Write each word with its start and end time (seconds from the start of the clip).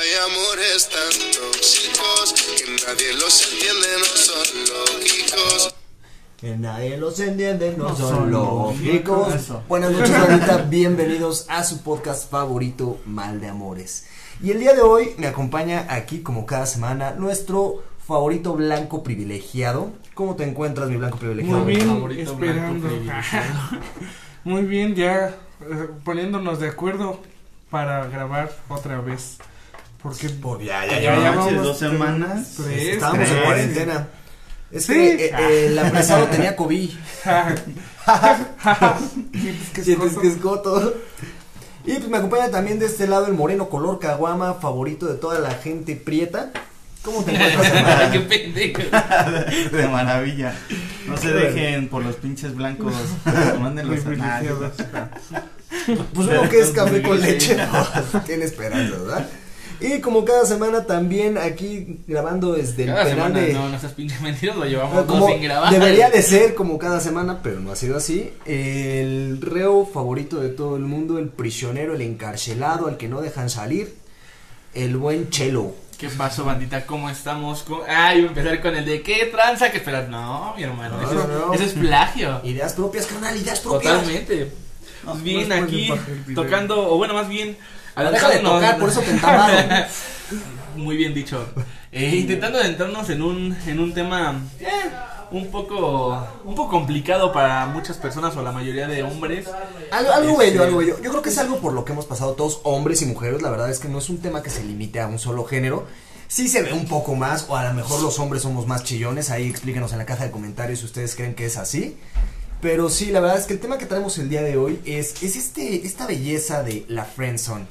Hay 0.00 0.08
amores 0.14 0.88
tan 0.88 1.10
tóxicos 1.30 2.32
que 2.56 2.70
nadie 2.86 3.12
los 3.20 3.52
entiende, 3.52 3.86
no 3.98 4.16
son 4.16 4.46
lógicos. 4.72 5.74
Que 6.38 6.56
nadie 6.56 6.96
los 6.96 7.20
entiende, 7.20 7.74
no, 7.76 7.90
No 7.90 7.96
son, 7.96 8.08
son 8.08 8.30
lógicos. 8.30 9.34
Eso. 9.34 9.62
Buenas 9.68 9.92
noches, 9.92 10.14
ahorita 10.14 10.56
bienvenidos 10.70 11.44
a 11.50 11.64
su 11.64 11.82
podcast 11.82 12.30
favorito, 12.30 12.98
Mal 13.04 13.42
de 13.42 13.48
Amores. 13.48 14.06
Y 14.42 14.52
el 14.52 14.60
día 14.60 14.72
de 14.72 14.80
hoy 14.80 15.10
me 15.18 15.26
acompaña 15.26 15.84
aquí, 15.90 16.20
como 16.22 16.46
cada 16.46 16.64
semana, 16.64 17.10
nuestro 17.10 17.84
favorito 18.06 18.54
blanco 18.54 19.02
privilegiado. 19.02 19.90
¿Cómo 20.14 20.34
te 20.34 20.44
encuentras, 20.44 20.88
mi 20.88 20.96
blanco 20.96 21.18
privilegiado? 21.18 21.58
Muy 21.58 21.74
bien, 21.74 21.86
favorito 21.86 22.32
esperando. 22.32 22.88
Muy 24.44 24.62
bien, 24.62 24.94
ya 24.94 25.36
eh, 25.60 25.88
poniéndonos 26.04 26.58
de 26.58 26.68
acuerdo 26.68 27.20
para 27.68 28.06
grabar 28.06 28.50
otra 28.70 28.98
vez. 29.02 29.36
Porque 30.02 30.28
Por 30.30 30.62
ya, 30.62 30.86
Ya, 30.86 30.92
ya, 30.94 31.00
ya 31.00 31.20
ya. 31.22 31.30
vamos 31.32 31.54
dos 31.62 31.78
tres, 31.78 31.90
semanas. 31.90 32.54
tres, 32.56 32.94
Estábamos 32.94 33.20
en 33.20 33.26
tres. 33.34 33.44
cuarentena. 33.44 34.08
Es 34.72 34.84
Sí. 34.86 34.92
que 34.94 35.26
eh, 35.26 35.32
eh, 35.38 35.66
el 35.66 35.78
apresado 35.78 36.26
tenía 36.30 36.56
COVID. 36.56 36.90
Sientes 39.82 40.16
que 40.18 40.28
es 40.28 40.36
coto. 40.36 40.80
que 40.80 40.88
es. 41.88 41.96
Y 41.96 41.98
pues 41.98 42.08
me 42.10 42.18
acompaña 42.18 42.50
también 42.50 42.78
de 42.78 42.86
este 42.86 43.06
lado 43.06 43.26
el 43.26 43.32
moreno 43.34 43.68
color 43.68 43.98
caguama, 43.98 44.54
favorito 44.54 45.06
de 45.06 45.14
toda 45.14 45.38
la 45.38 45.50
gente 45.52 45.96
prieta. 45.96 46.50
¿Cómo 47.02 47.24
te 47.24 47.30
encuentras, 47.34 48.10
qué 48.12 48.20
pendejo. 48.20 48.82
De 49.74 49.88
maravilla. 49.88 50.54
No 51.08 51.16
se 51.16 51.32
dejen 51.32 51.88
por 51.88 52.04
los 52.04 52.16
pinches 52.16 52.54
blancos. 52.54 52.92
Mándenlos 53.58 54.04
a 54.04 54.10
nadie. 54.10 54.50
Pues 56.14 56.28
uno 56.28 56.48
que 56.50 56.60
es 56.60 56.70
café 56.70 57.00
con 57.00 57.18
leche, 57.20 57.56
no, 57.56 58.20
tiene 58.22 58.44
esperanza, 58.44 58.96
¿verdad? 58.98 59.28
Y 59.80 60.00
como 60.00 60.24
cada 60.24 60.44
semana 60.44 60.84
también 60.84 61.38
aquí 61.38 62.00
grabando 62.06 62.52
desde 62.52 62.82
el 62.84 62.90
Cada 62.90 63.04
penal 63.04 63.28
semana, 63.28 63.46
de... 63.46 63.52
no, 63.54 63.68
no 63.70 63.78
seas 63.80 63.92
pinche 63.92 64.16
mentiras, 64.20 64.56
lo 64.56 64.62
Ah, 64.64 64.66
llevamos 64.66 65.04
como 65.06 65.20
dos 65.20 65.30
sin 65.32 65.42
grabar. 65.42 65.72
debería 65.72 66.10
de 66.10 66.22
ser 66.22 66.54
como 66.54 66.78
cada 66.78 67.00
semana, 67.00 67.40
pero 67.42 67.60
no 67.60 67.72
ha 67.72 67.76
sido 67.76 67.96
así. 67.96 68.32
El 68.44 69.38
reo 69.40 69.86
favorito 69.86 70.38
de 70.40 70.50
todo 70.50 70.76
el 70.76 70.82
mundo, 70.82 71.18
el 71.18 71.28
prisionero, 71.28 71.94
el 71.94 72.02
encarcelado, 72.02 72.88
al 72.88 72.96
que 72.98 73.08
no 73.08 73.20
dejan 73.22 73.48
salir, 73.48 73.94
el 74.74 74.96
buen 74.96 75.30
Chelo. 75.30 75.74
¿Qué 75.98 76.08
pasó, 76.08 76.44
bandita? 76.44 76.86
¿Cómo 76.86 77.10
estamos? 77.10 77.62
¿Cómo- 77.62 77.82
Ah, 77.88 78.14
iba 78.14 78.26
a 78.26 78.28
empezar 78.28 78.60
con 78.62 78.74
el 78.74 78.84
de 78.86 79.02
¿qué 79.02 79.26
tranza? 79.26 79.70
Que 79.70 79.78
esperar. 79.78 80.08
No, 80.08 80.54
mi 80.56 80.62
hermano, 80.62 80.96
No, 80.96 81.02
eso, 81.02 81.14
no, 81.28 81.46
no. 81.48 81.52
eso 81.54 81.64
es 81.64 81.72
plagio. 81.72 82.40
Ideas 82.44 82.72
propias, 82.72 83.06
carnal, 83.06 83.36
ideas 83.36 83.60
propias. 83.60 83.94
Totalmente. 83.94 84.50
No, 85.04 85.12
Pues 85.12 85.22
bien, 85.22 85.52
aquí 85.52 85.90
tocando, 86.34 86.92
o 86.92 86.96
bueno, 86.96 87.14
más 87.14 87.28
bien. 87.28 87.56
Deja 87.96 88.28
de 88.30 88.38
tocar, 88.38 88.78
por 88.78 88.88
eso 88.88 89.00
te 89.00 89.10
entamaron. 89.10 89.66
Muy 90.76 90.96
bien 90.96 91.12
dicho. 91.12 91.44
Eh, 91.92 92.14
intentando 92.16 92.58
adentrarnos 92.58 93.10
en 93.10 93.20
un, 93.22 93.56
en 93.66 93.80
un 93.80 93.92
tema 93.92 94.40
eh, 94.60 94.66
un 95.32 95.50
poco 95.50 96.26
un 96.44 96.54
poco 96.54 96.70
complicado 96.70 97.32
para 97.32 97.66
muchas 97.66 97.96
personas 97.96 98.36
o 98.36 98.42
la 98.42 98.52
mayoría 98.52 98.86
de 98.86 99.02
hombres. 99.02 99.46
Algo, 99.90 100.12
algo 100.12 100.30
Este- 100.40 100.44
bello, 100.52 100.62
algo 100.64 100.78
bello. 100.78 100.96
Yo 101.02 101.10
creo 101.10 101.22
que 101.22 101.30
es 101.30 101.38
algo 101.38 101.58
por 101.58 101.72
lo 101.72 101.84
que 101.84 101.92
hemos 101.92 102.06
pasado 102.06 102.32
todos, 102.34 102.60
hombres 102.62 103.02
y 103.02 103.06
mujeres. 103.06 103.42
La 103.42 103.50
verdad 103.50 103.68
es 103.70 103.80
que 103.80 103.88
no 103.88 103.98
es 103.98 104.08
un 104.08 104.18
tema 104.18 104.42
que 104.42 104.50
se 104.50 104.62
limite 104.64 105.00
a 105.00 105.08
un 105.08 105.18
solo 105.18 105.44
género. 105.44 105.86
Sí 106.28 106.46
se 106.46 106.62
ve 106.62 106.72
un 106.72 106.86
poco 106.86 107.16
más, 107.16 107.46
o 107.48 107.56
a 107.56 107.64
lo 107.64 107.74
mejor 107.74 108.00
los 108.00 108.20
hombres 108.20 108.42
somos 108.42 108.68
más 108.68 108.84
chillones. 108.84 109.30
Ahí 109.30 109.48
explíquenos 109.50 109.90
en 109.92 109.98
la 109.98 110.06
caja 110.06 110.24
de 110.24 110.30
comentarios 110.30 110.78
si 110.78 110.84
ustedes 110.84 111.16
creen 111.16 111.34
que 111.34 111.46
es 111.46 111.56
así. 111.56 111.98
Pero 112.60 112.90
sí, 112.90 113.06
la 113.10 113.20
verdad 113.20 113.38
es 113.38 113.46
que 113.46 113.54
el 113.54 113.60
tema 113.60 113.78
que 113.78 113.86
traemos 113.86 114.18
el 114.18 114.28
día 114.28 114.42
de 114.42 114.56
hoy 114.56 114.80
es, 114.84 115.22
es 115.22 115.36
este, 115.36 115.86
esta 115.86 116.06
belleza 116.06 116.62
de 116.62 116.84
la 116.88 117.04
friendzone. 117.04 117.66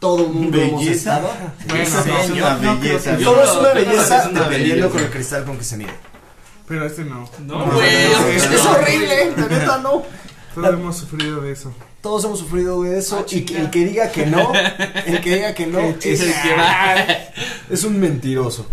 Todo 0.00 0.26
el 0.26 0.32
mundo 0.32 0.60
hemos 0.60 0.84
¿Belleza? 0.84 1.16
estado. 1.16 1.30
Bueno, 1.68 1.84
no, 2.06 2.18
es 2.20 2.30
una 2.30 2.54
no 2.56 2.78
belleza. 2.78 3.16
que- 3.16 3.24
Todo 3.24 3.42
es 3.42 3.54
no- 3.54 3.60
una 3.60 3.72
belleza 3.72 4.28
dependiendo 4.28 4.90
con 4.90 5.00
el 5.00 5.10
cristal 5.10 5.44
con 5.44 5.56
que 5.58 5.64
se 5.64 5.76
mide. 5.76 5.90
Pero 6.68 6.84
este 6.86 7.04
no. 7.04 7.28
No, 7.46 7.66
No, 7.66 7.72
güey, 7.72 8.04
no, 8.12 8.20
no, 8.20 8.26
Es, 8.28 8.46
no, 8.50 8.56
es 8.56 8.64
no. 8.64 8.70
horrible, 8.72 9.32
la 9.36 9.46
neta 9.48 9.78
no. 9.78 10.02
Todos 10.54 10.74
hemos 10.74 10.96
sufrido 10.98 11.40
de 11.40 11.52
eso. 11.52 11.72
Todos 12.02 12.24
hemos 12.24 12.38
sufrido 12.38 12.82
de 12.82 12.98
eso 12.98 13.18
Ah, 13.20 13.26
y 13.30 13.40
que- 13.42 13.58
el 13.58 13.70
que 13.70 13.84
diga 13.86 14.10
que 14.12 14.26
no, 14.26 14.52
el 15.06 15.20
que 15.20 15.34
diga 15.36 15.54
que 15.54 15.66
no, 15.66 15.78
Es 16.02 16.20
el 16.20 16.28
es, 16.30 16.36
que 16.36 16.54
va. 16.54 16.94
es 17.70 17.84
un 17.84 17.98
mentiroso. 17.98 18.66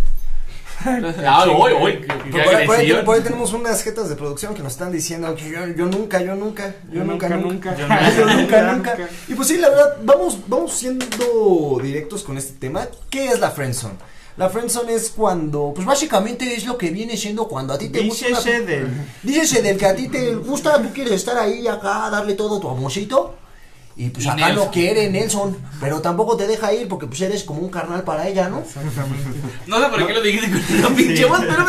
Ah, 1.26 1.46
hoy, 1.46 1.74
hoy, 1.74 1.94
Por, 1.98 2.30
por 2.30 2.40
ahí, 2.40 2.66
por 2.68 2.76
ahí- 2.76 2.82
agresión. 2.82 3.06
por 3.06 3.16
ahí 3.16 3.22
tenemos 3.22 3.54
unas 3.54 3.82
jetas 3.84 4.10
de 4.10 4.16
producción 4.16 4.54
que 4.54 4.62
nos 4.64 4.74
están 4.74 4.92
diciendo 4.92 5.34
que 5.36 5.50
yo, 5.50 5.66
yo 5.76 5.86
nunca, 5.88 6.22
yo 6.22 6.36
nunca, 6.36 6.76
yo 6.92 7.04
nunca, 7.04 7.30
nunca, 7.30 7.76
Yo 7.76 7.88
yo 8.18 8.26
nunca, 8.26 8.74
nunca. 8.74 8.96
nunca. 8.96 9.10
Y 9.28 9.34
pues 9.34 9.48
sí, 9.48 9.58
la 9.58 9.70
verdad, 9.70 9.98
vamos, 10.04 10.38
vamos 10.48 10.74
siendo 10.74 11.80
directos 11.82 12.24
con 12.24 12.38
este 12.38 12.54
tema. 12.60 12.88
¿Qué 13.10 13.28
es 13.30 13.40
la 13.40 13.52
friendzone? 13.52 13.96
La 14.38 14.50
friendzone 14.50 14.94
es 14.94 15.12
cuando, 15.16 15.72
pues 15.74 15.88
básicamente 15.88 16.54
es 16.56 16.66
lo 16.66 16.78
que 16.78 16.90
viene 16.92 17.16
siendo 17.16 17.48
cuando 17.48 17.74
a 17.74 17.78
ti 17.78 17.88
te 17.90 18.02
gusta 18.02 18.28
una- 18.28 18.38
Dícese 18.38 18.62
del. 18.66 18.88
Dícese 19.24 19.62
del 19.62 19.78
que 19.78 19.86
a 19.86 19.96
ti 19.96 20.10
te 20.10 20.36
gusta, 20.36 20.82
tú 20.82 20.90
quieres 20.94 21.14
estar 21.14 21.38
ahí 21.38 21.66
acá, 21.68 22.10
darle 22.12 22.34
todo 22.34 22.60
tu 22.60 22.70
amorcito. 22.70 23.36
Y 23.98 24.10
pues 24.10 24.26
Y 24.26 24.28
acá 24.28 24.42
no 24.50 24.56
Nelson. 24.56 24.70
quiere 24.74 25.10
Nelson, 25.10 25.58
pero 25.80 26.02
tampoco 26.02 26.36
te 26.36 26.48
deja 26.48 26.74
ir 26.74 26.90
porque 26.90 27.08
pues 27.08 27.22
eres 27.22 27.44
como 27.44 27.62
un 27.62 27.70
carnal 27.70 28.04
para 28.04 28.28
ella, 28.28 28.50
¿no? 28.50 28.62
No 29.68 29.80
sé 29.82 29.90
por 29.90 30.06
qué 30.08 30.14
lo 30.14 30.22
dijiste 30.22 30.52
con 30.52 30.80
una 30.80 30.90
pinche 30.96 31.18
Sí. 31.18 31.24
voz, 31.24 31.40
pero 31.40 31.66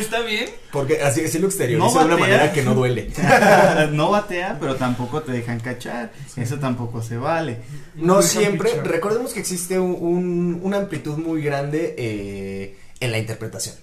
está 0.00 0.20
bien. 0.20 0.48
Porque 0.72 1.02
así, 1.02 1.22
así 1.24 1.38
lo 1.38 1.46
exterioriza 1.48 1.86
No 1.86 1.98
de 2.00 2.04
una 2.06 2.16
manera 2.16 2.52
que 2.52 2.62
no 2.62 2.74
duele. 2.74 3.10
no 3.92 4.10
batea, 4.10 4.56
pero 4.58 4.76
tampoco 4.76 5.22
te 5.22 5.32
dejan 5.32 5.60
cachar. 5.60 6.12
Eso 6.36 6.58
tampoco 6.58 7.02
se 7.02 7.16
vale. 7.18 7.58
No 7.94 8.06
No 8.06 8.16
dejan 8.16 8.30
siempre, 8.42 8.70
pichar. 8.70 8.86
recordemos 8.88 9.32
que 9.34 9.40
existe 9.40 9.78
un, 9.78 9.96
un- 10.00 10.60
una 10.62 10.78
amplitud 10.78 11.18
muy 11.18 11.42
grande 11.42 11.94
eh, 11.98 12.78
en 13.00 13.10
la 13.12 13.18
interpretación. 13.18 13.74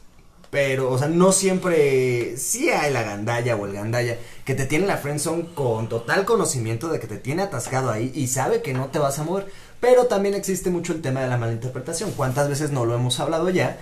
Pero, 0.54 0.92
o 0.92 1.00
sea, 1.00 1.08
no 1.08 1.32
siempre, 1.32 2.38
sí 2.38 2.70
hay 2.70 2.94
la 2.94 3.02
gandalla 3.02 3.56
o 3.56 3.66
el 3.66 3.74
gandalla 3.74 4.18
que 4.46 4.54
te 4.54 4.68
tiene 4.68 4.84
en 4.84 4.90
la 4.90 4.98
friendzone 4.98 5.48
con 5.56 5.90
total 5.90 6.26
conocimiento 6.26 6.90
de 6.90 7.00
que 7.00 7.08
te 7.08 7.18
tiene 7.18 7.42
atascado 7.42 7.90
ahí 7.90 8.12
y 8.14 8.28
sabe 8.28 8.62
que 8.62 8.72
no 8.72 8.86
te 8.90 9.00
vas 9.00 9.18
a 9.18 9.24
mover. 9.24 9.48
Pero 9.80 10.06
también 10.06 10.36
existe 10.36 10.70
mucho 10.70 10.94
el 10.94 11.02
tema 11.02 11.22
de 11.22 11.28
la 11.28 11.38
malinterpretación. 11.38 12.12
¿Cuántas 12.12 12.50
veces 12.50 12.70
no 12.70 12.86
lo 12.86 12.94
hemos 12.94 13.20
hablado 13.20 13.50
ya? 13.50 13.80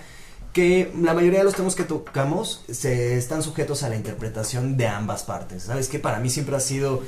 Que 0.54 0.90
la 0.98 1.12
mayoría 1.12 1.40
de 1.40 1.44
los 1.44 1.54
temas 1.54 1.74
que 1.74 1.84
tocamos 1.84 2.64
se 2.70 3.18
están 3.18 3.42
sujetos 3.42 3.82
a 3.82 3.90
la 3.90 3.96
interpretación 3.96 4.78
de 4.78 4.88
ambas 4.88 5.24
partes. 5.24 5.64
¿Sabes 5.64 5.88
que 5.88 5.98
Para 5.98 6.20
mí 6.20 6.30
siempre 6.30 6.56
ha 6.56 6.60
sido 6.60 7.02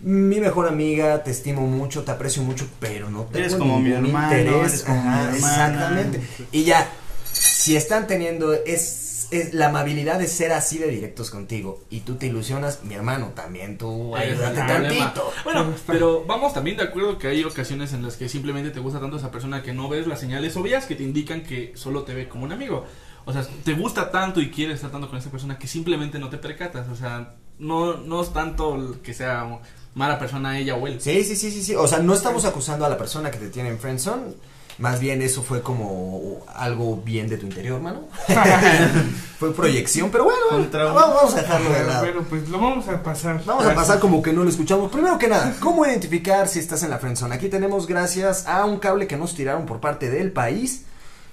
mi 0.00 0.40
mejor 0.40 0.66
amiga, 0.66 1.22
te 1.22 1.30
estimo 1.30 1.60
mucho, 1.66 2.04
te 2.04 2.10
aprecio 2.12 2.42
mucho, 2.42 2.66
pero 2.80 3.10
no 3.10 3.24
tengo 3.24 3.38
Eres 3.38 3.54
como 3.54 3.78
mi 3.80 3.92
hermano, 3.92 4.34
interés. 4.34 4.66
eres 4.66 4.82
como 4.82 5.02
mi 5.02 5.08
hermana. 5.08 5.36
Exactamente. 5.36 6.20
Y 6.52 6.64
ya, 6.64 6.88
si 7.32 7.76
están 7.76 8.06
teniendo 8.06 8.54
es, 8.54 9.08
es 9.30 9.54
la 9.54 9.68
amabilidad 9.68 10.18
de 10.18 10.26
ser 10.26 10.52
así 10.52 10.78
de 10.78 10.88
directos 10.88 11.30
contigo 11.30 11.80
y 11.90 12.00
tú 12.00 12.16
te 12.16 12.26
ilusionas, 12.26 12.82
mi 12.84 12.94
hermano, 12.94 13.32
también 13.34 13.78
tú 13.78 14.16
Ese 14.16 14.32
es 14.32 14.38
el 14.38 14.44
ayúdate 14.46 14.72
tantito. 14.72 15.32
Bueno, 15.44 15.74
pero 15.86 16.24
vamos 16.26 16.52
también 16.52 16.76
de 16.76 16.84
acuerdo 16.84 17.18
que 17.18 17.28
hay 17.28 17.44
ocasiones 17.44 17.92
en 17.92 18.02
las 18.02 18.16
que 18.16 18.28
simplemente 18.28 18.70
te 18.70 18.80
gusta 18.80 19.00
tanto 19.00 19.16
esa 19.16 19.30
persona 19.30 19.62
que 19.62 19.72
no 19.72 19.88
ves 19.88 20.06
las 20.06 20.20
señales 20.20 20.56
obvias 20.56 20.86
que 20.86 20.96
te 20.96 21.02
indican 21.02 21.42
que 21.42 21.72
solo 21.76 22.02
te 22.02 22.14
ve 22.14 22.28
como 22.28 22.44
un 22.44 22.52
amigo. 22.52 22.84
O 23.24 23.32
sea, 23.32 23.46
te 23.64 23.74
gusta 23.74 24.10
tanto 24.10 24.40
y 24.40 24.50
quieres 24.50 24.76
estar 24.76 24.90
tanto 24.90 25.08
con 25.08 25.18
esa 25.18 25.30
persona 25.30 25.58
que 25.58 25.68
simplemente 25.68 26.18
no 26.18 26.30
te 26.30 26.38
percatas. 26.38 26.88
O 26.88 26.96
sea, 26.96 27.34
no, 27.58 27.98
no 27.98 28.22
es 28.22 28.32
tanto 28.32 28.74
el 28.74 29.00
que 29.00 29.14
sea 29.14 29.60
mala 29.94 30.18
persona 30.18 30.58
ella 30.58 30.74
o 30.74 30.86
él. 30.86 31.00
Sí, 31.00 31.22
sí, 31.24 31.36
sí, 31.36 31.50
sí, 31.50 31.62
sí. 31.62 31.74
O 31.74 31.86
sea, 31.86 31.98
no 31.98 32.14
estamos 32.14 32.44
acusando 32.44 32.84
a 32.84 32.88
la 32.88 32.98
persona 32.98 33.30
que 33.30 33.38
te 33.38 33.50
tiene 33.50 33.68
en 33.68 33.78
friendzone. 33.78 34.34
Más 34.80 34.98
bien 34.98 35.20
eso 35.20 35.42
fue 35.42 35.60
como 35.60 36.42
algo 36.54 36.96
bien 36.96 37.28
de 37.28 37.36
tu 37.36 37.44
interior, 37.44 37.80
mano. 37.82 38.08
fue 39.38 39.54
proyección, 39.54 40.10
pero 40.10 40.24
bueno, 40.24 40.68
vamos, 40.94 41.34
a 41.34 41.42
dejarlo 41.42 41.70
de 41.70 41.84
lado. 41.84 42.02
Pero 42.02 42.22
pues 42.24 42.48
lo 42.48 42.58
vamos 42.58 42.88
a 42.88 43.02
pasar. 43.02 43.42
Vamos 43.44 43.66
a 43.66 43.74
pasar 43.74 44.00
como 44.00 44.22
que 44.22 44.32
no 44.32 44.42
lo 44.42 44.48
escuchamos. 44.48 44.90
Primero 44.90 45.18
que 45.18 45.28
nada, 45.28 45.54
¿cómo 45.60 45.84
identificar 45.84 46.48
si 46.48 46.60
estás 46.60 46.82
en 46.82 46.88
la 46.88 46.98
friendzone? 46.98 47.34
Aquí 47.34 47.50
tenemos 47.50 47.86
gracias 47.86 48.46
a 48.46 48.64
un 48.64 48.78
cable 48.78 49.06
que 49.06 49.18
nos 49.18 49.34
tiraron 49.34 49.66
por 49.66 49.80
parte 49.80 50.08
del 50.08 50.32
país. 50.32 50.86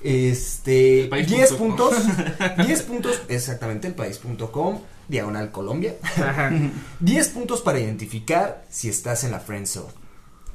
Este, 0.03 1.04
El 1.04 1.10
país 1.10 1.27
10 1.27 1.54
punto 1.54 1.89
com. 1.89 1.95
puntos, 1.95 2.68
10 2.68 2.81
puntos, 2.83 3.21
exactamente, 3.30 3.88
el 3.88 3.95
país.com, 3.95 4.81
diagonal 5.07 5.51
Colombia. 5.51 5.95
Ajá. 6.04 6.51
10 7.00 7.27
puntos 7.30 7.62
para 7.62 7.80
identificar 7.80 8.66
si 8.69 8.89
estás 8.89 9.24
en 9.24 9.31
la 9.31 9.39
friendzone. 9.39 9.88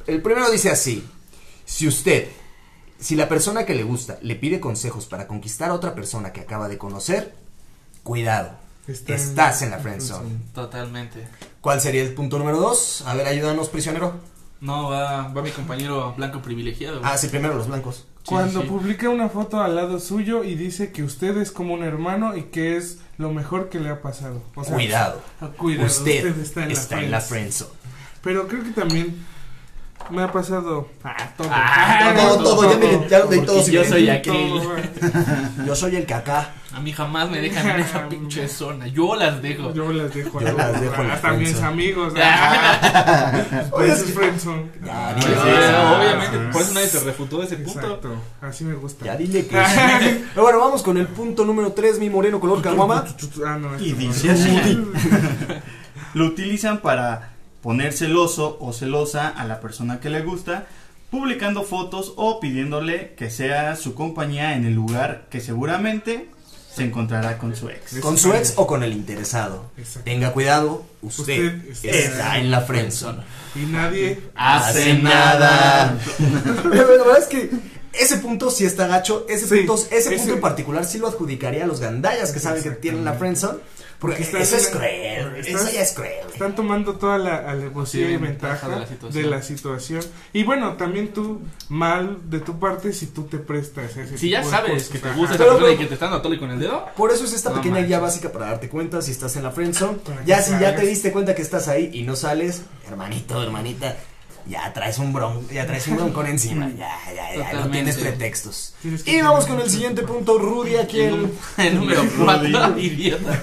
El 0.06 0.20
primero 0.20 0.50
dice 0.50 0.70
así: 0.70 1.08
Si 1.64 1.88
usted, 1.88 2.28
si 3.02 3.16
la 3.16 3.28
persona 3.28 3.66
que 3.66 3.74
le 3.74 3.82
gusta 3.82 4.18
le 4.22 4.36
pide 4.36 4.60
consejos 4.60 5.06
para 5.06 5.26
conquistar 5.26 5.70
a 5.70 5.74
otra 5.74 5.94
persona 5.94 6.32
que 6.32 6.40
acaba 6.40 6.68
de 6.68 6.78
conocer, 6.78 7.34
cuidado, 8.02 8.52
Está 8.88 9.12
en- 9.14 9.20
estás 9.20 9.62
en 9.62 9.70
la 9.70 9.78
friendzone. 9.78 10.30
Totalmente. 10.54 11.26
¿Cuál 11.60 11.80
sería 11.80 12.02
el 12.02 12.14
punto 12.14 12.38
número 12.38 12.58
2? 12.58 13.04
A 13.06 13.14
ver, 13.14 13.26
ayúdanos, 13.26 13.68
prisionero. 13.68 14.14
No, 14.60 14.88
va, 14.90 15.28
va 15.28 15.42
mi 15.42 15.50
compañero 15.50 16.14
blanco 16.16 16.40
privilegiado. 16.40 17.00
Ah, 17.04 17.16
sí, 17.18 17.28
primero 17.28 17.54
los 17.54 17.66
blancos. 17.68 18.06
Cuando 18.26 18.62
sí. 18.62 18.68
publica 18.68 19.08
una 19.08 19.28
foto 19.28 19.60
al 19.60 19.74
lado 19.74 19.98
suyo 19.98 20.44
y 20.44 20.54
dice 20.54 20.92
que 20.92 21.02
usted 21.02 21.36
es 21.38 21.50
como 21.50 21.74
un 21.74 21.82
hermano 21.82 22.36
y 22.36 22.44
que 22.44 22.76
es 22.76 22.98
lo 23.18 23.32
mejor 23.32 23.68
que 23.68 23.80
le 23.80 23.88
ha 23.90 24.00
pasado. 24.00 24.40
O 24.54 24.62
sea, 24.62 24.74
Cuidado. 24.74 25.20
ah, 25.40 25.48
cuidado, 25.56 25.86
usted, 25.88 26.26
está 26.40 26.62
en 26.62 26.68
la 26.68 26.72
está 26.74 27.00
en 27.02 27.10
la 27.10 27.20
friendzone. 27.20 27.70
friendzone. 27.70 27.92
Pero 28.22 28.46
creo 28.46 28.62
que 28.62 28.70
también 28.70 29.26
Me 30.10 30.22
ha 30.22 30.30
pasado. 30.32 30.88
Ah, 31.04 31.16
todo. 31.36 31.48
Ah, 31.50 32.12
Todo, 32.16 32.44
todo, 32.44 32.70
ya 32.72 32.78
me- 32.78 33.08
ya 33.08 33.22
todo 33.22 33.66
yo 33.66 33.84
soy 33.84 34.08
aquel. 34.10 34.60
Yo 35.66 35.74
soy 35.74 35.96
el 35.96 36.06
cacá. 36.06 36.50
A 36.74 36.80
mí 36.80 36.92
jamás 36.92 37.28
me 37.30 37.40
dejan 37.40 37.68
en 37.70 37.80
esa 37.80 38.08
pinche 38.08 38.48
zona. 38.48 38.86
Yo 38.88 39.14
las 39.14 39.40
dejo. 39.42 39.72
Yo 39.74 39.92
las 39.92 40.12
dejo 40.14 40.40
Yo 40.40 40.52
las 40.56 40.80
dejo 40.80 41.02
Hasta 41.02 41.32
mis 41.32 41.60
amigos. 41.60 42.14
Ah, 42.16 43.32
Por 43.70 43.84
eso 43.84 44.04
es 44.04 44.12
friendzone. 44.14 44.64
Ah, 44.90 45.14
obviamente, 45.98 46.38
por 46.52 46.62
eso 46.62 46.74
nadie 46.74 46.88
te 46.88 47.00
refutó 47.00 47.38
de 47.40 47.46
ese 47.46 47.56
punto. 47.56 47.80
Exacto. 47.80 48.14
Así 48.40 48.64
me 48.64 48.74
gusta. 48.74 49.04
Ya 49.04 49.16
dile 49.16 49.46
que 49.46 49.56
sí. 49.56 50.24
Pero 50.34 50.42
bueno, 50.42 50.58
vamos 50.60 50.82
con 50.82 50.96
el 50.96 51.06
punto 51.06 51.44
número 51.44 51.72
3, 51.72 51.98
mi 51.98 52.08
moreno 52.10 52.40
color 52.40 52.60
caguama. 52.62 53.04
Ah, 53.46 53.56
no, 53.58 53.78
Y 53.78 53.92
dice 53.92 54.30
así. 54.30 54.82
Lo 56.14 56.26
utilizan 56.26 56.78
para 56.78 57.31
poner 57.62 57.92
celoso 57.92 58.58
o 58.60 58.72
celosa 58.72 59.28
a 59.28 59.44
la 59.46 59.60
persona 59.60 60.00
que 60.00 60.10
le 60.10 60.20
gusta, 60.22 60.66
publicando 61.10 61.62
fotos 61.62 62.12
o 62.16 62.40
pidiéndole 62.40 63.14
que 63.16 63.30
sea 63.30 63.76
su 63.76 63.94
compañía 63.94 64.56
en 64.56 64.64
el 64.64 64.74
lugar 64.74 65.26
que 65.30 65.40
seguramente 65.40 66.28
se 66.74 66.84
encontrará 66.84 67.36
con 67.36 67.54
su 67.54 67.68
ex. 67.68 68.00
Con 68.00 68.16
su 68.16 68.32
ex 68.32 68.54
o 68.56 68.66
con 68.66 68.82
el 68.82 68.92
interesado. 68.92 69.70
Exacto. 69.76 70.04
Tenga 70.04 70.32
cuidado, 70.32 70.84
usted, 71.02 71.60
Usted 71.70 71.70
está- 71.70 71.88
está 71.90 72.38
en 72.38 72.50
la 72.50 72.62
friendzone. 72.62 73.22
Y 73.54 73.58
nadie. 73.66 74.20
Hace 74.34 74.94
nada. 74.94 75.98
La 76.64 76.70
verdad 76.84 77.18
es 77.18 77.26
que 77.26 77.50
ese 77.92 78.16
punto 78.16 78.50
sí 78.50 78.64
está 78.64 78.86
gacho. 78.86 79.26
Ese, 79.28 79.46
Sí, 79.46 79.56
punto, 79.66 79.74
ese 79.74 79.96
ese- 79.98 80.16
punto 80.16 80.32
en 80.32 80.40
particular 80.40 80.86
sí 80.86 80.96
lo 80.96 81.08
adjudicaría 81.08 81.64
a 81.64 81.66
los 81.66 81.78
gandallas 81.80 82.32
que 82.32 82.40
saben 82.40 82.62
que 82.62 82.70
tienen 82.70 83.04
la 83.04 83.12
friendzone. 83.12 83.58
Porque 84.02 84.22
eso 84.24 84.56
es 84.56 84.66
cruel. 84.68 85.36
estás- 85.36 85.62
Eso 85.62 85.72
ya 85.72 85.80
es 85.80 85.92
cruel. 85.92 86.12
Están 86.32 86.54
tomando 86.54 86.96
toda 86.96 87.16
la 87.18 87.36
alevosía 87.48 88.06
Sí, 88.08 88.12
y 88.12 88.16
ventaja 88.16 88.68
de 88.68 88.74
la 88.74 88.80
de 88.82 88.86
situación. 88.88 89.30
la, 89.30 89.42
situación. 89.42 90.02
Y 90.32 90.42
bueno, 90.44 90.74
también 90.74 91.12
tú, 91.14 91.40
mal 91.68 92.18
de 92.28 92.40
tu 92.40 92.58
parte 92.58 92.92
si 92.92 93.06
tú 93.06 93.22
te 93.24 93.38
prestas 93.38 93.96
ese 93.96 94.18
Si 94.18 94.28
ya 94.28 94.42
sabes 94.44 94.72
cosas. 94.72 94.88
que 94.88 94.98
te 94.98 95.12
gusta 95.12 95.34
esa 95.36 95.44
persona 95.44 95.70
y 95.72 95.76
que 95.78 95.86
te 95.86 95.94
están 95.94 96.10
dando 96.10 96.22
tole 96.22 96.38
con 96.38 96.50
el 96.50 96.58
dedo, 96.58 96.84
Por 96.96 97.12
eso 97.12 97.24
es 97.24 97.32
esta 97.32 97.50
No 97.50 97.56
pequeña 97.56 97.74
manches. 97.74 97.88
guía 97.88 98.00
básica 98.00 98.32
para 98.32 98.46
darte 98.46 98.68
cuenta 98.68 99.00
si 99.02 99.12
estás 99.12 99.36
en 99.36 99.44
la 99.44 99.52
friendzone. 99.52 99.98
Ya 100.26 100.42
si 100.42 100.50
ya 100.60 100.74
te 100.74 100.84
diste 100.84 101.12
cuenta 101.12 101.34
que 101.34 101.42
estás 101.42 101.68
ahí 101.68 101.90
y 101.94 102.02
no 102.02 102.16
sales, 102.16 102.62
hermanito, 102.88 103.40
hermanita, 103.42 103.96
ya 104.46 104.72
traes 104.72 104.98
un 104.98 105.12
bron, 105.12 105.48
ya 105.48 105.66
traes 105.66 105.86
un 105.88 105.96
broncón 105.96 106.26
encima, 106.26 106.68
ya, 106.76 106.98
ya, 107.14 107.34
ya, 107.36 107.52
no 107.60 107.70
tienes 107.70 107.96
pretextos. 107.96 108.74
Tienes 108.82 109.06
Y 109.06 109.20
vamos 109.22 109.46
con 109.46 109.60
el 109.60 109.70
siguiente 109.70 110.02
punto, 110.02 110.38
Rudy, 110.38 110.76
aquí 110.76 111.00
el, 111.00 111.32
el... 111.58 111.74
número 111.74 112.02
4, 112.18 112.48
idiota. 112.78 113.40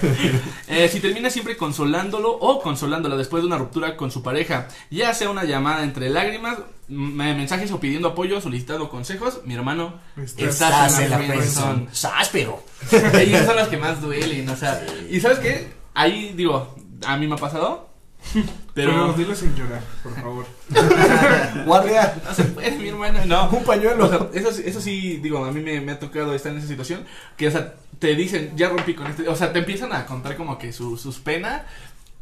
Eh, 0.68 0.88
si 0.88 1.00
termina 1.00 1.30
siempre 1.30 1.56
consolándolo 1.56 2.30
o 2.32 2.60
consolándola 2.62 3.16
después 3.16 3.42
de 3.42 3.46
una 3.48 3.58
ruptura 3.58 3.96
con 3.96 4.10
su 4.10 4.22
pareja, 4.22 4.68
ya 4.90 5.12
sea 5.14 5.30
una 5.30 5.44
llamada 5.44 5.82
entre 5.82 6.10
lágrimas, 6.10 6.58
m- 6.88 7.34
mensajes 7.34 7.70
o 7.72 7.80
pidiendo 7.80 8.08
apoyo, 8.08 8.40
solicitando 8.40 8.88
consejos, 8.88 9.40
mi 9.44 9.54
hermano, 9.54 9.94
Estás 10.16 10.54
Estás 10.60 10.98
en 11.00 11.10
la. 11.10 11.86
¡Sas, 11.92 12.28
pero! 12.32 12.62
esas 12.90 13.46
son 13.46 13.56
las 13.56 13.68
que 13.68 13.76
más 13.76 14.00
duelen, 14.00 14.48
o 14.48 14.56
sea, 14.56 14.84
y 15.10 15.20
sabes 15.20 15.38
qué, 15.40 15.72
ahí 15.94 16.32
digo, 16.36 16.74
a 17.04 17.16
mí 17.16 17.26
me 17.26 17.34
ha 17.34 17.38
pasado, 17.38 17.89
Pero, 18.74 18.92
pero... 18.92 19.12
dilo 19.14 19.34
sin 19.34 19.54
llorar, 19.56 19.82
por 20.02 20.14
favor. 20.14 20.46
Guardia, 21.66 22.14
No 22.24 22.34
se 22.34 22.44
puede, 22.44 22.70
mi 22.72 22.88
hermano, 22.88 23.18
no. 23.26 23.48
un 23.52 23.64
pañuelo. 23.64 24.06
O 24.06 24.08
sea, 24.08 24.28
eso, 24.32 24.52
sí- 24.52 24.62
eso 24.64 24.80
sí, 24.80 25.16
digo, 25.16 25.44
a 25.44 25.50
mí 25.52 25.60
me, 25.60 25.80
me 25.80 25.92
ha 25.92 25.98
tocado 25.98 26.32
estar 26.34 26.52
en 26.52 26.58
esa 26.58 26.68
situación. 26.68 27.04
Que, 27.36 27.48
o 27.48 27.50
sea, 27.50 27.74
te 27.98 28.14
dicen, 28.14 28.52
ya 28.56 28.68
rompí 28.68 28.94
con 28.94 29.08
este. 29.08 29.28
O 29.28 29.34
sea, 29.36 29.52
te 29.52 29.58
empiezan 29.58 29.92
a 29.92 30.06
contar 30.06 30.36
como 30.36 30.58
que 30.58 30.72
su- 30.72 30.96
sus 30.96 31.18
penas. 31.18 31.62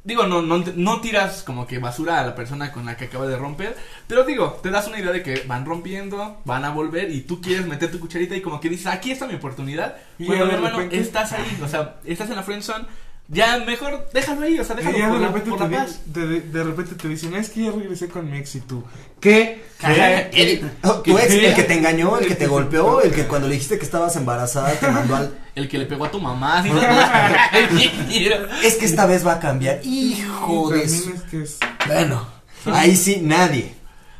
Digo, 0.04 0.26
no, 0.26 0.40
no, 0.40 0.64
no 0.74 1.00
tiras 1.02 1.42
como 1.42 1.66
que 1.66 1.78
basura 1.78 2.20
a 2.20 2.26
la 2.26 2.34
persona 2.34 2.72
con 2.72 2.86
la 2.86 2.96
que 2.96 3.04
acaba 3.06 3.26
de 3.26 3.36
romper. 3.36 3.76
Pero 4.06 4.24
digo, 4.24 4.58
te 4.62 4.70
das 4.70 4.86
una 4.88 4.98
idea 4.98 5.12
de 5.12 5.22
que 5.22 5.42
van 5.46 5.66
rompiendo, 5.66 6.40
van 6.46 6.64
a 6.64 6.70
volver 6.70 7.10
y 7.12 7.20
tú 7.22 7.42
quieres 7.42 7.66
meter 7.66 7.90
tu 7.90 8.00
cucharita 8.00 8.34
y 8.34 8.40
como 8.40 8.58
que 8.60 8.70
dices, 8.70 8.86
aquí 8.86 9.10
está 9.10 9.26
mi 9.26 9.34
oportunidad. 9.34 9.96
Bueno, 10.18 10.46
hermano, 10.50 10.78
repente- 10.78 10.98
estás 10.98 11.32
ahí. 11.32 11.60
O 11.62 11.68
sea, 11.68 11.96
estás 12.06 12.30
en 12.30 12.36
la 12.36 12.42
friendzone. 12.42 12.86
Ya 13.30 13.58
mejor 13.58 14.08
déjalo 14.14 14.46
ahí, 14.46 14.58
o 14.58 14.64
sea, 14.64 14.74
déjalo 14.74 14.96
ya 14.96 15.08
por 15.08 15.16
de 15.18 15.20
la, 15.20 15.26
repente, 15.28 15.50
por 15.50 15.58
te, 15.58 15.64
la 15.64 15.68
di- 15.68 15.76
paz. 15.86 16.00
te- 16.14 16.26
de, 16.26 16.40
de 16.40 16.64
repente 16.64 16.94
te 16.94 17.08
dicen, 17.08 17.34
es 17.34 17.50
que 17.50 17.64
ya 17.64 17.70
regresé 17.72 18.08
con 18.08 18.30
mi 18.30 18.38
ex 18.38 18.54
y 18.54 18.60
tú. 18.60 18.82
¿Qué? 19.20 19.64
¿Qué? 19.78 20.62
Oh, 20.84 20.94
Tu 21.02 21.18
ex, 21.18 21.26
¿Qué? 21.28 21.48
el 21.50 21.54
que 21.54 21.62
te 21.64 21.74
engañó, 21.74 22.18
el 22.18 22.26
que 22.26 22.34
te 22.36 22.46
golpeó, 22.46 23.02
el 23.02 23.12
que 23.12 23.24
cuando 23.26 23.46
le 23.46 23.54
dijiste 23.54 23.78
que 23.78 23.84
estabas 23.84 24.16
embarazada 24.16 24.72
te 24.72 24.88
mandó 24.90 25.16
al... 25.16 25.38
El 25.58 25.68
que 25.68 25.76
le 25.76 25.86
pegó 25.86 26.04
a 26.04 26.10
tu 26.10 26.20
mamá. 26.20 26.62
¿sí? 26.62 26.70
Es 28.64 28.74
que 28.76 28.84
esta 28.86 29.06
vez 29.06 29.26
va 29.26 29.34
a 29.34 29.40
cambiar. 29.40 29.80
Hijo 29.84 30.70
de 30.70 30.80
También 30.82 31.02
su... 31.02 31.10
es 31.12 31.22
que 31.22 31.42
es... 31.42 31.58
Bueno, 31.86 32.28
ahí 32.66 32.96
sí, 32.96 33.20
nadie 33.22 33.74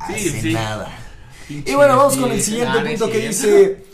Sí, 0.09 0.15
hace 0.15 0.41
sí. 0.43 0.53
nada. 0.53 0.89
Pinche 1.47 1.71
Y 1.73 1.75
bueno, 1.75 1.97
vamos 1.97 2.17
con 2.17 2.31
el 2.33 2.43
siguiente 2.43 2.79
punto 2.81 3.11
que 3.11 3.33
cierto. 3.33 3.57
dice... 3.57 3.85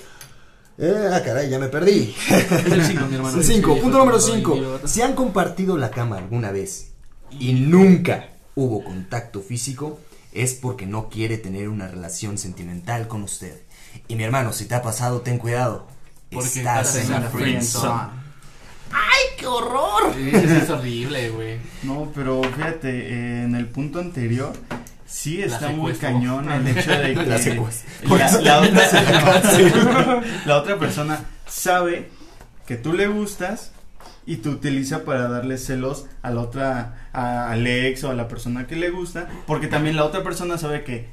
Eh, 0.79 1.09
ah, 1.13 1.23
caray, 1.25 1.49
ya 1.49 1.59
me 1.59 1.69
perdí. 1.69 2.15
Es 2.31 2.51
el 2.67 2.85
5, 2.85 3.07
mi 3.07 3.15
hermano. 3.17 3.37
El 3.39 3.45
5, 3.45 3.75
Sí, 3.75 3.81
punto 3.81 3.99
número 3.99 4.19
idiota. 4.19 4.79
5. 4.81 4.89
Si 4.89 5.03
han 5.03 5.15
compartido 5.15 5.77
la 5.77 5.91
cama 5.91 6.19
alguna 6.19 6.51
vez 6.51 6.91
y 7.31 7.53
nunca 7.53 8.31
hubo 8.55 8.83
contacto 8.85 9.41
físico, 9.41 10.01
es 10.33 10.55
porque 10.55 10.87
no 10.87 11.09
quiere 11.09 11.39
tener 11.39 11.69
una 11.69 11.87
relación 11.89 12.39
sentimental 12.39 13.07
con 13.07 13.23
usted. 13.23 13.63
Y 14.09 14.17
mi 14.17 14.25
hermano, 14.25 14.53
si 14.53 14.67
te 14.67 14.75
ha 14.75 14.83
pasado, 14.83 15.21
ten 15.21 15.39
cuidado. 15.39 15.87
Porque 16.31 16.49
Estás 16.49 16.97
en 16.97 17.11
la 17.11 17.21
friendzone. 17.23 18.25
¡Ay, 18.91 19.37
qué 19.39 19.47
horror! 19.47 20.13
Sí, 20.15 20.31
eso 20.33 20.57
es 20.57 20.71
horrible, 20.71 21.31
güey. 21.31 21.59
No, 21.85 22.11
pero 22.15 22.43
fíjate, 22.43 22.89
eh, 22.91 23.45
en 23.45 23.55
el 23.55 23.67
punto 23.67 23.99
anterior 24.01 24.53
sí 25.15 25.41
está 25.43 25.69
muy 25.71 25.93
cañón 25.95 26.51
el 26.51 26.67
hecho 26.67 26.91
de 26.91 27.15
que 27.15 27.25
La 27.27 27.39
la, 28.43 28.61
otra, 28.61 30.25
la 30.47 30.57
persona 30.79 31.21
sabe 31.47 32.09
que 32.67 32.77
tú 32.77 32.93
le 32.93 33.07
gustas 33.07 33.71
y 34.27 34.37
te 34.39 34.49
utiliza 34.49 35.05
para 35.05 35.29
darle 35.29 35.59
celos 35.59 36.07
a 36.23 36.31
la 36.31 36.41
otra, 36.41 37.09
a- 37.13 37.51
al 37.51 37.67
ex 37.67 38.03
o 38.05 38.11
a 38.11 38.15
la 38.15 38.27
persona 38.27 38.67
que 38.67 38.75
le 38.77 38.91
gusta, 38.91 39.29
porque 39.47 39.67
también 39.69 39.97
la 39.97 40.05
otra 40.05 40.23
persona 40.23 40.59
sabe 40.59 40.83
que 40.83 41.09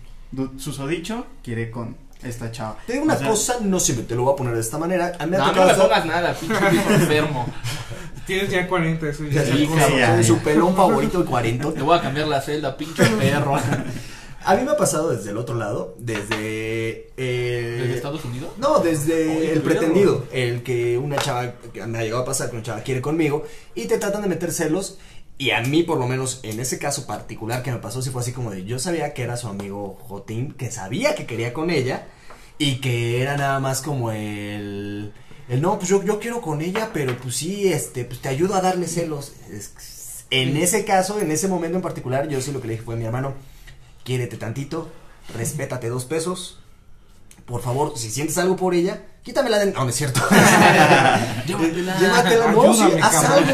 susodicho 0.57 1.27
quiere 1.43 1.69
con 1.71 1.95
esta 2.23 2.51
chava. 2.51 2.77
Te 2.85 2.93
digo 2.93 3.05
una 3.05 3.15
O 3.15 3.19
sea, 3.19 3.27
cosa, 3.29 3.57
no 3.61 3.79
siempre 3.79 4.05
te 4.05 4.15
lo 4.15 4.23
voy 4.23 4.33
a 4.33 4.35
poner 4.35 4.53
de 4.55 4.61
esta 4.61 4.77
manera. 4.77 5.13
A 5.19 5.25
mí 5.25 5.31
me 5.31 5.37
ha 5.37 5.39
No, 5.39 5.53
no 5.53 5.61
estar- 5.63 5.77
pongas 5.81 6.05
nada, 6.05 6.33
pinche 6.33 6.55
enfermo. 6.89 7.45
Tienes 8.25 8.49
ya 8.51 8.67
40, 8.67 9.09
eso 9.09 9.23
ya 9.25 9.43
hija, 9.43 9.73
acoso. 9.85 9.97
ya, 9.97 10.23
su 10.23 10.37
pelón 10.39 10.75
favorito, 10.75 11.19
el 11.19 11.25
40. 11.25 11.73
Te 11.73 11.81
voy 11.81 11.97
a 11.97 12.01
cambiar 12.01 12.27
la 12.27 12.39
celda, 12.41 12.77
pinche 12.77 13.03
perro. 13.05 13.57
A 14.43 14.55
mí 14.55 14.63
me 14.63 14.71
ha 14.71 14.75
pasado 14.77 15.11
desde 15.11 15.29
el 15.29 15.37
otro 15.37 15.53
lado, 15.53 15.93
desde... 15.99 17.09
eh, 17.15 17.77
¿Desde 17.79 17.93
Estados 17.95 18.25
Unidos? 18.25 18.49
No, 18.57 18.79
desde 18.79 19.37
Oye, 19.37 19.53
el 19.53 19.61
pretendido, 19.61 20.25
el 20.31 20.63
que 20.63 20.97
una 20.97 21.17
chava, 21.17 21.51
que 21.71 21.85
me 21.85 21.99
ha 21.99 22.01
llegado 22.03 22.23
a 22.23 22.25
pasar 22.25 22.49
que 22.49 22.55
una 22.55 22.65
chava 22.65 22.81
quiere 22.81 23.01
conmigo 23.01 23.43
y 23.75 23.85
te 23.85 23.99
tratan 23.99 24.23
de 24.23 24.29
meter 24.29 24.51
celos 24.51 24.97
y 25.41 25.49
a 25.49 25.61
mí 25.61 25.81
por 25.81 25.97
lo 25.97 26.07
menos 26.07 26.39
en 26.43 26.59
ese 26.59 26.77
caso 26.77 27.07
particular 27.07 27.63
que 27.63 27.71
me 27.71 27.79
pasó 27.79 28.03
sí 28.03 28.11
fue 28.11 28.21
así 28.21 28.31
como 28.31 28.51
de 28.51 28.63
yo 28.63 28.77
sabía 28.77 29.15
que 29.15 29.23
era 29.23 29.37
su 29.37 29.47
amigo 29.47 29.97
Jotín, 30.07 30.51
que 30.53 30.69
sabía 30.69 31.15
que 31.15 31.25
quería 31.25 31.51
con 31.51 31.71
ella 31.71 32.05
y 32.59 32.75
que 32.75 33.23
era 33.23 33.37
nada 33.37 33.59
más 33.59 33.81
como 33.81 34.11
el... 34.11 35.11
El 35.49 35.61
no, 35.63 35.79
pues 35.79 35.89
yo, 35.89 36.03
yo 36.03 36.19
quiero 36.19 36.41
con 36.41 36.61
ella, 36.61 36.91
pero 36.93 37.17
pues 37.17 37.37
sí, 37.37 37.73
este, 37.73 38.05
pues 38.05 38.21
te 38.21 38.29
ayudo 38.29 38.53
a 38.53 38.61
darle 38.61 38.87
celos. 38.87 39.33
En 40.29 40.57
ese 40.57 40.85
caso, 40.85 41.19
en 41.19 41.31
ese 41.31 41.47
momento 41.47 41.75
en 41.75 41.81
particular, 41.81 42.27
yo 42.27 42.39
sí 42.39 42.51
lo 42.51 42.61
que 42.61 42.67
le 42.67 42.73
dije 42.73 42.85
fue 42.85 42.95
mi 42.95 43.05
hermano, 43.05 43.33
quiérete 44.03 44.37
tantito, 44.37 44.91
respétate 45.35 45.89
dos 45.89 46.05
pesos, 46.05 46.60
por 47.51 47.61
favor, 47.61 47.93
si 47.97 48.09
sientes 48.09 48.37
algo 48.37 48.55
por 48.55 48.73
ella, 48.73 49.01
quítamela 49.23 49.59
de... 49.59 49.67
No, 49.71 49.83
no 49.83 49.89
es 49.89 49.95
cierto. 49.95 50.19
Llévatela. 51.45 51.97
Llévatela, 51.99 52.51
no, 52.51 52.73
sí, 52.73 52.81
Ayúdame, 52.83 53.01
haz 53.01 53.15
cabrón. 53.21 53.49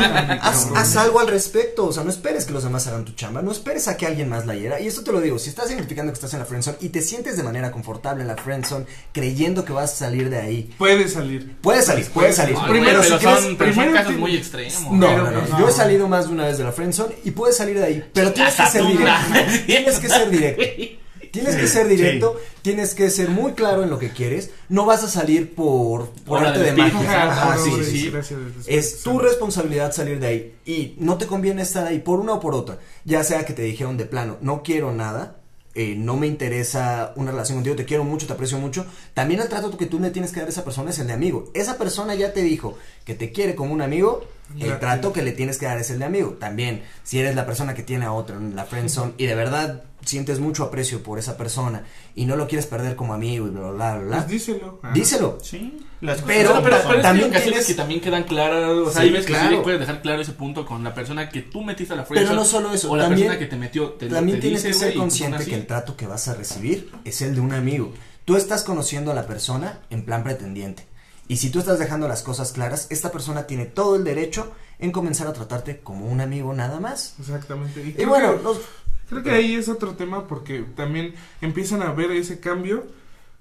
algo. 0.00 0.76
Haz, 0.76 0.96
algo 0.96 1.20
al 1.20 1.28
respecto, 1.28 1.86
o 1.86 1.92
sea, 1.92 2.02
no 2.04 2.10
esperes 2.10 2.44
que 2.44 2.52
los 2.52 2.64
demás 2.64 2.86
hagan 2.88 3.04
tu 3.04 3.12
chamba, 3.12 3.42
no 3.42 3.52
esperes 3.52 3.86
a 3.88 3.96
que 3.96 4.06
alguien 4.06 4.28
más 4.28 4.46
la 4.46 4.54
hiera. 4.56 4.80
Y 4.80 4.86
esto 4.88 5.04
te 5.04 5.12
lo 5.12 5.20
digo, 5.20 5.38
si 5.38 5.48
estás 5.50 5.70
identificando 5.70 6.12
que 6.12 6.16
estás 6.16 6.32
en 6.34 6.40
la 6.40 6.44
friendzone 6.46 6.78
y 6.80 6.88
te 6.88 7.02
sientes 7.02 7.36
de 7.36 7.42
manera 7.44 7.70
confortable 7.70 8.22
en 8.22 8.28
la 8.28 8.36
friendzone, 8.36 8.86
creyendo 9.12 9.64
que 9.64 9.72
vas 9.72 9.92
a 9.92 9.96
salir 9.96 10.28
de 10.30 10.38
ahí, 10.40 10.74
Puedes 10.78 11.12
salir. 11.12 11.56
puedes 11.60 11.84
salir, 11.86 12.08
puedes 12.12 12.36
salir. 12.36 12.56
Primero, 12.68 12.98
güey, 12.98 13.10
si 13.10 13.16
pero 13.16 13.20
quieres- 13.20 13.44
son, 13.44 13.56
pero 13.56 13.74
son 13.74 13.82
primero 13.84 14.02
casos 14.04 14.18
muy 14.18 14.36
extremos. 14.36 14.92
No, 14.92 15.06
Pero, 15.06 15.24
no, 15.24 15.30
no, 15.30 15.46
no. 15.48 15.58
Yo 15.58 15.68
he 15.68 15.72
salido 15.72 16.08
más 16.08 16.26
de 16.26 16.32
una 16.32 16.44
vez 16.46 16.58
de 16.58 16.64
la 16.64 16.72
friendzone 16.72 17.14
y 17.24 17.30
puedes 17.30 17.56
salir 17.56 17.78
de 17.78 17.84
ahí, 17.84 18.04
pero 18.12 18.32
tienes 18.32 18.54
que 18.54 18.66
ser 18.66 18.86
directo. 18.86 19.34
Tienes 19.66 19.98
que 19.98 20.08
ser 20.08 20.30
directo. 20.30 21.01
Tienes 21.32 21.56
que 21.56 21.66
ser 21.66 21.88
directo, 21.88 22.38
tienes 22.60 22.94
que 22.94 23.10
ser 23.10 23.30
muy 23.30 23.52
claro 23.52 23.82
en 23.82 23.90
lo 23.90 23.98
que 23.98 24.10
quieres. 24.10 24.50
No 24.68 24.84
vas 24.84 25.02
a 25.02 25.08
salir 25.08 25.54
por, 25.54 26.10
por 26.26 26.44
arte 26.44 26.60
de 26.60 26.72
magia. 26.72 26.92
Santo. 26.92 27.10
Ajá, 27.10 27.42
Ahora, 27.44 27.58
sí, 27.58 27.70
ahora, 27.70 27.84
sí. 27.84 28.10
gracias, 28.10 28.40
Es 28.66 29.02
tu 29.02 29.18
responsabilidad 29.18 29.92
salir 29.92 30.20
de 30.20 30.26
ahí 30.26 30.54
y 30.66 30.94
no 30.98 31.16
te 31.18 31.26
conviene 31.26 31.62
estar 31.62 31.86
ahí 31.86 31.98
por 32.00 32.20
una 32.20 32.34
o 32.34 32.40
por 32.40 32.54
otra. 32.54 32.78
Ya 33.04 33.24
sea 33.24 33.44
que 33.46 33.54
te 33.54 33.62
dijeron 33.62 33.96
de 33.96 34.04
plano, 34.04 34.36
no 34.42 34.62
quiero 34.62 34.92
nada, 34.92 35.38
eh, 35.74 35.94
no 35.96 36.18
me 36.18 36.26
interesa 36.26 37.14
una 37.16 37.30
relación 37.30 37.56
contigo, 37.56 37.76
te 37.76 37.86
quiero 37.86 38.04
mucho, 38.04 38.26
te 38.26 38.34
aprecio 38.34 38.58
mucho. 38.58 38.84
También 39.14 39.40
el 39.40 39.48
trato 39.48 39.74
que 39.78 39.86
tú 39.86 39.98
le 40.00 40.10
tienes 40.10 40.30
que 40.32 40.40
dar 40.40 40.48
a 40.48 40.52
esa 40.52 40.64
persona 40.64 40.90
es 40.90 40.98
el 40.98 41.06
de 41.06 41.14
amigo. 41.14 41.50
Esa 41.54 41.78
persona 41.78 42.14
ya 42.14 42.34
te 42.34 42.42
dijo 42.42 42.76
que 43.06 43.14
te 43.14 43.32
quiere 43.32 43.54
como 43.54 43.72
un 43.72 43.80
amigo, 43.80 44.26
El 44.60 44.78
trato 44.78 45.14
que 45.14 45.22
le 45.22 45.32
tienes 45.32 45.56
que 45.56 45.64
dar 45.64 45.78
es 45.78 45.88
el 45.88 45.98
de 45.98 46.04
amigo. 46.04 46.36
También, 46.38 46.82
si 47.04 47.18
eres 47.18 47.34
la 47.34 47.46
persona 47.46 47.72
que 47.72 47.82
tiene 47.82 48.04
a 48.04 48.12
otro 48.12 48.36
en 48.36 48.54
la 48.54 48.66
friendzone 48.66 49.14
y 49.16 49.24
de 49.24 49.34
verdad 49.34 49.84
sientes 50.04 50.40
mucho 50.40 50.64
aprecio 50.64 51.02
por 51.02 51.18
esa 51.18 51.36
persona 51.36 51.84
y 52.14 52.24
no 52.26 52.36
lo 52.36 52.46
quieres 52.48 52.66
perder 52.66 52.96
como 52.96 53.14
amigo 53.14 53.46
y 53.46 53.50
bla, 53.50 53.60
bla, 53.70 53.70
bla, 53.72 53.98
bla, 53.98 54.16
Pues 54.18 54.28
díselo. 54.28 54.80
Ajá. 54.82 54.92
díselo. 54.94 55.38
Sí, 55.42 55.84
las 56.00 56.20
cosas 56.20 56.36
Pero- 56.36 56.48
pero, 56.50 56.62
pero, 56.62 56.76
pero 56.88 57.00
también 57.02 57.30
que 57.30 57.40
tienes- 57.40 57.66
que 57.66 57.74
también 57.74 58.00
quedan 58.00 58.24
claras, 58.24 58.70
o 58.70 58.84
sea, 58.90 59.00
Sí, 59.02 59.06
hay 59.08 59.10
veces 59.10 59.26
que 59.26 59.32
claro. 59.32 59.56
sí 59.56 59.62
puedes 59.62 59.80
dejar 59.80 60.02
claro 60.02 60.22
ese 60.22 60.32
punto 60.32 60.66
con 60.66 60.82
la 60.84 60.94
persona 60.94 61.28
que 61.28 61.42
tú 61.42 61.62
metiste 61.62 61.94
a 61.94 61.96
la 61.96 62.02
Pero 62.04 62.14
friendzone 62.14 62.36
no 62.38 62.44
solo 62.44 62.72
eso, 62.74 62.90
o 62.90 62.96
la 62.96 63.04
también, 63.04 63.28
persona 63.28 63.38
que 63.38 63.46
te 63.50 63.56
metió, 63.56 63.90
te, 63.92 64.06
también 64.08 64.38
te 64.38 64.42
tienes 64.42 64.62
dice, 64.62 64.78
que 64.78 64.86
ser 64.86 64.94
consciente 64.94 65.44
que 65.44 65.54
el 65.54 65.66
trato 65.66 65.96
que 65.96 66.06
vas 66.06 66.28
a 66.28 66.34
recibir 66.34 66.90
es 67.04 67.22
el 67.22 67.34
de 67.34 67.40
un 67.40 67.52
amigo. 67.52 67.92
Tú 68.24 68.36
estás 68.36 68.62
conociendo 68.64 69.10
a 69.10 69.14
la 69.14 69.26
persona 69.26 69.80
en 69.90 70.04
plan 70.04 70.22
pretendiente. 70.22 70.86
Y 71.28 71.36
si 71.36 71.50
tú 71.50 71.60
estás 71.60 71.78
dejando 71.78 72.08
las 72.08 72.22
cosas 72.22 72.52
claras, 72.52 72.88
esta 72.90 73.10
persona 73.10 73.46
tiene 73.46 73.64
todo 73.64 73.96
el 73.96 74.04
derecho 74.04 74.52
en 74.78 74.90
comenzar 74.90 75.28
a 75.28 75.32
tratarte 75.32 75.78
como 75.78 76.06
un 76.06 76.20
amigo 76.20 76.52
nada 76.52 76.78
más. 76.80 77.14
Exactamente. 77.20 77.94
Y, 77.96 78.04
bueno, 78.04 78.36
que- 78.36 78.42
los- 78.42 78.58
Creo 79.12 79.22
que 79.24 79.30
ahí 79.30 79.54
es 79.54 79.68
otro 79.68 79.94
tema 79.94 80.26
porque 80.26 80.64
también 80.76 81.14
empiezan 81.40 81.82
a 81.82 81.92
ver 81.92 82.10
ese 82.12 82.40
cambio, 82.40 82.84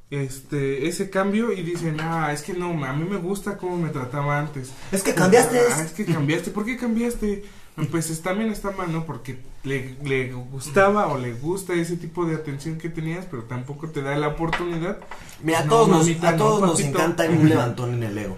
este, 0.09 0.87
ese 0.87 1.09
cambio 1.09 1.51
y 1.53 1.63
dicen, 1.63 1.97
ah, 2.01 2.31
es 2.33 2.41
que 2.41 2.53
no, 2.53 2.83
a 2.85 2.93
mí 2.93 3.07
me 3.09 3.17
gusta 3.17 3.57
cómo 3.57 3.77
me 3.77 3.89
trataba 3.89 4.39
antes. 4.39 4.71
es 4.91 5.03
que 5.03 5.13
cambiaste. 5.15 5.59
Ah, 5.71 5.81
es 5.83 5.91
que 5.93 6.05
cambiaste. 6.05 6.51
¿Por 6.51 6.65
qué 6.65 6.77
cambiaste? 6.77 7.43
Pues 7.89 8.09
es- 8.09 8.21
también 8.21 8.51
está 8.51 8.71
mal, 8.71 8.91
¿no? 8.91 9.05
Porque 9.05 9.37
le, 9.63 9.95
le 10.03 10.33
gustaba 10.33 11.07
o 11.07 11.17
le 11.17 11.31
gusta 11.33 11.73
ese 11.73 11.95
tipo 11.95 12.25
de 12.25 12.35
atención 12.35 12.77
que 12.77 12.89
tenías, 12.89 13.25
pero 13.31 13.43
tampoco 13.43 13.89
te 13.89 14.01
da 14.01 14.17
la 14.17 14.27
oportunidad. 14.27 14.97
Mira, 15.41 15.59
a 15.59 15.63
No, 15.63 15.69
todos, 15.69 15.87
nos, 15.89 16.23
a 16.23 16.31
no, 16.33 16.37
todos 16.37 16.61
nos 16.61 16.79
encanta 16.81 17.23
un 17.29 17.47
levantón 17.47 17.93
en 17.93 18.03
el 18.03 18.17
ego. 18.17 18.37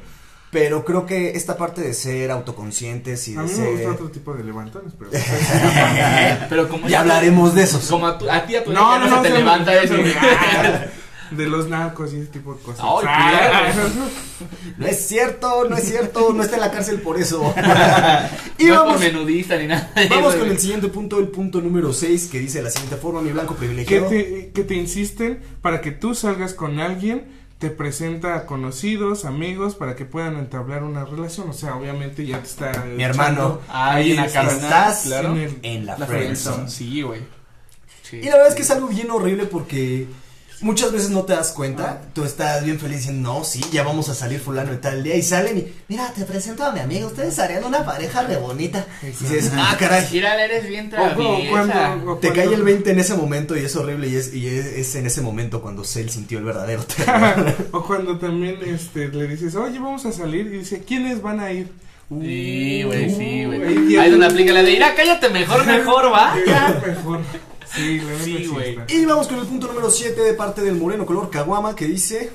Pero 0.54 0.86
creo 0.86 1.06
que 1.06 1.32
esta 1.32 1.58
parte 1.58 1.82
de 1.82 1.94
ser 1.96 2.30
autoconscientes 2.32 3.28
y 3.28 3.36
A 3.36 3.42
de 3.42 3.48
mí 3.48 3.54
me 3.60 3.66
gusta 3.72 3.78
ser... 3.82 3.90
otro 3.90 4.10
tipo 4.12 4.34
de 4.36 4.44
levantones, 4.44 4.94
pero... 4.98 5.10
Pero 6.50 6.70
como 6.70 6.88
Ya 6.88 7.02
hablaremos 7.02 7.56
de 7.56 7.64
esos. 7.64 7.86
Como 7.90 8.08
a, 8.08 8.18
tu- 8.18 8.30
a 8.30 8.46
ti 8.46 8.56
a 8.56 8.64
tu 8.64 8.72
No, 8.72 9.00
no, 9.00 9.06
no, 9.08 9.16
no, 9.18 9.24
se 9.24 9.30
te 9.30 9.38
levanta 9.38 9.74
eso. 9.82 9.96
De 11.32 11.48
los 11.48 11.68
narcos 11.68 12.14
y 12.14 12.18
ese 12.18 12.28
tipo 12.28 12.54
de 12.54 12.62
cosas. 12.62 12.82
Ay, 12.84 13.06
Ah, 13.08 13.72
No 14.78 14.86
es 14.86 15.08
cierto, 15.08 15.68
no 15.68 15.76
es 15.76 15.84
cierto, 15.86 16.32
no 16.34 16.44
está 16.44 16.56
en 16.58 16.62
la 16.62 16.70
cárcel 16.72 17.02
por 17.02 17.20
eso. 17.20 17.54
y 18.60 18.66
no 18.66 18.74
es 18.74 18.80
vamos, 18.80 18.94
por 18.94 19.00
menudista 19.04 19.58
ni 19.58 19.66
nada. 19.68 19.92
vamos 20.12 20.36
con 20.36 20.48
el 20.50 20.60
siguiente 20.60 20.90
punto, 20.90 21.18
el 21.20 21.30
punto 21.30 21.60
número 21.62 21.92
6, 21.92 22.28
que 22.32 22.40
dice 22.40 22.60
de 22.60 22.66
la 22.66 22.70
siguiente 22.70 22.98
forma, 22.98 23.22
mi 23.22 23.32
blanco 23.32 23.56
que 23.56 23.60
privilegiado. 23.60 24.08
te, 24.10 24.52
que 24.54 24.64
te 24.64 24.76
insisten 24.76 25.40
para 25.62 25.82
que 25.82 25.92
tú 25.92 26.14
salgas 26.14 26.54
con 26.54 26.80
alguien, 26.80 27.26
te 27.64 27.70
presenta 27.70 28.36
a 28.36 28.46
conocidos, 28.46 29.24
amigos, 29.24 29.76
para 29.76 29.96
que 29.96 30.04
puedan 30.04 30.36
entablar 30.36 30.84
una 30.84 31.06
relación. 31.06 31.50
O 31.50 31.54
sea, 31.54 31.78
obviamente 31.78 32.26
ya 32.26 32.40
te 32.40 32.46
está. 32.48 32.84
Mi 32.86 33.02
hermano, 33.04 33.62
Ahí 33.70 34.12
en 34.12 34.18
la 34.18 34.26
estás, 34.26 35.04
claro. 35.06 35.30
en 35.32 35.38
el- 35.38 35.60
en 35.64 35.86
la, 35.86 35.98
La 35.98 36.06
friendzone. 36.06 36.56
friendzone, 36.68 36.70
sí, 36.70 37.02
güey. 37.04 37.22
Sí. 38.02 38.18
Y 38.18 38.26
la 38.26 38.32
verdad 38.32 38.50
es 38.50 38.56
que 38.56 38.64
es 38.64 38.72
algo 38.72 38.88
bien 38.90 39.10
horrible 39.12 39.46
porque 39.46 40.08
muchas 40.62 40.92
veces 40.92 41.10
no 41.10 41.24
te 41.24 41.34
das 41.34 41.52
cuenta. 41.52 42.02
Tú 42.14 42.24
estás 42.24 42.64
bien 42.64 42.80
feliz 42.80 42.98
diciendo, 42.98 43.34
no, 43.34 43.44
sí, 43.44 43.62
ya 43.72 43.84
vamos 43.84 44.10
a 44.10 44.16
salir 44.16 44.40
fulano 44.40 44.74
y 44.74 44.78
tal 44.78 45.04
día. 45.04 45.16
Y 45.16 45.22
salen 45.22 45.58
y, 45.58 45.74
mira, 45.88 46.12
te 46.14 46.24
presento 46.26 46.64
a 46.64 46.72
mi 46.72 46.80
amigo. 46.80 47.08
Ustedes 47.08 47.38
harían 47.40 47.64
una 47.64 47.86
pareja 47.86 48.24
re 48.24 48.38
bonita. 48.38 48.86
Y 49.02 49.08
dices, 49.08 49.52
ah, 49.56 49.76
caray. 49.80 50.08
Mira, 50.12 50.44
eres 50.44 50.68
bien 50.68 50.90
traviesa. 50.90 51.98
Te 52.22 52.32
cae 52.34 52.54
el 52.54 52.64
20 52.64 52.92
en 52.92 53.00
ese 53.00 53.16
momento 53.16 53.56
y 53.58 53.60
es 53.66 53.76
horrible 53.76 54.08
y 54.08 54.16
es, 54.16 54.34
y 54.34 54.48
es, 54.48 54.66
es 54.66 54.96
en 54.96 55.06
ese 55.06 55.22
momento 55.22 55.62
cuando 55.62 55.84
Cell 55.84 56.10
sintió 56.10 56.38
el 56.40 56.46
verdadero 56.46 56.84
terror. 56.84 57.54
o 57.72 57.84
cuando 57.84 58.18
también 58.18 58.60
este, 58.66 59.08
le 59.10 59.28
dices, 59.28 59.56
oye, 59.56 59.80
vamos 59.80 60.06
a 60.06 60.12
salir. 60.12 60.48
Y 60.48 60.60
dice, 60.60 60.84
¿quiénes 60.84 61.22
van 61.22 61.40
a 61.40 61.52
ir? 61.52 61.72
Sí, 62.10 62.84
güey, 62.84 63.10
sí, 63.10 63.46
güey. 63.46 63.92
y 63.94 63.98
Ahí 63.98 64.06
el- 64.06 64.12
donde 64.12 64.26
aplica 64.28 64.52
la 64.54 64.62
de 64.62 64.72
ir, 64.72 64.84
cállate 64.96 65.30
mejor, 65.30 65.66
mejor, 65.66 66.12
va. 66.14 66.36
Ya, 66.46 66.82
mejor. 66.86 67.22
Sí, 67.76 68.48
güey. 68.48 68.78
y 68.88 69.06
vamos 69.06 69.28
con 69.28 69.40
el 69.40 69.46
punto 69.46 69.68
número 69.68 69.90
7 69.90 70.22
de 70.22 70.34
parte 70.34 70.62
del 70.62 70.76
moreno 70.76 71.06
color 71.06 71.30
caguama 71.30 71.76
que 71.76 71.88
dice... 71.88 72.32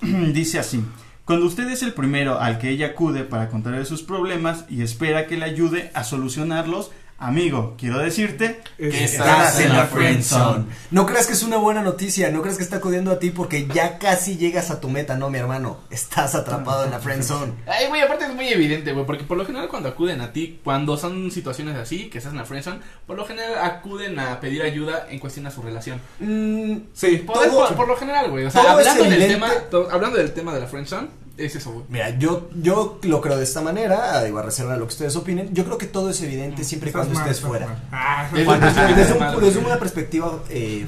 Dice 0.00 0.58
así. 0.58 0.84
Cuando 1.24 1.46
usted 1.46 1.68
es 1.68 1.82
el 1.82 1.92
primero 1.92 2.40
al 2.40 2.58
que 2.58 2.70
ella 2.70 2.88
acude 2.88 3.24
para 3.24 3.50
contarle 3.50 3.84
sus 3.84 4.02
problemas 4.02 4.64
y 4.70 4.82
espera 4.82 5.26
que 5.26 5.36
le 5.36 5.44
ayude 5.44 5.90
a 5.92 6.04
solucionarlos, 6.04 6.90
amigo, 7.20 7.74
quiero 7.76 7.98
decirte 7.98 8.60
Es- 8.78 8.94
Estás 9.12 9.58
en 9.60 9.72
la 9.72 9.86
friendzone. 9.86 10.66
No 10.92 11.04
creas 11.04 11.26
que 11.26 11.32
es 11.32 11.42
una 11.42 11.56
buena 11.56 11.82
noticia, 11.82 12.30
no 12.30 12.42
creas 12.42 12.56
que 12.56 12.62
está 12.62 12.76
acudiendo 12.76 13.10
a 13.10 13.18
ti 13.18 13.30
porque 13.30 13.66
ya 13.66 13.98
casi 13.98 14.36
llegas 14.36 14.70
a 14.70 14.80
tu 14.80 14.88
meta, 14.88 15.16
no, 15.16 15.28
mi 15.28 15.38
hermano. 15.38 15.78
Estás 15.90 16.34
atrapado 16.36 16.84
en 16.84 16.92
la 16.92 17.00
friendzone. 17.00 17.52
Ay, 17.66 17.86
güey, 17.88 18.02
aparte 18.02 18.26
es 18.26 18.34
muy 18.34 18.48
evidente, 18.48 18.92
güey, 18.92 19.04
porque 19.04 19.24
por 19.24 19.36
lo 19.36 19.44
general 19.44 19.68
cuando 19.68 19.88
acuden 19.88 20.20
a 20.20 20.32
ti, 20.32 20.60
cuando 20.62 20.96
son 20.96 21.30
situaciones 21.32 21.76
así, 21.76 22.08
que 22.08 22.18
estás 22.18 22.32
en 22.32 22.38
la 22.38 22.44
friendzone, 22.44 22.80
por 23.06 23.16
lo 23.16 23.26
general 23.26 23.54
acuden 23.64 24.18
a 24.20 24.38
pedir 24.40 24.62
ayuda 24.62 25.06
en 25.10 25.18
cuestión 25.18 25.46
a 25.46 25.50
su 25.50 25.60
relación. 25.62 26.00
Mm, 26.20 26.76
Sí. 26.92 27.16
Por, 27.26 27.36
Todo- 27.42 27.66
por, 27.68 27.76
por 27.76 27.88
lo 27.88 27.96
general, 27.96 28.30
güey, 28.30 28.44
o 28.44 28.50
sea, 28.50 28.72
hablando 28.72 29.04
del, 29.04 29.26
tema, 29.26 29.50
to- 29.70 29.88
hablando 29.90 30.18
del 30.18 30.32
tema 30.32 30.54
de 30.54 30.60
la 30.60 30.66
friendzone, 30.68 31.08
es 31.38 31.56
eso, 31.56 31.72
güey. 31.72 31.84
Mira, 31.88 32.18
yo, 32.18 32.50
yo 32.60 32.98
lo 33.02 33.20
creo 33.20 33.36
de 33.36 33.44
esta 33.44 33.60
manera, 33.60 34.22
digo, 34.24 34.38
a 34.38 34.42
reserva 34.42 34.72
de 34.74 34.78
lo 34.80 34.86
que 34.86 34.92
ustedes 34.92 35.14
opinen. 35.16 35.54
Yo 35.54 35.64
creo 35.64 35.78
que 35.78 35.86
todo 35.86 36.10
es 36.10 36.20
evidente 36.22 36.64
siempre 36.64 36.90
y 36.90 36.92
cuando 36.92 37.14
mal, 37.14 37.22
estés 37.22 37.36
estás 37.38 37.48
fuera. 37.48 37.84
Ah, 37.92 38.28
Cuando- 38.44 38.66
Estás 38.66 38.96
desde, 38.96 39.58
un- 39.58 39.66
una 39.66 39.78
perspectiva 39.78 40.38
eh, 40.50 40.86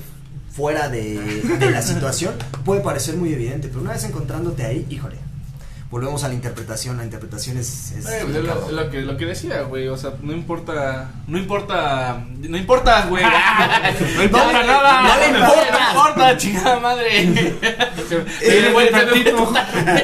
fuera 0.52 0.88
de, 0.88 1.18
de 1.58 1.70
la 1.70 1.80
situación 1.82 2.34
puede 2.64 2.80
parecer 2.80 3.16
muy 3.16 3.32
evidente, 3.32 3.68
pero 3.68 3.80
una 3.80 3.92
vez 3.92 4.04
encontrándote 4.04 4.64
ahí, 4.66 4.86
híjole, 4.90 5.16
volvemos 5.90 6.22
a 6.24 6.28
la 6.28 6.34
interpretación. 6.34 6.96
La 6.96 7.04
interpretación 7.04 7.56
es. 7.58 7.92
es 7.92 8.06
Eh, 8.06 8.20
pues, 8.22 8.36
es 8.36 8.44
lo, 8.44 8.70
lo 8.70 8.90
que, 8.90 9.00
lo 9.02 9.16
que 9.16 9.26
decía, 9.26 9.62
güey, 9.62 9.88
o 9.88 9.96
sea, 9.96 10.14
no 10.22 10.32
importa, 10.32 11.10
no 11.26 11.38
importa, 11.38 12.24
no 12.38 12.56
importa, 12.56 13.06
güey. 13.06 13.24
no 14.16 14.22
importa 14.22 14.62
nada. 14.64 15.02
no 15.02 15.20
le 15.20 15.38
importa. 15.38 15.92
No 15.92 16.00
importa, 16.00 16.36
chingada 16.36 16.80
madre. 16.80 17.56
Eh, 18.42 18.88
tantito. 18.90 19.52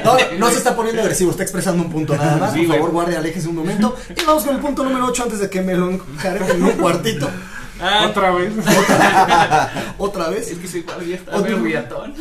No, 0.05 0.16
no 0.38 0.50
se 0.50 0.59
está 0.59 0.76
poniendo 0.76 1.02
agresivo, 1.02 1.31
está 1.31 1.43
expresando 1.43 1.83
un 1.83 1.90
punto 1.90 2.16
nada 2.16 2.37
más. 2.37 2.52
Sí, 2.52 2.62
Por 2.62 2.76
favor, 2.76 2.90
guarde, 2.90 3.16
aléjese 3.16 3.49
un 3.49 3.57
momento. 3.57 3.97
Y 4.16 4.25
vamos 4.25 4.45
con 4.45 4.55
el 4.55 4.61
punto 4.61 4.85
número 4.85 5.07
8 5.07 5.23
antes 5.25 5.40
de 5.40 5.50
que 5.50 5.61
me 5.61 5.75
lo 5.75 5.90
enjareten 5.90 6.57
en 6.57 6.64
un 6.64 6.73
cuartito. 6.73 7.28
Ah, 7.80 8.06
Otra 8.09 8.30
vez. 8.30 8.52
Otra 9.99 10.30
Es 10.30 10.59
vez. 10.59 10.73
que 10.73 10.78
igual 10.78 11.06
ya 11.06 11.16
está 11.16 11.37
riatón. 11.38 12.14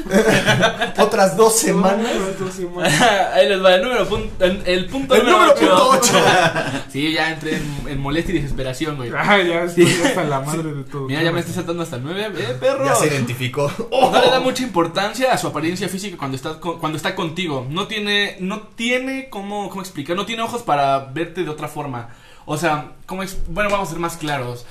Otras 0.97 1.37
dos 1.37 1.55
semanas. 1.57 2.11
Dos 2.39 2.53
semanas. 2.53 3.01
Ahí 3.33 3.47
les 3.49 3.63
va 3.63 3.75
el 3.75 3.81
número 3.83 4.07
punto, 4.07 4.45
el, 4.45 4.85
punto 4.87 5.15
El 5.15 5.25
número 5.25 5.53
número 5.55 5.89
8. 5.89 5.89
punto 5.89 5.89
ocho. 5.91 6.13
Sí, 6.91 7.11
ya 7.13 7.31
entré 7.31 7.57
en, 7.57 7.87
en 7.89 7.99
molestia 7.99 8.33
y 8.35 8.37
desesperación, 8.39 8.95
güey. 8.97 9.11
Ah, 9.15 9.37
ya 9.41 9.63
estoy 9.63 9.85
hasta 10.05 10.23
la 10.23 10.39
madre 10.41 10.73
de 10.73 10.83
todo. 10.83 11.07
Mira, 11.07 11.23
ya 11.23 11.31
me 11.31 11.39
estoy 11.39 11.53
saltando 11.55 11.83
hasta 11.83 11.97
el 11.97 12.03
9, 12.03 12.33
eh, 12.37 12.57
perro. 12.59 12.85
Ya 12.85 12.95
se 12.95 13.07
identificó. 13.07 13.71
No 13.91 14.21
le 14.21 14.29
da 14.29 14.39
mucha 14.39 14.63
importancia 14.63 15.33
a 15.33 15.37
su 15.37 15.47
apariencia 15.47 15.89
física 15.89 16.17
cuando 16.17 16.35
está, 16.37 16.59
con- 16.59 16.79
cuando 16.79 16.95
está 16.97 17.15
contigo. 17.15 17.65
No 17.69 17.87
tiene, 17.87 18.37
no 18.39 18.61
tiene 18.75 19.29
cómo, 19.29 19.69
cómo 19.69 19.81
explicar, 19.81 20.15
no 20.15 20.25
tiene 20.25 20.41
ojos 20.43 20.63
para 20.63 20.99
verte 20.99 21.43
de 21.43 21.49
otra 21.49 21.67
forma. 21.67 22.09
O 22.45 22.57
sea, 22.57 22.91
¿cómo 23.05 23.23
ex- 23.23 23.37
bueno, 23.49 23.69
vamos 23.69 23.89
a 23.89 23.91
ser 23.91 23.99
más 23.99 24.15
claros. 24.17 24.65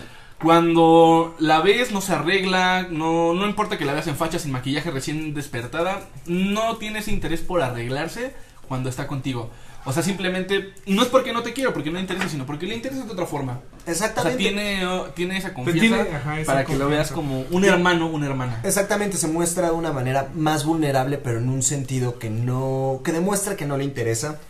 Cuando 0.44 1.34
la 1.38 1.60
ves, 1.60 1.90
no 1.90 2.00
se 2.00 2.12
arregla, 2.12 2.86
no, 2.90 3.34
no 3.34 3.46
importa 3.46 3.78
que 3.78 3.84
la 3.84 3.94
veas 3.94 4.06
en 4.06 4.16
facha, 4.16 4.38
sin 4.38 4.52
maquillaje, 4.52 4.90
recién 4.90 5.34
despertada, 5.34 6.02
no 6.26 6.76
tienes 6.76 7.08
interés 7.08 7.40
por 7.40 7.62
arreglarse 7.62 8.34
cuando 8.68 8.88
está 8.88 9.06
contigo. 9.06 9.50
O 9.86 9.92
sea, 9.92 10.02
simplemente, 10.02 10.72
no 10.86 11.02
es 11.02 11.08
porque 11.08 11.32
no 11.32 11.42
te 11.42 11.52
quiero, 11.52 11.74
porque 11.74 11.90
no 11.90 11.96
le 11.96 12.02
interesa, 12.02 12.28
sino 12.28 12.46
porque 12.46 12.66
le 12.66 12.74
interesa 12.74 13.04
de 13.04 13.12
otra 13.12 13.26
forma. 13.26 13.60
O 13.62 13.84
sea, 13.84 13.92
Exactamente. 13.92 14.38
tiene, 14.38 14.86
oh, 14.86 15.04
tiene 15.14 15.36
esa 15.36 15.52
confianza 15.52 15.80
tiene, 15.80 16.16
ajá, 16.16 16.40
esa 16.40 16.52
para 16.52 16.64
que 16.64 16.76
lo 16.76 16.88
veas 16.88 17.10
como 17.10 17.44
un 17.50 17.64
hermano, 17.64 18.06
una 18.06 18.26
hermana. 18.26 18.60
Exactamente, 18.64 19.18
se 19.18 19.28
muestra 19.28 19.66
de 19.66 19.72
una 19.74 19.92
manera 19.92 20.30
más 20.34 20.64
vulnerable, 20.64 21.18
pero 21.18 21.38
en 21.38 21.50
un 21.50 21.62
sentido 21.62 22.18
que 22.18 22.30
no, 22.30 23.02
que 23.04 23.12
demuestra 23.12 23.56
que 23.56 23.66
no 23.66 23.76
le 23.76 23.84
interesa 23.84 24.40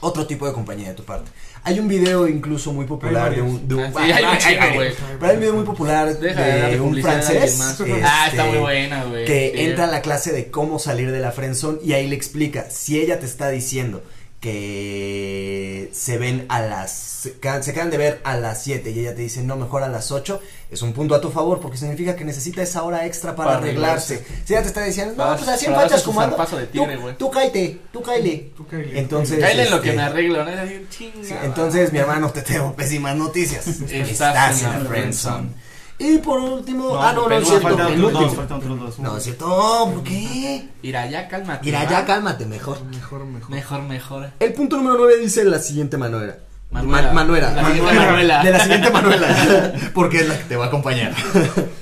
otro 0.00 0.26
tipo 0.26 0.46
de 0.46 0.54
compañía 0.54 0.88
de 0.88 0.94
tu 0.94 1.04
parte. 1.04 1.30
Hay 1.62 1.78
un 1.78 1.88
video 1.88 2.26
incluso 2.26 2.72
muy 2.72 2.86
popular 2.86 3.30
Hay 3.30 3.36
de 3.36 3.42
un, 3.42 3.68
de 3.68 3.74
un- 3.74 3.82
Ah, 3.84 3.90
sí, 3.94 4.12
hay 4.12 4.24
un 4.24 4.30
Ay, 4.30 4.38
chingo, 4.38 4.60
ay, 4.62 4.74
güey. 4.74 4.90
Pero 5.18 5.26
hay 5.26 5.34
un 5.34 5.40
video 5.40 5.54
muy 5.54 5.64
popular 5.64 6.18
Deja 6.18 6.40
de 6.42 6.70
de 6.70 6.80
un 6.80 7.02
francés 7.02 7.60
este, 7.60 8.02
ah, 8.02 8.28
está 8.30 8.44
muy 8.46 8.58
buena, 8.58 9.04
güey. 9.04 9.24
que 9.26 9.52
Sí. 9.54 9.60
entra 9.62 9.84
a 9.84 9.88
la 9.88 10.00
clase 10.02 10.32
de 10.32 10.50
cómo 10.50 10.78
salir 10.78 11.10
de 11.12 11.20
la 11.20 11.32
friendzone 11.32 11.78
y 11.84 11.92
ahí 11.92 12.06
le 12.08 12.16
explica 12.16 12.70
si 12.70 12.98
ella 12.98 13.18
te 13.20 13.26
está 13.26 13.48
diciendo 13.50 14.02
que 14.40 15.90
se 15.92 16.16
ven 16.16 16.46
a 16.48 16.60
las 16.60 16.90
se 16.92 17.38
quedan, 17.38 17.90
de 17.90 17.98
ver 17.98 18.20
a 18.24 18.38
las 18.38 18.62
7 18.62 18.90
y 18.90 19.00
ella 19.00 19.14
te 19.14 19.20
dice 19.20 19.42
no 19.42 19.56
mejor 19.56 19.82
a 19.82 19.88
las 19.88 20.10
8 20.10 20.40
es 20.70 20.80
un 20.80 20.94
punto 20.94 21.14
a 21.14 21.20
tu 21.20 21.30
favor 21.30 21.60
porque 21.60 21.76
significa 21.76 22.16
que 22.16 22.24
necesita 22.24 22.62
esa 22.62 22.82
hora 22.82 23.04
extra 23.04 23.36
para, 23.36 23.50
Para 23.50 23.58
arreglarse. 23.58 24.14
arreglarse. 24.14 24.46
si 24.46 24.54
ella 24.54 24.62
te 24.62 24.68
está 24.68 24.82
diciendo 24.84 25.14
no 25.14 25.36
pues 25.36 25.48
así 25.48 25.66
en 25.66 25.74
fachas 25.74 26.02
como 26.02 26.22
de 26.22 26.66
tigre, 26.68 26.96
tú, 26.96 27.12
tú 27.18 27.30
cáete 27.30 27.80
tú 27.92 28.02
cáele 28.02 28.50
Tú 28.56 28.66
entonces 28.72 29.38
en 29.42 29.70
lo 29.70 29.76
este, 29.76 29.90
que 29.90 29.96
me 29.96 30.02
arreglo, 30.02 30.44
¿no? 30.44 30.50
Entonces, 31.42 31.92
mi 31.92 31.98
hermano, 31.98 32.30
te 32.30 32.42
tengo 32.42 32.74
pésimas 32.74 33.16
noticias. 33.16 33.66
Estás 33.66 34.62
en 34.62 34.84
la 34.84 34.88
friendzone. 34.88 35.69
Y 36.00 36.16
por 36.18 36.40
último, 36.40 36.94
No, 36.94 37.02
ah, 37.02 37.12
no, 37.12 37.28
no, 37.28 37.34
es 37.36 37.46
cierto. 37.46 37.68
el 37.88 38.02
último. 38.04 38.30
faltan 38.30 38.56
otros 38.58 38.80
dos. 38.80 38.98
No, 39.00 39.16
es 39.18 39.22
cierto, 39.22 39.46
no, 39.46 39.92
¿por 39.92 40.02
qué? 40.02 40.66
Mira, 40.82 41.06
ya 41.10 41.28
cálmate. 41.28 41.66
Mira, 41.66 41.84
¿va? 41.84 41.90
ya 41.90 42.06
cálmate 42.06 42.46
mejor. 42.46 42.82
Mejor, 42.86 43.24
mejor. 43.26 43.50
Mejor, 43.50 43.82
mejor. 43.82 44.30
El 44.40 44.52
punto 44.54 44.78
número 44.78 44.96
9 44.96 45.18
dice 45.18 45.44
la 45.44 45.58
siguiente 45.58 45.98
Manuela. 45.98 46.36
Manuela. 46.70 47.08
Ma- 47.08 47.12
Manuela. 47.12 47.50
La 47.52 47.62
Manuela. 47.62 47.92
Manuela. 48.06 48.44
De 48.44 48.50
la 48.50 48.60
siguiente 48.60 48.90
Manuela. 48.90 49.72
Porque 49.94 50.20
es 50.20 50.28
la 50.28 50.38
que 50.38 50.44
te 50.44 50.56
va 50.56 50.64
a 50.64 50.68
acompañar. 50.68 51.14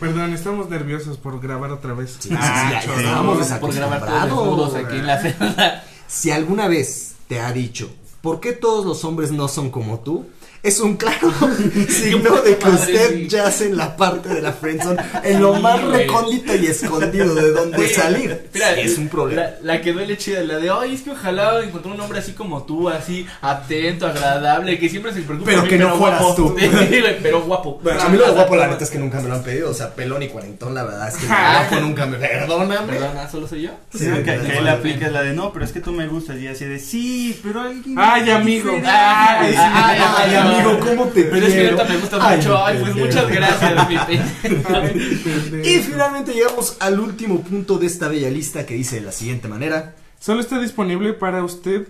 Perdón, 0.01 0.33
estamos 0.33 0.69
nerviosos 0.69 1.17
por 1.19 1.41
grabar 1.41 1.71
otra 1.71 1.93
vez. 1.95 2.17
Sí, 2.19 2.29
sí, 2.31 2.35
sí, 2.35 2.35
ya, 2.35 2.71
ya 2.71 2.95
estábamos 2.97 3.47
por 3.61 3.73
grabar 3.75 4.29
todos 4.29 4.75
aquí 4.75 4.97
en 4.97 5.07
la 5.07 5.19
celda. 5.21 5.85
Si 6.07 6.31
alguna 6.31 6.69
vez 6.69 7.15
te 7.29 7.39
ha 7.41 7.53
dicho, 7.53 7.91
¿por 8.23 8.41
qué 8.41 8.53
todos 8.53 8.85
los 8.87 9.05
hombres 9.05 9.31
no 9.31 9.47
son 9.47 9.71
como 9.71 10.01
tú? 10.01 10.27
Es 10.63 10.81
un 10.81 10.97
claro 10.97 11.33
signo 11.89 12.43
de 12.43 12.57
que 12.59 12.65
madre, 12.67 12.75
usted 12.95 13.15
sí. 13.15 13.29
yace 13.29 13.67
en 13.67 13.77
la 13.77 13.97
parte 13.97 14.29
de 14.29 14.43
la 14.43 14.53
friendzone, 14.53 15.01
en 15.23 15.41
lo 15.41 15.55
más 15.55 15.83
recóndito 15.85 16.55
y 16.57 16.67
escondido 16.67 17.35
de 17.35 17.53
donde 17.53 17.89
salir. 17.89 18.49
Mira, 18.53 18.75
Sí, 18.75 18.81
es 18.81 18.99
un 18.99 19.09
problema. 19.09 19.43
La, 19.43 19.55
la 19.75 19.81
que 19.81 19.93
duele 19.93 20.17
chida, 20.19 20.41
la 20.43 20.57
de, 20.59 20.69
ay, 20.71 20.95
es 20.95 21.03
que 21.03 21.11
ojalá 21.13 21.63
encontré 21.63 21.93
un 21.93 22.01
hombre 22.01 22.19
así 22.19 22.33
como 22.33 22.65
tú, 22.65 22.89
así 22.89 23.27
atento, 23.41 24.07
agradable, 24.07 24.79
que 24.79 24.89
siempre 24.89 25.13
se 25.15 25.23
preocupa. 25.23 25.49
Pero 25.51 25.63
mí, 25.63 25.69
que 25.69 25.79
no 25.79 25.97
fueras 25.97 26.21
guapo. 26.23 26.35
tú. 26.37 26.57
Pero 27.23 27.43
guapo. 27.43 27.81
Bueno, 27.83 28.03
a 28.03 28.09
mí 28.09 28.19
lo 28.19 28.27
de 28.27 28.33
guapo, 28.33 28.57
la 28.57 28.67
neta 28.67 28.85
es 28.85 28.91
que 28.91 28.99
nunca 28.99 29.21
me 29.21 29.29
lo 29.29 29.35
han 29.37 29.43
pedido. 29.45 29.71
O 29.71 29.75
sea, 29.75 29.95
pelón 29.95 30.23
y 30.23 30.29
cuarentón, 30.29 30.75
la 30.75 30.83
verdad 30.85 31.09
es 31.09 31.17
que 31.17 31.27
guapo 31.27 31.77
nunca 31.81 32.07
me. 32.07 32.19
Perdóname. 32.19 32.93
Perdona, 32.93 33.31
¿solo 33.31 33.47
soy 33.47 33.63
yo? 33.63 33.71
Sí, 33.93 33.99
Sí, 34.01 34.23
que, 34.25 34.31
ahí 34.31 34.41
sí. 34.57 34.63
le 34.65 34.71
aplicas 34.71 35.13
la 35.13 35.23
de 35.23 35.33
no, 35.35 35.53
pero 35.53 35.65
es 35.65 35.73
que 35.73 35.81
tú 35.81 35.93
me 35.93 36.07
gustas 36.09 36.37
y 36.39 36.49
así 36.49 36.65
de 36.65 36.79
sí, 36.79 37.39
pero 37.43 37.61
alguien. 37.61 37.95
Ay, 37.97 38.29
amigo. 38.31 38.65
diferente". 38.73 38.89
Ay, 38.91 39.55
ay, 39.57 39.99
Ay, 40.19 40.35
amigo, 40.55 40.79
¿cómo 40.81 41.05
te 41.07 41.25
Pero 41.25 41.47
es 41.47 41.55
que 41.55 41.65
ahorita 41.67 41.85
me 41.85 41.97
gusta 41.99 42.19
Ay, 42.21 42.37
mucho. 42.39 42.65
Ay, 42.67 42.79
pues 42.81 42.95
muchas 42.97 43.29
gracias, 43.29 43.89
mi. 43.89 43.97
Y 45.65 45.79
finalmente 45.81 46.33
llegamos 46.33 46.77
al 46.81 46.99
último 47.01 47.41
punto 47.43 47.79
de 47.79 47.87
esta 47.87 48.09
bella 48.09 48.31
lista 48.31 48.65
que 48.67 48.75
dice 48.75 48.97
de 48.97 49.03
la 49.03 49.13
siguiente 49.13 49.49
manera. 49.49 49.95
Solo 50.21 50.41
está 50.41 50.59
disponible 50.59 51.13
para 51.15 51.43
usted. 51.45 51.89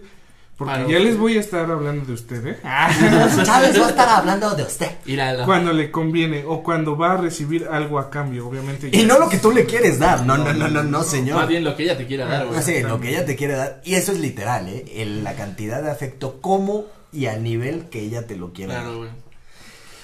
Porque 0.56 0.72
Para 0.72 0.82
ya 0.88 0.96
usted. 0.96 1.04
les 1.10 1.16
voy 1.16 1.36
a 1.36 1.40
estar 1.40 1.70
hablando 1.70 2.04
de 2.04 2.12
usted, 2.14 2.44
¿eh? 2.44 2.58
Chávez 3.44 3.80
va 3.80 3.86
a 3.86 3.90
estar 3.90 4.08
hablando 4.08 4.56
de 4.56 4.64
usted. 4.64 4.90
Míralo. 5.04 5.44
Cuando 5.44 5.72
le 5.72 5.92
conviene 5.92 6.42
o 6.44 6.64
cuando 6.64 6.96
va 6.96 7.12
a 7.12 7.16
recibir 7.16 7.68
algo 7.70 7.96
a 8.00 8.10
cambio, 8.10 8.48
obviamente. 8.48 8.88
Y 8.92 9.04
no 9.04 9.14
es- 9.14 9.20
lo 9.20 9.28
que 9.28 9.38
tú 9.38 9.52
le 9.52 9.66
quieres 9.66 10.00
dar. 10.00 10.26
No, 10.26 10.36
no, 10.36 10.52
no, 10.52 10.66
no, 10.66 10.82
no, 10.82 11.04
señor. 11.04 11.36
Más 11.38 11.46
bien 11.48 11.62
lo 11.62 11.76
que 11.76 11.84
ella 11.84 11.96
te 11.96 12.06
quiera 12.08 12.26
dar, 12.26 12.46
güey. 12.46 12.56
No 12.58 12.62
sé, 12.64 12.82
lo 12.82 12.98
que 13.00 13.10
ella 13.10 13.24
te 13.24 13.36
quiere 13.36 13.54
dar. 13.54 13.80
Y 13.84 13.94
eso 13.94 14.10
es 14.10 14.18
literal, 14.18 14.68
¿eh? 14.68 14.84
El- 14.96 15.22
la 15.22 15.34
cantidad 15.36 15.80
de 15.80 15.92
afecto, 15.92 16.40
como 16.40 16.86
y 17.12 17.26
al 17.26 17.42
nivel 17.42 17.84
que 17.90 18.00
ella 18.00 18.26
te 18.26 18.36
lo 18.36 18.52
quiere 18.52 18.72
dar. 18.74 18.82
Claro, 18.82 18.98
güey. 18.98 19.10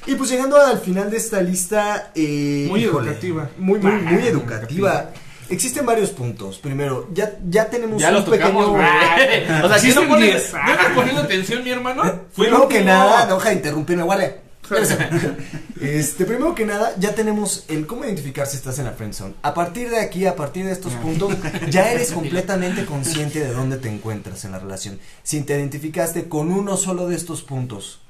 Y 0.07 0.15
pues 0.17 0.31
llegando 0.31 0.57
al 0.61 0.79
final 0.81 1.11
de 1.11 1.17
esta 1.17 1.41
lista. 1.41 2.11
eh, 2.15 2.67
Muy 2.69 2.85
híjole, 2.85 3.09
educativa. 3.09 3.49
Muy, 3.59 3.79
muy, 3.79 3.93
muy 3.93 4.23
Ah, 4.23 4.29
educativa. 4.29 5.11
Existen 5.49 5.85
varios 5.87 6.11
puntos. 6.11 6.59
Primero, 6.59 7.09
ya, 7.13 7.33
ya 7.49 7.69
tenemos 7.69 8.01
Ya 8.01 8.09
un 8.09 8.15
los 8.15 8.25
tocamos, 8.25 8.67
pequeño. 8.67 9.65
O 9.65 9.69
sea, 9.69 9.79
si 9.79 9.95
no 9.95 10.09
pones. 10.09 10.53
¿no 10.53 10.73
estás 10.73 10.93
poniendo 10.95 11.23
atención, 11.23 11.63
mi 11.65 11.71
hermano? 11.71 12.03
Fue 12.33 12.47
Primero 12.47 12.59
lo 12.65 12.69
que 12.69 12.81
nada, 12.83 13.27
deja 13.27 13.49
de 13.51 13.55
interrumpirme, 13.55 14.03
guardia. 14.03 14.37
Este, 15.81 16.25
primero 16.25 16.55
que 16.55 16.65
nada, 16.65 16.95
ya 16.99 17.15
tenemos 17.15 17.65
el 17.69 17.87
cómo 17.87 18.05
identificar 18.05 18.47
si 18.47 18.57
estás 18.57 18.79
en 18.79 18.87
la 18.87 18.93
friendzone. 18.93 19.35
A 19.43 19.53
partir 19.53 19.91
de 19.91 19.99
aquí, 19.99 20.25
a 20.25 20.37
partir 20.37 20.65
de 20.65 20.73
estos 20.73 20.95
puntos, 20.95 21.35
ya 21.69 21.93
eres 21.93 22.13
completamente 22.13 22.87
consciente 22.87 23.41
de 23.41 23.53
dónde 23.53 23.77
te 23.77 23.91
encuentras 23.91 24.45
en 24.45 24.53
la 24.53 24.59
relación. 24.59 24.99
Si 25.23 25.43
te 25.43 25.59
identificaste 25.59 26.29
con 26.29 26.53
uno 26.53 26.77
solo 26.77 27.09
de 27.09 27.17
estos 27.17 27.43
puntos 27.43 28.01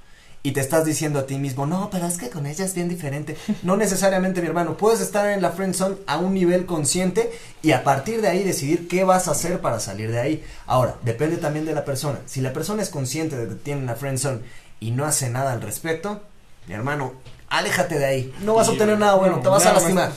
y 0.45 0.53
te 0.53 0.61
estás 0.61 0.85
diciendo 0.85 1.19
a 1.19 1.27
ti 1.27 1.39
mismo, 1.39 1.67
no, 1.67 1.89
pero 1.91 2.07
es 2.07 2.19
que 2.19 2.29
con 2.29 2.47
ella 2.47 2.65
es 2.65 2.75
bien 2.75 2.89
diferente. 2.89 3.37
No 3.63 3.77
necesariamente, 3.77 4.43
mi 4.43 4.47
hermano. 4.47 4.77
Puedes 4.77 5.01
estar 5.01 5.31
en 5.31 5.41
la 5.41 5.51
friendzone 5.51 5.97
a 6.07 6.19
un 6.19 6.35
nivel 6.35 6.67
consciente 6.67 7.33
y 7.63 7.73
a 7.73 7.83
partir 7.83 8.21
de 8.21 8.29
ahí 8.29 8.45
decidir 8.45 8.87
qué 8.87 9.05
vas 9.05 9.27
a 9.27 9.33
hacer 9.33 9.61
para 9.61 9.81
salir 9.81 10.13
de 10.13 10.21
ahí. 10.21 10.45
Ahora, 10.67 10.97
depende 11.03 11.39
también 11.39 11.65
de 11.65 11.75
la 11.75 11.87
persona. 11.87 12.21
Si 12.27 12.43
la 12.43 12.53
persona 12.53 12.83
es 12.83 12.91
consciente 12.91 13.37
de 13.37 13.49
que 13.49 13.55
tiene 13.55 13.87
la 13.87 13.97
friendzone 13.97 14.41
y 14.81 14.91
no 14.91 15.07
hace 15.07 15.31
nada 15.31 15.55
al 15.55 15.63
respecto, 15.63 16.21
mi 16.67 16.75
hermano, 16.75 17.13
aléjate 17.49 17.99
de 17.99 18.05
ahí. 18.05 18.35
No 18.43 18.55
vas 18.55 18.69
a 18.69 18.73
obtener 18.73 18.99
nada 18.99 19.15
bueno, 19.15 19.37
No, 19.37 19.43
te 19.43 19.49
vas 19.49 19.65
a 19.67 19.73
más. 19.73 19.83
lastimar. 19.83 20.13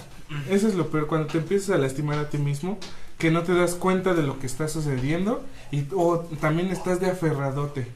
Eso 0.50 0.68
es 0.68 0.76
lo 0.76 0.90
peor, 0.90 1.08
cuando 1.08 1.28
te 1.28 1.38
empiezas 1.38 1.70
a 1.76 1.78
lastimar 1.78 2.20
a 2.20 2.30
ti 2.30 2.38
mismo, 2.38 2.78
que 3.18 3.32
no 3.32 3.44
te 3.44 3.54
das 3.56 3.76
cuenta 3.76 4.14
de 4.14 4.24
lo 4.24 4.40
que 4.40 4.46
está 4.46 4.68
sucediendo 4.68 5.44
y 5.72 5.86
o 5.96 6.20
también 6.42 6.68
estás 6.70 7.00
de 7.00 7.10
aferradote, 7.10 7.88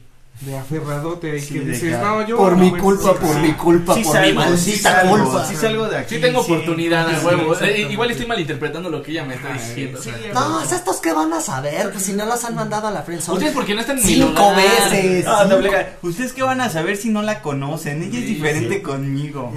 de 0.41 0.57
aferradote 0.57 1.31
ahí 1.33 1.39
Sí, 1.41 1.53
que 1.53 1.59
dices, 1.61 1.83
que- 1.83 2.03
no, 2.03 2.27
yo 2.27 2.35
Por 2.35 2.55
mi 2.57 2.71
culpa, 2.71 3.11
sí, 3.13 3.17
por 3.21 3.35
sí". 3.35 3.41
mi 3.41 3.53
culpa, 3.53 3.93
Sí 3.93 4.03
por 4.03 4.13
mi 4.15 4.19
salgo, 4.25 4.39
maldita 4.39 5.01
culpa. 5.07 5.45
sí 5.45 5.55
salgo 5.55 5.87
de 5.87 5.97
aquí. 5.97 6.15
Sí 6.15 6.21
tengo 6.21 6.43
sí. 6.43 6.51
oportunidad, 6.51 7.09
a 7.09 7.19
Sí, 7.19 7.25
huevo. 7.25 7.55
Eh, 7.61 7.87
igual 7.91 8.09
estoy 8.11 8.25
malinterpretando 8.25 8.89
lo 8.89 9.03
que 9.03 9.11
ella 9.11 9.23
me 9.23 9.35
está 9.35 9.53
Ay, 9.53 9.59
diciendo. 9.59 9.99
o 9.99 10.01
sí, 10.01 10.09
sea. 10.09 10.33
No, 10.33 10.61
es 10.63 10.71
estos 10.71 10.97
que 10.97 11.13
van 11.13 11.31
a 11.33 11.41
saber, 11.41 11.91
pues 11.91 12.03
si 12.05 12.13
no 12.13 12.25
las 12.25 12.43
han 12.43 12.55
mandado 12.55 12.87
a 12.87 12.91
la 12.91 13.03
friendzone. 13.03 13.37
Ustedes 13.37 13.53
porque 13.53 13.75
no 13.75 13.81
están 13.81 13.99
en 13.99 14.05
mi 14.05 14.13
Cinco 14.15 14.27
lugar. 14.29 14.55
veces. 14.55 15.25
No, 15.25 15.37
cinco- 15.43 15.55
doblega. 15.55 15.97
Ustedes 16.01 16.33
qué 16.33 16.41
van 16.43 16.61
a 16.61 16.69
saber 16.69 16.97
si 16.97 17.09
no 17.09 17.21
la 17.21 17.41
conocen. 17.43 18.01
Ella 18.01 18.17
es 18.19 18.25
diferente 18.25 18.75
sí. 18.77 18.81
conmigo. 18.81 19.53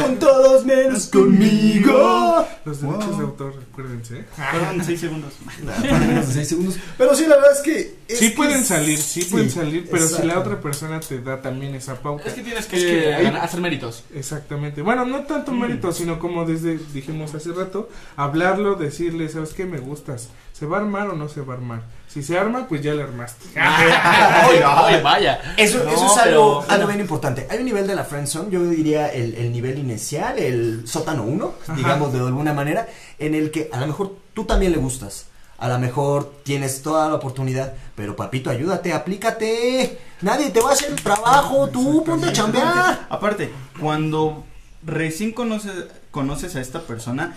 Con 0.00 0.16
todos 0.18 0.64
menos 0.64 1.06
conmigo. 1.12 2.46
Los 2.64 2.80
derechos 2.80 3.06
Wow. 3.08 3.16
de 3.18 3.24
autor, 3.24 3.54
recuérdense. 3.58 4.24
Fueron 4.50 4.84
seis 4.84 5.00
segundos. 5.00 5.34
Para 5.82 5.98
menos 5.98 6.28
de 6.28 6.32
seis 6.34 6.48
segundos. 6.48 6.76
Pero 6.96 7.14
sí, 7.14 7.26
la 7.26 7.36
verdad 7.36 7.52
es 7.52 7.60
que. 7.60 7.97
Sí 8.08 8.30
pueden 8.30 8.64
salir, 8.64 8.98
sí, 8.98 9.24
pueden 9.26 9.50
salir, 9.50 9.86
pero 9.90 10.06
si 10.08 10.22
la 10.22 10.38
otra 10.38 10.58
persona 10.60 10.98
te 11.00 11.20
da 11.20 11.42
también 11.42 11.74
esa 11.74 11.94
pauta. 11.96 12.26
Es 12.28 12.34
que 12.34 12.42
tienes 12.42 12.66
que, 12.66 12.76
Es 12.76 12.82
que 12.84 13.14
hay- 13.14 13.24
ganar- 13.24 13.44
hacer 13.44 13.60
méritos. 13.60 14.02
Exactamente. 14.14 14.80
Bueno, 14.80 15.04
no 15.04 15.24
tanto 15.24 15.52
mérito, 15.52 15.92
sino 15.92 16.18
como 16.18 16.44
desde 16.46 16.78
dijimos 16.94 17.34
hace 17.34 17.52
rato, 17.52 17.88
hablarlo, 18.16 18.76
decirle, 18.76 19.28
¿sabes 19.28 19.52
qué? 19.52 19.66
Me 19.66 19.78
gustas. 19.78 20.28
¿Se 20.52 20.66
va 20.66 20.78
a 20.78 20.80
armar 20.80 21.08
o 21.08 21.12
no 21.12 21.28
se 21.28 21.40
va 21.42 21.54
a 21.54 21.56
armar? 21.58 21.82
Si 22.08 22.22
se 22.22 22.36
arma, 22.38 22.66
pues 22.66 22.82
ya 22.82 22.94
le 22.94 23.02
armaste. 23.02 23.44
Oye, 24.48 24.64
oye, 24.64 25.00
vaya. 25.02 25.54
Eso, 25.56 25.84
No, 25.84 25.90
eso 25.90 26.06
es 26.06 26.16
algo, 26.18 26.60
pero- 26.62 26.72
algo 26.74 26.86
bien 26.88 27.00
importante. 27.00 27.46
Hay 27.50 27.58
un 27.58 27.64
nivel 27.66 27.86
de 27.86 27.94
la 27.94 28.04
friendzone, 28.04 28.50
yo 28.50 28.64
diría 28.64 29.08
el, 29.12 29.34
el 29.34 29.52
nivel 29.52 29.78
inicial, 29.78 30.38
el 30.38 30.82
sótano 30.88 31.24
1, 31.24 31.54
Ajá. 31.62 31.74
digamos 31.74 32.12
de 32.12 32.20
alguna 32.20 32.52
manera, 32.54 32.88
en 33.18 33.34
el 33.34 33.50
que 33.50 33.68
a 33.72 33.78
lo 33.80 33.86
mejor 33.86 34.16
tú 34.34 34.44
también 34.44 34.72
le 34.72 34.78
gustas. 34.78 35.26
A 35.58 35.68
lo 35.68 35.78
mejor 35.80 36.34
tienes 36.44 36.82
toda 36.82 37.08
la 37.08 37.16
oportunidad, 37.16 37.74
pero 37.96 38.14
papito, 38.14 38.48
ayúdate, 38.48 38.92
aplícate. 38.92 39.98
Nadie 40.22 40.50
te 40.50 40.60
va 40.60 40.70
a 40.70 40.72
hacer 40.72 40.90
el 40.90 41.02
trabajo, 41.02 41.68
tú 41.68 42.04
ponte 42.04 42.28
a 42.28 42.32
chambear. 42.32 43.06
Aparte, 43.10 43.52
cuando 43.80 44.44
recién 44.84 45.32
conoces, 45.32 45.86
conoces 46.12 46.54
a 46.54 46.60
esta 46.60 46.82
persona, 46.82 47.34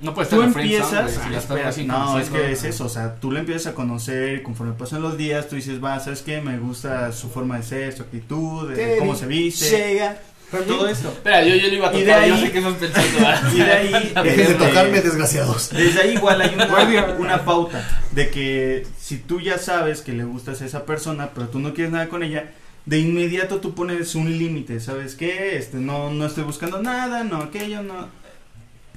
No 0.00 0.14
puedes 0.14 0.30
tú 0.30 0.36
friendzone, 0.36 1.00
empiezas. 1.00 1.32
espera, 1.34 1.70
no, 1.84 2.18
es 2.18 2.30
que 2.30 2.52
es 2.52 2.64
eso. 2.64 2.86
O 2.86 2.88
sea, 2.88 3.16
tú 3.16 3.30
la 3.30 3.40
empiezas 3.40 3.72
a 3.72 3.74
conocer. 3.74 4.42
Conforme 4.42 4.72
pasan 4.72 5.02
los 5.02 5.18
días, 5.18 5.46
tú 5.48 5.56
dices, 5.56 5.84
va, 5.84 6.00
¿sabes 6.00 6.22
qué? 6.22 6.40
Me 6.40 6.58
gusta 6.58 7.12
su 7.12 7.28
forma 7.28 7.58
de 7.58 7.62
ser, 7.62 7.94
su 7.94 8.02
actitud, 8.04 8.70
de 8.70 8.96
cómo 8.98 9.14
se 9.14 9.26
viste. 9.26 9.68
Llega. 9.68 10.16
Todo 10.50 10.88
esto. 10.88 11.08
Espera, 11.08 11.44
yo, 11.44 11.54
yo 11.54 11.68
lo 11.68 11.74
iba 11.74 11.88
a 11.90 11.96
Y 11.96 12.00
tocar, 12.02 12.20
de 12.22 12.28
yo 12.28 12.34
ahí- 12.34 12.40
sé 12.42 12.52
que 12.52 12.58
estás 12.58 12.74
pensando. 12.74 13.18
¿verdad? 13.18 13.52
Y 13.52 13.58
de 13.58 13.72
ahí. 13.72 14.12
Dejen 14.24 14.46
de 14.48 14.54
tocarme, 14.54 15.00
desgraciados. 15.00 15.70
Desde 15.70 16.00
ahí 16.02 16.12
igual 16.14 16.40
hay 16.40 16.54
una, 16.54 17.04
una 17.18 17.44
pauta 17.44 17.86
de 18.12 18.30
que 18.30 18.86
si 18.98 19.18
tú 19.18 19.40
ya 19.40 19.58
sabes 19.58 20.00
que 20.02 20.12
le 20.12 20.24
gustas 20.24 20.60
a 20.62 20.66
esa 20.66 20.84
persona, 20.86 21.30
pero 21.34 21.48
tú 21.48 21.58
no 21.60 21.72
quieres 21.74 21.92
nada 21.92 22.08
con 22.08 22.22
ella, 22.22 22.50
de 22.86 22.98
inmediato 22.98 23.60
tú 23.60 23.74
pones 23.74 24.14
un 24.14 24.36
límite, 24.38 24.80
¿sabes 24.80 25.14
qué? 25.14 25.56
Este, 25.56 25.76
no, 25.76 26.10
no 26.10 26.26
estoy 26.26 26.44
buscando 26.44 26.82
nada, 26.82 27.22
no 27.24 27.36
aquello, 27.42 27.82
no... 27.82 28.08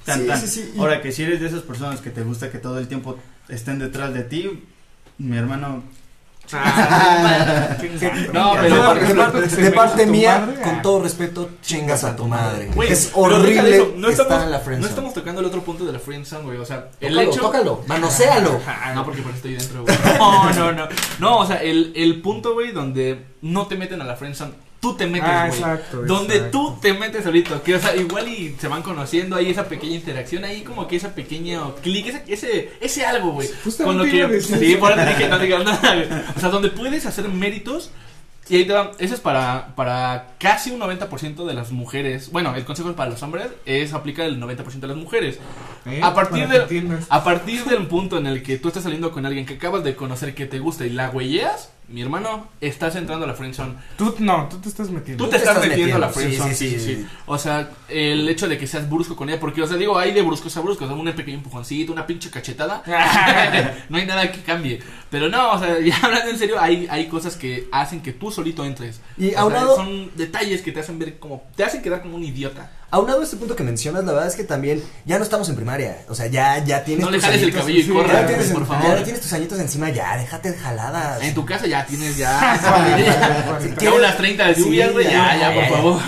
Tan, 0.06 0.22
Sí, 0.22 0.28
tan. 0.28 0.42
sí, 0.42 0.48
sí, 0.48 0.72
y- 0.76 0.80
Ahora 0.80 1.02
que 1.02 1.12
si 1.12 1.24
eres 1.24 1.40
de 1.40 1.48
esas 1.48 1.62
personas 1.62 2.02
que 2.02 2.10
te 2.10 2.22
gusta 2.24 2.50
que 2.52 2.58
todo 2.58 2.80
el 2.80 2.88
tiempo 2.88 3.18
estén 3.50 3.80
detrás 3.80 4.14
de 4.14 4.24
ti, 4.24 4.50
mi 5.18 5.38
hermano... 5.38 5.84
No, 8.34 8.56
de 8.56 8.62
pero 8.62 9.16
parte, 9.16 9.48
de 9.62 9.72
parte- 9.72 10.06
de 10.06 10.12
mía, 10.12 10.40
madre, 10.40 10.62
con 10.62 10.76
ah. 10.76 10.82
todo 10.82 11.02
respeto, 11.02 11.50
chingas 11.62 12.04
a 12.04 12.16
tu 12.16 12.26
madre. 12.28 12.70
Es 12.88 13.12
horrible 13.14 13.76
eso, 13.76 13.94
no 13.96 14.10
estamos, 14.10 14.44
en 14.44 14.52
la 14.52 14.60
no 14.60 14.88
estamos 14.88 15.14
tocando 15.14 15.42
el 15.42 15.48
otro 15.48 15.62
punto 15.64 15.86
de 15.86 15.94
la 15.94 16.00
friendzone, 16.00 16.44
güey. 16.44 16.58
O 16.58 16.66
sea, 16.66 16.90
el 17.00 17.14
Tócalo, 17.14 17.32
hecho. 17.32 17.42
tócalo, 17.42 17.84
manoséalo. 17.88 18.60
No, 18.94 19.04
porque 19.06 19.22
por 19.22 19.32
eso 19.32 19.38
estoy 19.38 19.54
dentro, 19.56 19.84
güey. 19.84 19.98
No, 20.20 20.54
no, 20.54 20.72
no. 20.72 20.88
No, 21.20 21.38
o 21.40 21.46
sea, 21.48 21.58
el, 21.58 21.94
el 21.96 22.22
punto, 22.22 22.54
güey, 22.54 22.72
donde 22.72 23.26
no 23.42 23.68
te 23.68 23.76
meten 23.76 24.02
a 24.02 24.06
la 24.06 24.16
friendzone, 24.16 24.54
tú 24.84 24.96
te 24.96 25.08
metes, 25.08 25.30
Ah, 25.32 25.48
güey. 25.48 25.60
exacto, 25.60 26.02
donde 26.04 26.36
exacto. 26.36 26.58
tú 26.60 26.78
te 26.82 26.94
metes 26.94 27.24
solito. 27.24 27.64
Que, 27.64 27.76
o 27.76 27.80
sea, 27.80 27.96
igual 27.96 28.28
y 28.28 28.56
se 28.60 28.68
van 28.68 28.84
conociendo, 28.84 29.38
hay 29.38 29.50
esa 29.50 29.64
pequeña 29.70 29.96
interacción, 29.96 30.44
ahí 30.44 30.62
como 30.62 30.88
que 30.88 30.98
esa 30.98 31.16
pequeño 31.16 31.76
clic, 31.76 32.08
ese, 32.08 32.24
ese, 32.28 32.72
ese 32.82 33.06
algo, 33.06 33.32
güey. 33.32 33.48
Con 33.84 33.98
lo 33.98 34.04
que. 34.04 34.42
Sí, 34.42 34.76
por 34.76 34.92
eso 34.92 35.06
dije, 35.06 35.28
no 35.30 35.40
digas 35.40 35.64
nada, 35.64 35.96
güey. 35.96 36.08
O 36.36 36.40
sea, 36.40 36.50
donde 36.50 36.70
puedes 36.70 37.06
hacer 37.06 37.28
méritos. 37.30 37.90
Y 38.50 38.58
ahí 38.58 38.66
te 38.66 38.74
va, 38.74 38.92
eso 39.00 39.14
es 39.16 39.22
para, 39.22 39.74
para 39.74 40.34
casi 40.38 40.70
un 40.72 40.82
90% 40.82 41.46
de 41.46 41.54
las 41.54 41.72
mujeres. 41.72 42.30
Bueno, 42.30 42.54
el 42.54 42.66
consejo 42.66 42.90
es 42.90 42.96
para 42.98 43.10
los 43.10 43.24
hombres, 43.24 43.48
es 43.66 43.94
aplicar 43.94 44.26
el 44.26 44.38
90% 44.38 44.82
de 44.82 44.88
las 44.88 44.98
mujeres. 44.98 45.40
¿Eh? 45.86 46.02
A 46.04 46.14
partir 46.14 46.44
Para 46.44 46.52
que 46.52 46.58
de- 46.58 46.64
entiendas. 46.64 47.06
A 47.08 47.24
partir 47.24 47.64
del 47.64 47.88
punto 47.88 48.18
en 48.18 48.28
el 48.28 48.44
que 48.44 48.58
tú 48.58 48.68
estás 48.68 48.84
saliendo 48.84 49.14
con 49.14 49.26
alguien 49.26 49.46
que 49.46 49.54
acabas 49.54 49.86
de 49.86 49.96
conocer 49.96 50.36
que 50.36 50.46
te 50.46 50.60
gusta 50.60 50.86
y 50.86 50.90
la 50.90 51.10
huelleas, 51.10 51.70
mi 51.90 52.02
hermano, 52.02 52.48
estás 52.62 52.96
entrando 52.96 53.26
a 53.26 53.28
la 53.28 53.34
friendzone. 53.34 53.74
Tú, 53.98 54.16
no, 54.20 54.48
tú 54.50 54.58
te 54.60 54.70
estás 54.70 54.90
metiendo. 54.90 55.24
Tú 55.24 55.30
te 55.30 55.38
estás, 55.38 55.56
estás 55.56 55.70
metiendo 55.70 55.96
a 55.96 56.00
la 56.00 56.10
friendzone, 56.10 56.56
sí, 56.56 56.70
sí, 56.70 56.80
sí, 56.80 56.80
sí, 56.80 56.96
sí. 56.96 57.02
sí. 57.02 57.08
O 57.26 57.38
sea, 57.38 57.70
el 57.90 58.28
hecho 58.30 58.48
de 58.48 58.58
que 58.58 58.66
seas 58.68 58.90
brusco 58.90 59.16
con 59.16 59.30
ella, 59.30 59.40
porque, 59.40 59.62
o 59.62 59.68
sea, 59.68 59.78
digo, 59.78 59.98
hay 59.98 60.14
de 60.14 60.22
bruscos 60.22 60.56
a 60.58 60.62
bruscos, 60.62 60.90
o 60.90 60.92
sea, 60.94 61.00
un 61.02 61.12
pequeño 61.14 61.38
empujoncito, 61.38 61.92
una 61.94 62.08
pinche 62.08 62.30
cachetada, 62.30 62.82
no 63.90 63.98
hay 63.98 64.06
nada 64.06 64.32
que 64.32 64.42
cambie. 64.42 64.80
Pero 65.10 65.30
no, 65.30 65.52
o 65.54 65.60
sea, 65.60 65.80
ya 65.86 65.96
hablando 66.02 66.32
en 66.32 66.38
serio, 66.40 66.60
hay, 66.60 66.88
hay 66.90 67.08
cosas 67.08 67.36
que 67.36 67.68
hacen 67.72 68.02
que 68.02 68.14
tú 68.14 68.32
solito 68.32 68.66
entres. 68.66 69.00
Y 69.18 69.28
O 69.28 69.32
sea, 69.32 69.42
aunado- 69.42 69.76
son 69.76 70.12
detalles 70.16 70.62
que 70.62 70.72
te 70.72 70.80
hacen 70.80 70.98
ver 71.00 71.20
como, 71.20 71.44
te 71.56 71.64
hacen 71.64 71.82
quedar 71.82 72.02
como 72.02 72.16
un 72.16 72.24
idiota. 72.24 72.72
Aunado 72.90 73.22
a 73.22 73.24
este 73.24 73.38
punto 73.38 73.56
que 73.56 73.64
mencionas, 73.64 74.04
la 74.06 74.12
verdad 74.12 74.28
es 74.28 74.36
que 74.36 74.44
también 74.44 74.84
ya 75.04 75.18
no 75.18 75.24
estamos 75.24 75.50
en 75.50 75.56
primaria. 75.56 76.06
O 76.10 76.14
sea, 76.16 76.28
ya, 76.28 76.64
ya 76.64 76.84
tienes 76.84 77.04
No 77.04 77.10
le 77.10 77.20
jales 77.20 77.42
el 77.42 77.52
cabello 77.52 77.80
y 77.80 77.88
corre, 77.88 78.14
ya 78.14 78.28
tienes, 78.28 78.52
por 78.52 78.62
ya 78.62 78.66
favor. 78.68 79.02
tienes 79.04 79.20
tus 79.20 79.34
añitos 79.34 79.60
encima, 79.60 79.90
ya, 79.90 80.16
déjate 80.16 80.52
de 80.52 80.58
jaladas. 80.60 81.24
En 81.24 81.34
tu 81.34 81.44
casa 81.44 81.66
ya 81.66 81.73
tienes 81.88 82.18
ya. 82.18 82.60
Si 83.62 83.70
Ya 83.70 83.76
quieres- 83.76 83.98
unas 84.00 84.18
30 84.18 84.48
de 84.48 84.54
lluvia, 84.56 84.92
güey, 84.92 85.06
ya, 85.06 85.38
ya, 85.38 85.54
por 85.54 85.64
ya. 85.64 85.70
favor. 85.70 86.02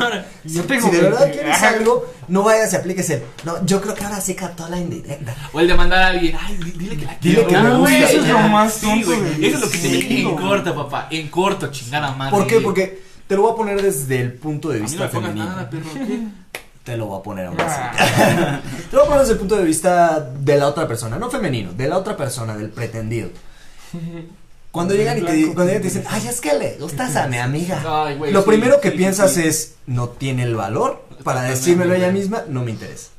Yo 0.43 0.62
Si 0.62 0.67
tengo 0.67 0.89
de 0.89 1.01
verdad 1.01 1.19
20. 1.21 1.38
quieres 1.38 1.63
algo, 1.63 2.06
no 2.28 2.43
vayas 2.43 2.71
y 2.73 2.75
apliques 2.75 3.10
el. 3.10 3.23
No, 3.43 3.65
yo 3.65 3.82
creo 3.82 3.95
que 3.95 4.04
ahora 4.04 4.21
sí 4.21 4.36
captó 4.36 4.67
la 4.69 4.78
indirecta. 4.78 5.36
O 5.54 5.60
el 5.60 5.67
de 5.67 5.73
mandar 5.73 5.99
a 6.04 6.08
alguien, 6.08 6.38
ay, 6.39 6.58
di- 6.58 6.71
dile 6.71 6.97
que 6.97 7.06
la 7.06 7.17
Dile 7.19 7.36
quiero. 7.45 7.47
que 7.47 7.58
me 7.58 7.60
Ah, 7.67 7.78
gusta. 7.78 7.80
güey, 7.80 8.04
Eso 8.04 8.21
es 8.21 8.28
ya. 8.28 8.34
lo 8.34 8.39
más 8.49 8.73
Sí, 8.73 8.86
tonto 8.86 9.13
Eso 9.13 9.23
es 9.39 9.60
lo 9.62 9.69
que 9.69 9.78
se 9.78 9.88
ve 9.89 10.19
en 10.21 10.36
corto, 10.36 10.75
papá. 10.75 11.08
En 11.12 11.28
corto, 11.30 11.67
chingada 11.71 12.12
madre. 12.12 12.32
¿Por 12.38 12.47
qué? 12.47 12.60
Porque 12.62 13.01
te 13.28 13.36
lo 13.36 13.41
voy 13.43 13.54
a 13.54 13.56
poner 13.56 13.82
desde 13.82 14.19
el 14.21 14.34
punto 14.34 14.69
de 14.69 14.80
no 14.80 14.86
vista 14.86 15.10
femenino. 15.10 15.45
nada, 15.45 15.69
perro. 15.69 15.89
¿qué? 15.93 16.19
Te 16.86 16.95
lo 16.97 17.08
voy 17.08 17.19
a 17.19 17.23
poner 17.23 17.47
ahora 17.47 17.67
sí. 17.67 17.82
Ah, 17.82 18.60
Te 18.91 18.95
lo 18.95 18.99
voy 19.01 19.06
a 19.06 19.10
poner 19.10 19.19
desde 19.21 19.34
el 19.34 19.39
punto 19.39 19.56
de 19.56 19.63
vista 19.63 20.19
de 20.19 20.56
la 20.58 20.67
otra 20.67 20.88
persona, 20.88 21.17
no 21.17 21.32
femenino, 21.32 21.73
de 21.73 21.88
la 21.88 21.97
otra 21.97 22.15
persona, 22.15 22.56
del 22.56 22.69
pretendido. 22.69 23.30
Cuando 24.75 24.93
llegan 24.93 25.17
y 25.17 25.21
te, 25.21 25.43
cuando 25.53 25.65
llegan 25.65 25.79
y 25.79 25.81
te 25.81 25.88
dicen, 25.88 26.03
ay, 26.09 26.27
es 26.27 26.39
que 26.41 26.53
le 26.53 26.77
gustas 26.79 27.15
a 27.15 27.27
mi 27.27 27.38
amiga. 27.38 27.81
Ay, 28.05 28.17
güey, 28.17 28.31
Lo 28.31 28.41
sí, 28.41 28.47
primero 28.47 28.79
que 28.81 28.91
sí, 28.91 28.97
piensas 28.97 29.33
sí. 29.33 29.41
es, 29.43 29.75
no 29.88 30.09
tiene 30.09 30.43
el 30.43 30.55
valor 30.55 31.01
para 31.23 31.41
decírmelo 31.43 31.93
ella 31.93 32.11
misma, 32.11 32.43
no 32.47 32.63
me 32.63 32.71
interesa. 32.71 33.09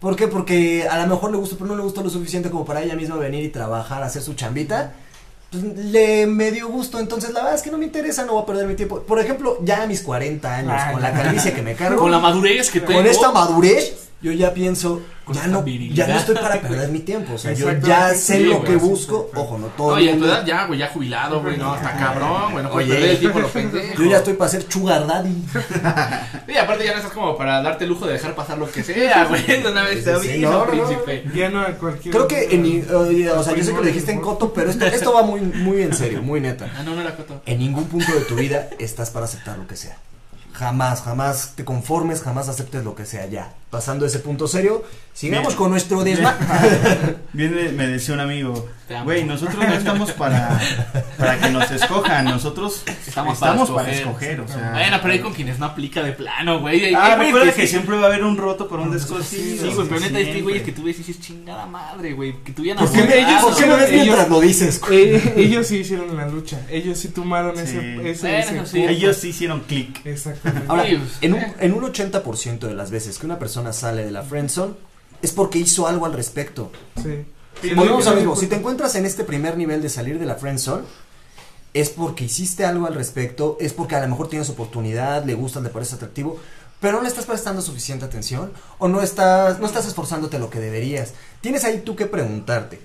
¿Por 0.00 0.16
qué? 0.16 0.28
Porque 0.28 0.86
a 0.88 0.98
lo 0.98 1.06
mejor 1.06 1.30
le 1.30 1.36
gusta, 1.38 1.56
pero 1.58 1.68
no 1.68 1.76
le 1.76 1.82
gusta 1.82 2.02
lo 2.02 2.10
suficiente 2.10 2.50
como 2.50 2.64
para 2.64 2.82
ella 2.82 2.94
misma 2.94 3.16
venir 3.16 3.42
y 3.44 3.48
trabajar, 3.48 4.02
hacer 4.02 4.22
su 4.22 4.34
chambita. 4.34 4.92
Pues, 5.50 5.62
le 5.64 6.26
me 6.26 6.50
dio 6.52 6.68
gusto, 6.68 6.98
entonces 7.00 7.30
la 7.32 7.40
verdad 7.40 7.54
es 7.54 7.62
que 7.62 7.70
no 7.70 7.78
me 7.78 7.86
interesa, 7.86 8.24
no 8.24 8.32
voy 8.34 8.42
a 8.42 8.46
perder 8.46 8.66
mi 8.66 8.74
tiempo. 8.74 9.00
Por 9.00 9.18
ejemplo, 9.20 9.58
ya 9.62 9.82
a 9.82 9.86
mis 9.86 10.02
40 10.02 10.54
años, 10.56 10.72
Ah, 10.74 10.92
con 10.92 11.00
la 11.02 11.12
calvicie 11.12 11.52
que 11.52 11.62
me 11.62 11.74
cargo, 11.76 11.98
Con 12.00 12.10
la 12.10 12.18
madurez 12.18 12.70
que 12.70 12.80
tengo. 12.80 12.94
con 13.00 13.06
esta 13.06 13.30
madurez, 13.32 14.08
yo 14.22 14.32
ya 14.32 14.54
pienso, 14.54 15.02
ya 15.32 15.46
no, 15.48 15.64
ya 15.66 16.06
no 16.06 16.16
estoy 16.18 16.34
para 16.34 16.58
perder 16.60 16.88
mi 16.88 17.00
tiempo. 17.00 17.34
O 17.34 17.38
sea, 17.38 17.52
yo 17.52 17.70
ya 17.78 18.10
sé 18.14 18.38
sí, 18.38 18.44
lo 18.44 18.58
güey, 18.60 18.64
que 18.70 18.76
busco. 18.76 19.28
sí. 19.32 19.38
Ojo, 19.38 19.58
no 19.58 19.66
todo. 19.66 19.88
Oye, 19.88 20.08
el 20.08 20.14
en 20.14 20.20
tu 20.20 20.24
edad 20.26 20.46
ya, 20.46 20.64
güey, 20.66 20.78
ya 20.78 20.88
jubilado, 20.88 21.42
güey, 21.42 21.58
no, 21.58 21.74
está 21.76 21.92
cabrón, 21.96 22.52
güey, 22.52 22.64
no 22.64 22.70
puedes 22.70 22.88
Oye. 22.88 22.94
perder 22.98 23.10
el 23.10 23.18
tiempo 23.20 23.38
lo 23.40 23.48
pendejo. 23.48 24.02
Yo 24.02 24.10
ya 24.10 24.16
estoy 24.18 24.34
para 24.34 24.50
ser 24.50 24.64
sugar 24.70 25.06
daddy. 25.06 25.44
Y 26.48 26.56
aparte 26.56 26.84
ya 26.84 26.92
no 26.92 26.98
estás 26.98 27.12
como 27.12 27.36
para 27.36 27.60
darte 27.62 27.84
el 27.84 27.90
lujo 27.90 28.06
de 28.06 28.12
dejar 28.14 28.34
pasar 28.34 28.56
lo 28.58 28.70
que 28.70 28.82
sea, 28.82 29.24
güey, 29.28 29.44
de 29.44 29.66
una 29.70 29.82
vez 29.82 30.04
te 30.04 30.18
Sí, 30.20 30.38
no, 30.38 30.50
no, 30.52 30.58
no. 30.64 30.70
príncipe. 30.70 31.24
Ya 31.34 31.48
no 31.50 31.64
cualquier. 31.78 32.14
Creo 32.14 32.28
que, 32.28 32.54
en, 32.54 32.62
ni- 32.62 32.82
oye, 32.94 33.30
o 33.30 33.42
sea, 33.42 33.54
yo 33.54 33.64
sé 33.64 33.70
que 33.72 33.76
lo 33.76 33.82
dijiste 33.86 34.12
en 34.12 34.20
coto, 34.20 34.52
pero 34.54 34.70
esto, 34.70 34.86
esto 34.86 35.12
va 35.12 35.22
muy, 35.22 35.40
muy 35.40 35.82
en 35.82 35.92
serio, 35.94 36.22
muy 36.22 36.40
neta. 36.40 36.70
Ah, 36.78 36.82
no, 36.82 36.94
no 36.94 37.00
era 37.02 37.14
coto. 37.16 37.42
En 37.44 37.58
ningún 37.58 37.84
punto 37.86 38.12
de 38.12 38.20
tu 38.22 38.36
vida 38.36 38.68
estás 38.78 39.10
para 39.10 39.24
aceptar 39.26 39.58
lo 39.58 39.66
que 39.66 39.76
sea. 39.76 39.98
Jamás, 40.54 41.02
jamás 41.02 41.52
te 41.56 41.64
conformes, 41.64 42.22
jamás 42.22 42.48
aceptes 42.48 42.84
lo 42.84 42.94
que 42.94 43.04
sea 43.04 43.26
ya. 43.26 43.52
Pasando 43.70 44.06
ese 44.06 44.20
punto 44.20 44.46
serio, 44.46 44.84
sigamos 45.12 45.48
Bien. 45.48 45.58
con 45.58 45.70
nuestro 45.72 46.04
desma. 46.04 46.38
Viene, 47.32 47.72
me 47.72 47.88
decía 47.88 48.14
un 48.14 48.20
amigo. 48.20 48.68
Güey, 49.04 49.24
nosotros 49.24 49.56
no 49.66 49.74
estamos 49.74 50.12
para, 50.12 50.60
para 51.18 51.38
que 51.38 51.48
nos 51.50 51.70
escojan, 51.70 52.24
nosotros 52.26 52.82
Estamos 53.06 53.34
estamos, 53.34 53.70
para 53.70 53.84
para, 53.86 53.96
escoger. 53.96 54.30
escoger. 54.32 54.40
o 54.40 54.48
sea. 54.48 54.70
Bueno, 54.72 54.98
pero 55.00 55.12
hay 55.14 55.20
con 55.20 55.32
quienes 55.32 55.58
no 55.58 55.66
aplica 55.66 56.02
de 56.02 56.12
plano, 56.12 56.60
güey. 56.60 56.94
Ah, 56.94 57.16
recuerda 57.16 57.52
que 57.52 57.66
siempre 57.66 57.96
va 57.96 58.04
a 58.04 58.06
haber 58.06 58.24
un 58.24 58.36
roto 58.36 58.68
por 58.68 58.80
un 58.80 58.90
descosido. 58.90 59.68
Sí, 59.68 59.74
güey, 59.74 59.88
pero 59.88 60.00
neta, 60.00 60.18
siempre. 60.18 60.42
güeyes 60.42 60.62
que 60.62 60.72
tú 60.72 60.82
ves 60.84 60.96
y 60.96 61.02
dices, 61.02 61.20
chingada 61.20 61.66
madre, 61.66 62.12
güey, 62.12 62.34
que 62.44 62.52
tú 62.52 62.64
ya 62.64 62.74
¿Por 62.76 62.90
qué 62.92 63.20
ellos- 63.20 63.42
¿por 63.42 63.56
qué 63.56 63.64
ves 63.66 63.90
mientras 63.92 64.28
lo 64.28 64.40
dices? 64.40 64.80
Eh, 64.90 65.34
ellos 65.36 65.66
sí 65.66 65.78
hicieron 65.78 66.16
la 66.16 66.26
lucha. 66.28 66.60
Ellos 66.70 66.98
sí 66.98 67.08
tomaron 67.08 67.56
Sí. 67.56 67.62
ese. 67.62 68.10
ese, 68.10 68.20
Bueno, 68.28 68.38
ese 68.62 68.66
sí. 68.66 68.76
punto. 68.78 68.90
Ellos 68.90 69.16
sí 69.16 69.28
hicieron 69.28 69.60
clic. 69.60 70.04
Exactamente. 70.04 70.66
Ahora, 70.68 70.82
pues, 70.84 71.00
en 71.20 71.34
un, 71.34 71.40
eh. 71.40 71.54
en 71.60 71.72
un 71.72 71.84
80% 71.84 72.66
de 72.68 72.74
las 72.74 72.90
veces 72.90 73.18
que 73.18 73.26
una 73.26 73.38
persona 73.38 73.72
sale 73.72 74.04
de 74.04 74.10
la 74.10 74.22
friendzone 74.22 74.74
es 75.22 75.32
porque 75.32 75.58
hizo 75.58 75.88
algo 75.88 76.06
al 76.06 76.12
respecto. 76.12 76.70
sí. 77.02 77.24
Volvemos 77.74 78.06
al 78.06 78.16
mismo. 78.16 78.36
Si 78.36 78.46
te 78.46 78.56
encuentras 78.56 78.94
en 78.94 79.06
este 79.06 79.24
primer 79.24 79.56
nivel 79.56 79.82
de 79.82 79.88
salir 79.88 80.18
de 80.18 80.26
la 80.26 80.34
friendzone, 80.34 80.84
es 81.72 81.90
porque 81.90 82.24
hiciste 82.24 82.64
algo 82.64 82.86
al 82.86 82.94
respecto, 82.94 83.56
es 83.60 83.72
porque 83.72 83.96
a 83.96 84.00
lo 84.00 84.08
mejor 84.08 84.28
tienes 84.28 84.48
oportunidad, 84.48 85.24
le 85.24 85.34
gustas, 85.34 85.62
le 85.62 85.70
parece 85.70 85.96
atractivo, 85.96 86.38
pero 86.80 86.98
no 86.98 87.02
le 87.02 87.08
estás 87.08 87.26
prestando 87.26 87.62
suficiente 87.62 88.04
atención 88.04 88.52
o 88.78 88.88
no 88.88 89.02
estás, 89.02 89.58
no 89.58 89.66
estás 89.66 89.86
esforzándote 89.86 90.38
lo 90.38 90.50
que 90.50 90.60
deberías. 90.60 91.14
Tienes 91.40 91.64
ahí 91.64 91.82
tú 91.84 91.96
que 91.96 92.06
preguntarte, 92.06 92.80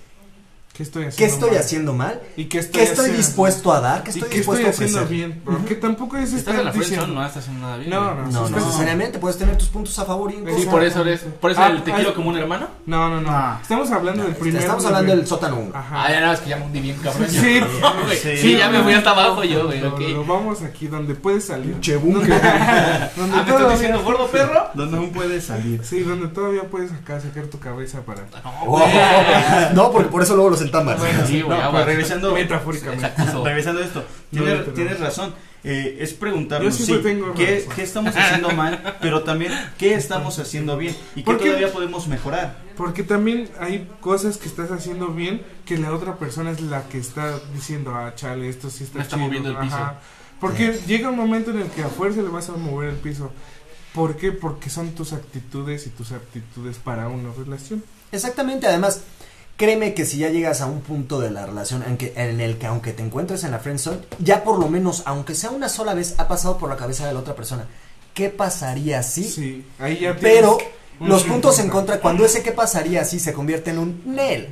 ¿Qué 0.80 0.84
estoy 0.84 1.04
haciendo? 1.04 1.16
¿qué 1.16 1.24
estoy 1.34 1.50
mal? 1.50 1.58
haciendo 1.60 1.92
mal? 1.92 2.20
¿Y 2.36 2.44
qué 2.46 2.58
estoy, 2.60 2.72
¿Qué 2.80 2.82
estoy 2.84 3.00
haciendo? 3.04 3.16
dispuesto 3.18 3.72
a 3.72 3.80
dar? 3.80 4.02
¿Qué 4.02 4.10
¿Y 4.12 4.14
estoy 4.14 4.28
qué 4.30 4.36
dispuesto 4.38 4.66
estoy 4.66 4.84
a 4.84 4.86
haciendo 4.86 5.04
ofrecer? 5.04 5.28
bien? 5.28 5.42
Porque 5.44 5.74
tampoco 5.74 6.16
es 6.16 6.30
Si 6.30 6.36
estás 6.36 6.54
estar 6.54 6.60
en 6.60 6.64
la 6.64 6.72
diciendo. 6.72 7.06
no 7.08 7.26
estás 7.26 7.42
haciendo 7.42 7.66
nada 7.66 7.76
bien. 7.76 7.90
No, 7.90 8.00
no, 8.00 8.14
No, 8.14 8.30
no 8.32 8.46
estás- 8.46 8.64
necesariamente, 8.64 9.18
puedes 9.18 9.36
tener 9.36 9.58
tus 9.58 9.68
puntos 9.68 9.98
a 9.98 10.04
favor 10.06 10.32
y 10.32 10.36
en 10.36 10.58
Sí, 10.58 10.66
por 10.70 10.82
eso 10.82 11.02
eres. 11.02 11.20
Por 11.40 11.50
eso 11.50 11.60
Ah, 11.62 11.66
el 11.68 11.82
te 11.82 11.92
quiero 11.92 12.14
como 12.14 12.30
un 12.30 12.38
hermano. 12.38 12.66
No, 12.86 13.10
no, 13.10 13.20
no. 13.20 13.28
Ah. 13.30 13.58
Estamos 13.60 13.90
hablando 13.90 14.22
del 14.24 14.34
primer. 14.36 14.62
Estamos 14.62 14.84
hablando 14.86 15.14
del 15.16 15.26
sótano 15.26 15.56
1. 15.58 15.76
Ajá. 15.76 16.04
Ah, 16.06 16.10
ya 16.10 16.20
nada, 16.20 16.32
es 16.34 16.40
que 16.40 16.48
ya 16.50 16.56
me 16.56 16.64
hundí 16.64 16.80
bien, 16.80 16.96
cabrón. 17.02 17.28
Sí. 17.28 17.60
No. 17.60 17.90
Sí. 18.14 18.36
Sí, 18.38 18.56
ya 18.56 18.70
me 18.70 18.82
fui 18.82 18.94
hasta 18.94 19.10
abajo 19.10 19.44
yo, 19.44 19.66
güey, 19.66 19.80
No, 19.80 19.88
ok. 19.88 20.00
no, 20.00 20.08
no, 20.08 20.24
vamos 20.24 20.62
aquí 20.62 20.86
donde 20.86 21.14
puedes 21.14 21.44
salir. 21.44 21.78
Che, 21.80 21.96
bunker. 21.96 22.30
Donde 22.40 22.40
Ah, 22.40 23.10
¿me 23.16 23.26
estás 23.26 23.46
todavía- 23.46 23.70
diciendo 23.72 24.02
gordo 24.04 24.26
perro? 24.28 24.68
Donde 24.74 24.96
aún 24.96 25.10
puede 25.12 25.40
salir. 25.42 25.80
Sí, 25.84 26.00
donde 26.00 26.28
todavía 26.28 26.62
puedes 26.62 26.90
acá 26.92 27.20
sacar 27.20 27.44
tu 27.44 27.58
cabeza 27.58 28.00
para. 28.00 28.20
No, 28.64 29.74
no, 29.74 29.90
porque 29.92 30.08
por 30.08 30.22
eso 30.22 30.34
luego 30.34 30.50
los 30.50 30.60
entamas. 30.70 31.00
Sí, 31.26 31.42
güey, 31.42 31.58
No, 31.58 31.84
regresando, 31.84 32.34
Metafóricamente. 32.34 33.10
Regresando 33.44 33.80
a 33.80 33.84
esto, 33.84 34.04
tienes, 34.30 34.66
no, 34.66 34.72
tienes 34.72 35.00
razón. 35.00 35.34
Eh, 35.62 35.98
es 36.00 36.14
preguntarnos 36.14 36.74
sí, 36.74 36.90
¿qué, 37.36 37.68
qué 37.76 37.82
estamos 37.82 38.16
haciendo 38.16 38.48
mal, 38.52 38.96
pero 39.02 39.24
también 39.24 39.52
qué 39.76 39.92
estamos 39.92 40.38
haciendo 40.38 40.78
bien 40.78 40.96
y 41.14 41.22
qué 41.22 41.34
todavía 41.34 41.70
podemos 41.70 42.08
mejorar. 42.08 42.56
Porque 42.78 43.02
también 43.02 43.50
hay 43.60 43.86
cosas 44.00 44.38
que 44.38 44.48
estás 44.48 44.70
haciendo 44.70 45.08
bien 45.08 45.42
que 45.66 45.76
la 45.76 45.92
otra 45.92 46.16
persona 46.16 46.50
es 46.50 46.62
la 46.62 46.84
que 46.84 46.96
está 46.96 47.38
diciendo, 47.52 47.94
ah, 47.94 48.14
chale, 48.14 48.48
esto 48.48 48.70
sí 48.70 48.84
está 48.84 49.02
está 49.02 49.16
chido". 49.16 49.26
moviendo 49.26 49.50
el 49.50 49.56
piso. 49.58 49.76
Porque 50.40 50.80
llega 50.86 51.10
un 51.10 51.16
momento 51.16 51.50
en 51.50 51.60
el 51.60 51.68
que 51.68 51.82
a 51.82 51.88
fuerza 51.88 52.22
le 52.22 52.30
vas 52.30 52.48
a 52.48 52.52
mover 52.52 52.88
el 52.88 52.96
piso. 52.96 53.30
¿Por 53.92 54.16
qué? 54.16 54.32
Porque 54.32 54.70
son 54.70 54.92
tus 54.92 55.12
actitudes 55.12 55.86
y 55.86 55.90
tus 55.90 56.12
aptitudes 56.12 56.78
para 56.78 57.08
una 57.08 57.34
relación. 57.36 57.84
Exactamente, 58.12 58.66
además, 58.66 59.02
créeme 59.60 59.92
que 59.92 60.06
si 60.06 60.16
ya 60.16 60.30
llegas 60.30 60.62
a 60.62 60.66
un 60.66 60.80
punto 60.80 61.20
de 61.20 61.30
la 61.30 61.44
relación 61.44 61.84
en, 61.86 61.98
que, 61.98 62.14
en 62.16 62.40
el 62.40 62.56
que 62.56 62.66
aunque 62.66 62.94
te 62.94 63.02
encuentres 63.02 63.44
en 63.44 63.50
la 63.50 63.58
friendzone, 63.58 63.98
ya 64.18 64.42
por 64.42 64.58
lo 64.58 64.68
menos, 64.68 65.02
aunque 65.04 65.34
sea 65.34 65.50
una 65.50 65.68
sola 65.68 65.92
vez, 65.92 66.14
ha 66.16 66.28
pasado 66.28 66.56
por 66.56 66.70
la 66.70 66.78
cabeza 66.78 67.06
de 67.06 67.12
la 67.12 67.20
otra 67.20 67.36
persona. 67.36 67.66
¿Qué 68.14 68.30
pasaría 68.30 69.02
si? 69.02 69.24
Sí, 69.24 69.66
ahí 69.78 69.98
ya 69.98 70.16
Pero 70.16 70.56
los 70.98 71.24
puntos 71.24 71.58
en 71.58 71.64
50. 71.66 71.72
contra, 71.72 72.00
cuando 72.00 72.24
ese 72.24 72.42
qué 72.42 72.52
pasaría 72.52 73.04
si 73.04 73.20
se 73.20 73.34
convierte 73.34 73.68
en 73.68 73.80
un 73.80 74.02
Nel, 74.06 74.48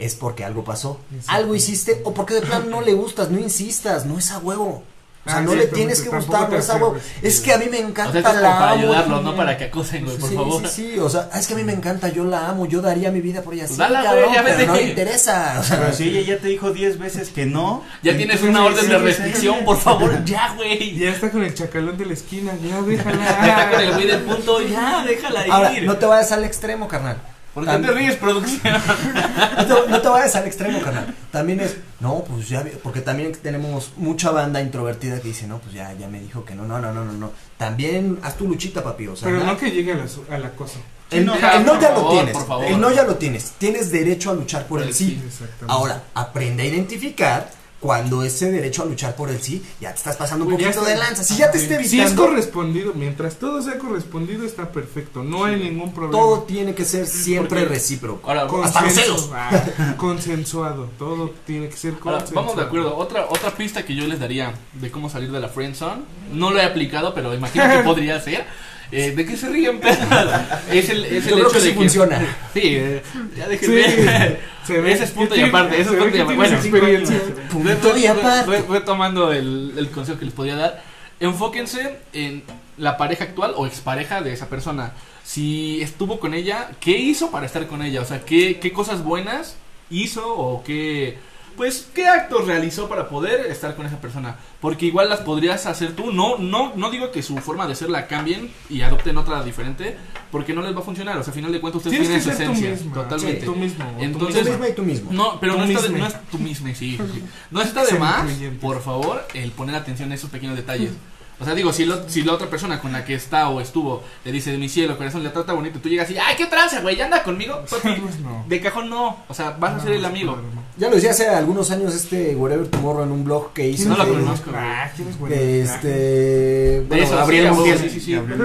es 0.00 0.16
porque 0.16 0.44
algo 0.44 0.64
pasó, 0.64 0.98
algo 1.28 1.54
hiciste 1.54 2.00
o 2.02 2.12
porque 2.12 2.34
de 2.34 2.42
plano 2.42 2.66
no 2.66 2.80
le 2.80 2.92
gustas, 2.92 3.30
no 3.30 3.38
insistas, 3.38 4.04
no 4.04 4.18
es 4.18 4.32
a 4.32 4.38
huevo. 4.38 4.82
O 5.22 5.28
sea, 5.28 5.38
Ah, 5.38 5.42
no 5.42 5.54
le 5.54 5.64
exactamente, 5.64 5.76
tienes 5.76 6.00
que 6.00 6.08
tampoco 6.08 6.32
gustar, 6.32 6.50
no 6.50 6.56
es 6.56 6.70
a 6.70 6.74
huevo. 6.76 6.86
aferres. 6.96 7.12
Es 7.22 7.40
que 7.40 7.52
a 7.52 7.58
mí 7.58 7.66
me 7.70 7.78
O 7.84 7.88
encanta 7.88 8.12
sea, 8.12 8.20
es 8.22 8.26
como 8.26 8.40
la 8.40 8.58
para 8.58 8.70
amo. 8.72 8.80
ayudarlos, 8.82 9.22
no 9.22 9.36
para 9.36 9.56
que 9.58 9.64
acosen, 9.64 10.04
güey, 10.06 10.16
por 10.16 10.28
sí, 10.30 10.34
favor. 10.34 10.66
sí, 10.66 10.92
sí, 10.94 10.98
o 10.98 11.10
sea, 11.10 11.28
es 11.34 11.46
que 11.46 11.52
a 11.52 11.56
mí 11.56 11.62
me 11.64 11.72
encanta, 11.74 12.08
yo 12.08 12.24
la 12.24 12.48
amo, 12.48 12.64
yo 12.66 12.80
daría 12.80 13.10
mi 13.10 13.20
vida 13.20 13.42
por 13.42 13.52
ella. 13.52 13.64
Pues 13.64 13.72
Sí, 13.74 13.78
dala, 13.78 14.02
cabrón, 14.02 14.24
güey, 14.24 14.34
ya 14.34 14.42
pero 14.44 14.66
no 14.66 14.74
le 14.74 14.82
interesa. 14.82 15.56
o 15.60 15.62
sea, 15.62 15.78
Pero 15.78 15.92
si 15.92 16.08
ella 16.08 16.20
ya 16.36 16.38
te 16.40 16.48
dijo 16.48 16.70
10 16.72 16.98
veces 16.98 17.28
que 17.28 17.44
no, 17.44 17.84
Ya 18.02 18.16
tienes 18.16 18.42
una 18.42 18.64
orden 18.64 18.88
de 18.88 18.96
sí, 18.96 19.02
restricción, 19.04 19.64
por 19.66 19.76
favor, 19.76 20.24
ya, 20.24 20.54
güey. 20.56 20.96
Ya 20.96 21.10
está 21.10 21.30
con 21.30 21.44
el 21.44 21.52
chacalón 21.54 21.98
de 21.98 22.06
la 22.06 22.14
esquina, 22.14 22.52
ya 22.62 22.76
Ya 22.76 22.82
déjala. 22.82 23.24
está 23.46 23.70
con 23.72 23.80
el 23.82 23.92
güey 23.92 24.06
del 24.06 24.20
punto, 24.20 24.62
ya, 24.62 25.04
déjala 25.06 25.46
ir. 25.46 25.52
Ahora, 25.52 25.72
no 25.82 25.96
te 25.98 26.06
vayas 26.06 26.32
al 26.32 26.44
extremo, 26.44 26.88
carnal. 26.88 27.18
¿Por 27.54 27.66
qué 27.66 27.78
te 27.78 27.90
ríes, 27.90 28.16
producción? 28.16 28.60
No 29.56 29.66
te, 29.66 29.90
no 29.90 30.00
te 30.00 30.08
vayas 30.08 30.36
al 30.36 30.46
extremo, 30.46 30.80
carnal. 30.80 31.14
También 31.32 31.60
es, 31.60 31.76
no, 32.00 32.24
pues 32.24 32.48
ya, 32.48 32.64
porque 32.82 33.00
también 33.00 33.32
tenemos 33.32 33.92
mucha 33.96 34.30
banda 34.30 34.60
introvertida 34.60 35.20
que 35.20 35.28
dice, 35.28 35.46
no, 35.46 35.58
pues 35.58 35.74
ya, 35.74 35.92
ya 35.94 36.08
me 36.08 36.20
dijo 36.20 36.44
que 36.44 36.54
no, 36.54 36.64
no, 36.64 36.78
no, 36.80 36.92
no, 36.94 37.04
no, 37.04 37.12
no. 37.12 37.32
También 37.58 38.18
haz 38.22 38.36
tu 38.36 38.46
luchita, 38.48 38.82
papi, 38.82 39.08
o 39.08 39.16
sea. 39.16 39.28
Pero 39.28 39.44
no 39.44 39.56
que 39.58 39.70
llegue 39.70 39.92
a 39.92 39.96
la, 39.96 40.08
su- 40.08 40.24
al 40.30 40.44
acoso. 40.44 40.78
el, 41.10 41.26
no, 41.26 41.34
el 41.34 41.40
ya, 41.40 41.58
no 41.60 41.80
ya 41.80 41.90
lo 41.92 42.08
tienes, 42.10 42.32
por 42.32 42.46
favor. 42.46 42.64
el 42.66 42.80
no 42.80 42.90
ya 42.92 43.02
lo 43.02 43.16
tienes. 43.16 43.50
Tienes 43.58 43.90
derecho 43.90 44.30
a 44.30 44.34
luchar 44.34 44.66
por 44.66 44.80
el 44.82 44.94
sí. 44.94 45.20
Exactamente. 45.24 45.66
Ahora, 45.68 46.02
aprende 46.14 46.62
a 46.62 46.66
identificar 46.66 47.50
cuando 47.80 48.22
ese 48.22 48.52
derecho 48.52 48.82
a 48.82 48.84
luchar 48.84 49.16
por 49.16 49.30
el 49.30 49.40
sí, 49.40 49.62
ya 49.80 49.90
te 49.92 49.96
estás 49.96 50.16
pasando 50.16 50.44
un 50.44 50.52
Pues 50.52 50.62
poquito 50.64 50.80
está. 50.82 50.92
de 50.92 50.98
lanza. 50.98 51.24
Si 51.24 51.36
ya 51.38 51.50
te 51.50 51.56
esté 51.56 51.78
Si 51.78 51.98
es 51.98 52.06
evitando, 52.08 52.26
correspondido, 52.26 52.92
mientras 52.94 53.36
todo 53.36 53.62
sea 53.62 53.78
correspondido, 53.78 54.44
está 54.44 54.70
perfecto. 54.70 55.22
No 55.24 55.44
hay 55.46 55.56
ningún 55.56 55.92
problema. 55.94 56.18
todo 56.22 56.42
tiene 56.42 56.74
que 56.74 56.84
ser 56.84 57.06
siempre 57.06 57.60
Porque- 57.60 57.74
recíproco. 57.74 58.28
Ahora, 58.30 58.46
Hasta 58.64 58.82
los 58.82 58.92
celos. 58.92 59.30
ah, 59.34 59.50
consensuado. 59.96 60.90
Todo 60.98 61.32
tiene 61.46 61.68
que 61.68 61.76
ser 61.76 61.92
Ahora, 61.94 62.18
consensuado. 62.18 62.46
vamos 62.48 62.56
de 62.56 62.62
acuerdo. 62.64 62.96
Otra 62.96 63.26
otra 63.30 63.50
pista 63.52 63.84
que 63.84 63.94
yo 63.94 64.06
les 64.06 64.20
daría 64.20 64.52
de 64.74 64.90
cómo 64.90 65.08
salir 65.08 65.30
de 65.32 65.40
la 65.40 65.48
friend 65.48 65.74
zone. 65.74 66.02
No 66.32 66.50
lo 66.50 66.58
he 66.58 66.64
aplicado, 66.64 67.14
pero 67.14 67.32
imagino 67.34 67.64
que 67.70 67.78
podría 67.84 68.20
ser. 68.20 68.44
Eh, 68.92 69.12
¿De 69.16 69.24
qué 69.24 69.36
se 69.36 69.48
ríen? 69.48 69.80
Es 70.70 70.88
el, 70.90 71.04
es 71.04 71.24
el 71.26 71.30
Yo 71.30 71.36
creo 71.38 71.50
que 71.50 71.60
de 71.60 71.68
sí 71.70 71.72
funciona. 71.74 72.36
Sí, 72.52 72.60
eh, 72.64 73.02
ya 73.36 73.46
Sí, 73.46 73.66
déjenme. 73.66 74.36
se 74.74 74.80
ve 74.80 74.92
Ese 74.92 75.04
es 75.04 75.10
punto 75.10 75.36
y 75.36 75.42
aparte. 75.42 75.80
Ese 75.80 75.90
se 75.90 75.96
es 75.96 76.02
punto 76.02 76.16
y 76.16 76.20
aparte. 76.20 76.36
Bueno, 76.36 76.56
experiencia. 76.56 77.20
Punto 77.50 77.96
y 77.96 78.06
aparte. 78.06 78.62
Retomando 78.68 79.32
el, 79.32 79.74
el 79.76 79.90
consejo 79.90 80.18
que 80.18 80.24
les 80.24 80.34
podría 80.34 80.56
dar, 80.56 80.82
enfóquense 81.18 81.98
en 82.12 82.42
la 82.76 82.96
pareja 82.96 83.24
actual 83.24 83.54
o 83.56 83.66
expareja 83.66 84.22
de 84.22 84.32
esa 84.32 84.48
persona. 84.48 84.92
Si 85.24 85.80
estuvo 85.82 86.18
con 86.18 86.34
ella, 86.34 86.70
¿qué 86.80 86.92
hizo 86.98 87.30
para 87.30 87.46
estar 87.46 87.66
con 87.66 87.82
ella? 87.82 88.00
O 88.00 88.04
sea, 88.04 88.24
¿qué, 88.24 88.58
qué 88.58 88.72
cosas 88.72 89.04
buenas 89.04 89.56
hizo 89.90 90.26
o 90.26 90.64
qué, 90.64 91.18
pues, 91.60 91.88
qué 91.94 92.08
actos 92.08 92.46
realizó 92.46 92.88
para 92.88 93.06
poder 93.10 93.44
estar 93.50 93.76
con 93.76 93.84
esa 93.84 94.00
persona? 94.00 94.36
Porque 94.62 94.86
igual 94.86 95.10
las 95.10 95.20
podrías 95.20 95.66
hacer 95.66 95.92
tú. 95.94 96.10
No, 96.10 96.38
no, 96.38 96.72
no 96.74 96.90
digo 96.90 97.10
que 97.10 97.22
su 97.22 97.36
forma 97.36 97.66
de 97.66 97.74
ser 97.74 97.90
la 97.90 98.06
cambien 98.06 98.50
y 98.70 98.80
adopten 98.80 99.18
otra 99.18 99.42
diferente, 99.44 99.94
porque 100.32 100.54
no 100.54 100.62
les 100.62 100.74
va 100.74 100.80
a 100.80 100.82
funcionar. 100.82 101.18
O 101.18 101.22
sea, 101.22 101.32
al 101.32 101.36
final 101.36 101.52
de 101.52 101.60
cuentas 101.60 101.84
ustedes 101.84 101.98
Tienes 102.00 102.22
tienen 102.24 102.24
que 102.24 102.32
su 102.32 102.36
ser 102.38 102.46
tú 102.46 102.52
esencia. 102.54 102.70
misma. 102.86 103.02
Totalmente. 103.02 103.40
Sí, 103.40 103.46
tú 103.46 103.54
mismo. 103.56 103.84
tú 103.84 104.02
Entonces- 104.02 104.36
Tú 104.36 104.38
misma. 104.38 104.50
misma 104.52 104.68
y 104.68 104.72
tú 104.74 104.82
mismo. 104.84 105.12
No, 105.12 105.38
pero 105.38 105.52
Tú 105.52 105.58
no 105.58 105.64
está, 105.66 105.82
de, 105.82 105.88
misma. 105.90 106.08
no 106.08 106.14
es 106.14 106.28
tú 106.30 106.38
mismo, 106.38 106.66
sí, 106.68 106.74
sí. 106.74 106.98
No 107.50 107.60
está 107.60 107.84
de 107.84 107.98
más, 107.98 108.24
por 108.58 108.80
favor, 108.82 109.26
el 109.34 109.50
poner 109.50 109.74
atención 109.76 110.10
a 110.12 110.14
esos 110.14 110.30
pequeños 110.30 110.56
detalles. 110.56 110.92
O 111.38 111.44
sea, 111.46 111.54
digo, 111.54 111.72
si, 111.72 111.86
lo- 111.86 112.06
si 112.06 112.22
la 112.22 112.34
otra 112.34 112.48
persona 112.50 112.80
con 112.80 112.92
la 112.92 113.04
que 113.06 113.14
está 113.14 113.48
o 113.50 113.60
estuvo 113.62 114.02
le 114.26 114.32
dice, 114.32 114.56
mi 114.58 114.68
cielo, 114.68 114.96
corazón, 114.98 115.22
le 115.22 115.30
trata 115.30 115.54
bonito, 115.54 115.78
y 115.78 115.80
tú 115.80 115.88
llegas 115.88 116.10
y, 116.10 116.18
ay, 116.18 116.36
qué 116.36 116.44
tranza, 116.46 116.80
güey, 116.80 116.96
ya 116.96 117.06
anda 117.06 117.22
conmigo. 117.22 117.62
Papi, 117.70 117.98
Pues 118.00 118.18
no. 118.20 118.44
de 118.48 118.60
cajón 118.60 118.90
no. 118.90 119.24
O 119.28 119.34
sea, 119.34 119.50
vas 119.58 119.74
a 119.74 119.80
ser 119.80 119.92
el 119.92 120.02
no, 120.02 120.08
amigo. 120.08 120.36
no, 120.36 120.42
no. 120.42 120.59
Ya 120.76 120.88
lo 120.88 120.94
decía 120.94 121.10
hace 121.10 121.28
algunos 121.28 121.70
años 121.70 121.94
este 121.94 122.34
Wherever 122.36 122.66
Tomorrow 122.68 123.02
en 123.04 123.12
un 123.12 123.24
blog 123.24 123.52
que 123.52 123.68
hizo. 123.68 123.88
No 123.90 123.98
la 123.98 124.04
de- 124.04 124.12
conozco. 124.12 124.50
güey. 124.50 124.62
Ah, 124.64 124.90
¿quién 124.96 125.08
es 125.08 125.18
bueno? 125.18 125.34
de 125.36 125.62
este. 125.62 126.84
Bueno, 126.88 127.04
eso, 127.04 127.16
Gabriel. 127.16 127.52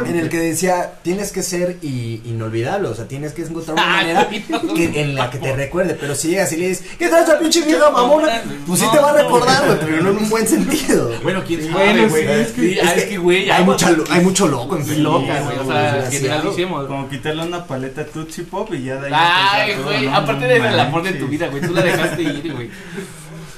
En 0.08 0.16
el 0.18 0.30
que 0.30 0.38
decía, 0.40 0.94
tienes 1.02 1.32
que 1.32 1.44
ser 1.44 1.78
i- 1.82 2.22
inolvidable, 2.26 2.90
o 2.90 2.96
sea, 2.96 3.08
tienes 3.08 3.34
que 3.34 3.44
encontrar 3.44 3.76
una 3.76 3.84
Ah, 3.84 3.98
manera 4.02 4.30
que, 4.76 5.02
en 5.02 5.16
la 5.16 5.30
que 5.30 5.38
te 5.38 5.56
recuerde, 5.56 5.96
pero 6.00 6.14
si 6.16 6.30
llegas 6.30 6.52
y 6.52 6.58
le 6.58 6.68
dices, 6.70 6.86
¿qué 6.98 7.08
tal 7.08 7.24
esa 7.24 7.40
pinche 7.40 7.62
vieja 7.62 7.90
mamona? 7.90 8.42
Pues 8.68 8.80
sí 8.80 8.86
No, 8.86 8.92
te 8.92 9.00
va 9.00 9.10
a 9.10 9.14
no. 9.14 9.18
recordar, 9.20 9.66
güey, 9.68 9.80
pero 9.80 10.02
no 10.04 10.10
en 10.12 10.18
un 10.18 10.30
buen 10.30 10.48
sentido. 10.48 11.12
Bueno, 11.24 11.42
quién 11.48 11.62
sabe, 11.62 11.74
Bueno, 11.74 12.10
güey. 12.10 12.24
sí, 12.24 12.80
es 12.80 12.94
que- 12.94 13.10
que, 13.10 13.18
güey, 13.18 13.44
hay, 13.44 13.62
agua- 13.62 13.74
mucha, 13.74 13.92
lo- 13.92 14.04
hay 14.10 14.22
mucho 14.24 14.48
loco 14.48 14.78
en 14.78 15.04
loca, 15.04 15.42
güey. 15.42 15.58
O 15.60 15.66
sea, 15.66 15.82
desgraciado. 15.96 16.12
generalicemos. 16.12 16.88
Como 16.88 17.10
quitarle 17.10 17.44
una 17.44 17.66
paleta 17.66 18.02
a 18.02 18.06
Tootsie 18.06 18.44
Pop 18.44 18.74
y 18.74 18.84
ya 18.84 18.96
de 18.98 19.08
ahí 19.08 19.14
Ay, 19.16 19.74
güey, 19.84 20.08
aparte 20.08 20.42
No 20.42 20.48
de 20.48 20.56
el 20.58 20.80
amor 20.80 21.04
de 21.04 21.14
tu 21.14 21.28
vida, 21.28 21.48
güey. 21.48 21.62
Tú 21.62 21.74
la 21.74 21.82
dejaste 21.82 22.15
ir, 22.24 22.54
güey. 22.54 22.70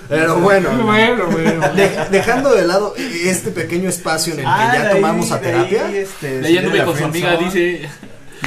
Pero 0.09 0.37
bueno, 0.39 0.69
Bueno, 0.85 1.25
bueno. 1.27 1.69
de- 1.73 2.07
dejando 2.11 2.53
de 2.55 2.65
lado 2.65 2.93
este 2.97 3.51
pequeño 3.51 3.89
espacio 3.89 4.33
en 4.33 4.39
el 4.39 4.45
que 4.45 4.51
Ah, 4.51 4.71
ya 4.73 4.81
de 4.83 4.87
ahí- 4.89 4.95
tomamos 4.95 5.31
a 5.31 5.35
ahí, 5.35 5.41
terapia, 5.41 5.91
este, 5.91 6.41
Leyéndome 6.41 6.83
con 6.85 6.97
su 6.97 7.03
amiga, 7.05 7.35
dice. 7.37 7.89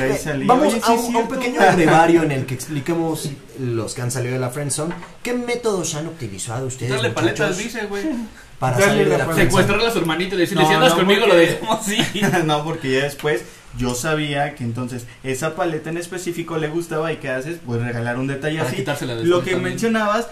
eh, 0.01 0.45
vamos 0.47 0.69
Oye, 0.75 0.81
a, 0.83 0.87
sí, 0.87 0.93
un, 0.93 0.99
es 1.11 1.15
a 1.15 1.19
un 1.19 1.29
pequeño 1.29 1.61
brevario 1.77 2.23
en 2.23 2.33
el 2.33 2.47
que 2.47 2.55
expliquemos 2.55 3.29
los 3.59 3.93
que 3.95 4.01
han 4.03 4.11
salido 4.11 4.35
de 4.35 4.41
la 4.41 4.49
friendzone, 4.51 4.95
qué 5.23 5.35
métodos 5.35 5.95
han 5.97 6.07
utilizado 6.07 6.67
ustedes 6.67 6.93
Darle 6.93 7.11
paletas, 7.11 7.59
dice, 7.59 7.83
güey. 7.87 8.05
para 8.59 8.79
Dale 8.79 8.87
salir 8.93 9.05
de 9.05 9.11
la 9.11 9.19
la 9.19 9.25
friendzone. 9.25 9.51
Secuestrarle 9.51 9.87
a 9.87 9.91
su 9.91 9.99
hermanito 9.99 10.35
y 10.37 10.39
decirle, 10.39 10.63
No, 10.63 10.69
si 10.69 10.75
andas 10.75 10.91
no, 10.93 10.97
conmigo, 10.97 11.21
lo 11.27 11.27
porque- 11.35 11.47
dejamos 11.47 11.81
así. 11.81 12.23
no, 12.47 12.65
porque 12.65 12.93
ya 12.93 13.05
después 13.05 13.43
yo 13.79 13.95
sabía 13.95 14.55
que 14.55 14.65
entonces 14.65 15.07
esa 15.23 15.55
paleta 15.55 15.91
en 15.91 15.97
específico 15.97 16.59
le 16.59 16.69
gustaba 16.69 17.13
y 17.13 17.17
¿qué 17.17 17.31
haces? 17.31 17.59
Pues 17.65 17.81
regalar 17.83 18.19
un 18.19 18.27
detalle 18.27 18.59
Para 18.59 18.71
así. 18.71 18.85
Lo 19.25 19.43
que 19.43 19.53
también. 19.53 19.73
mencionabas, 19.73 20.29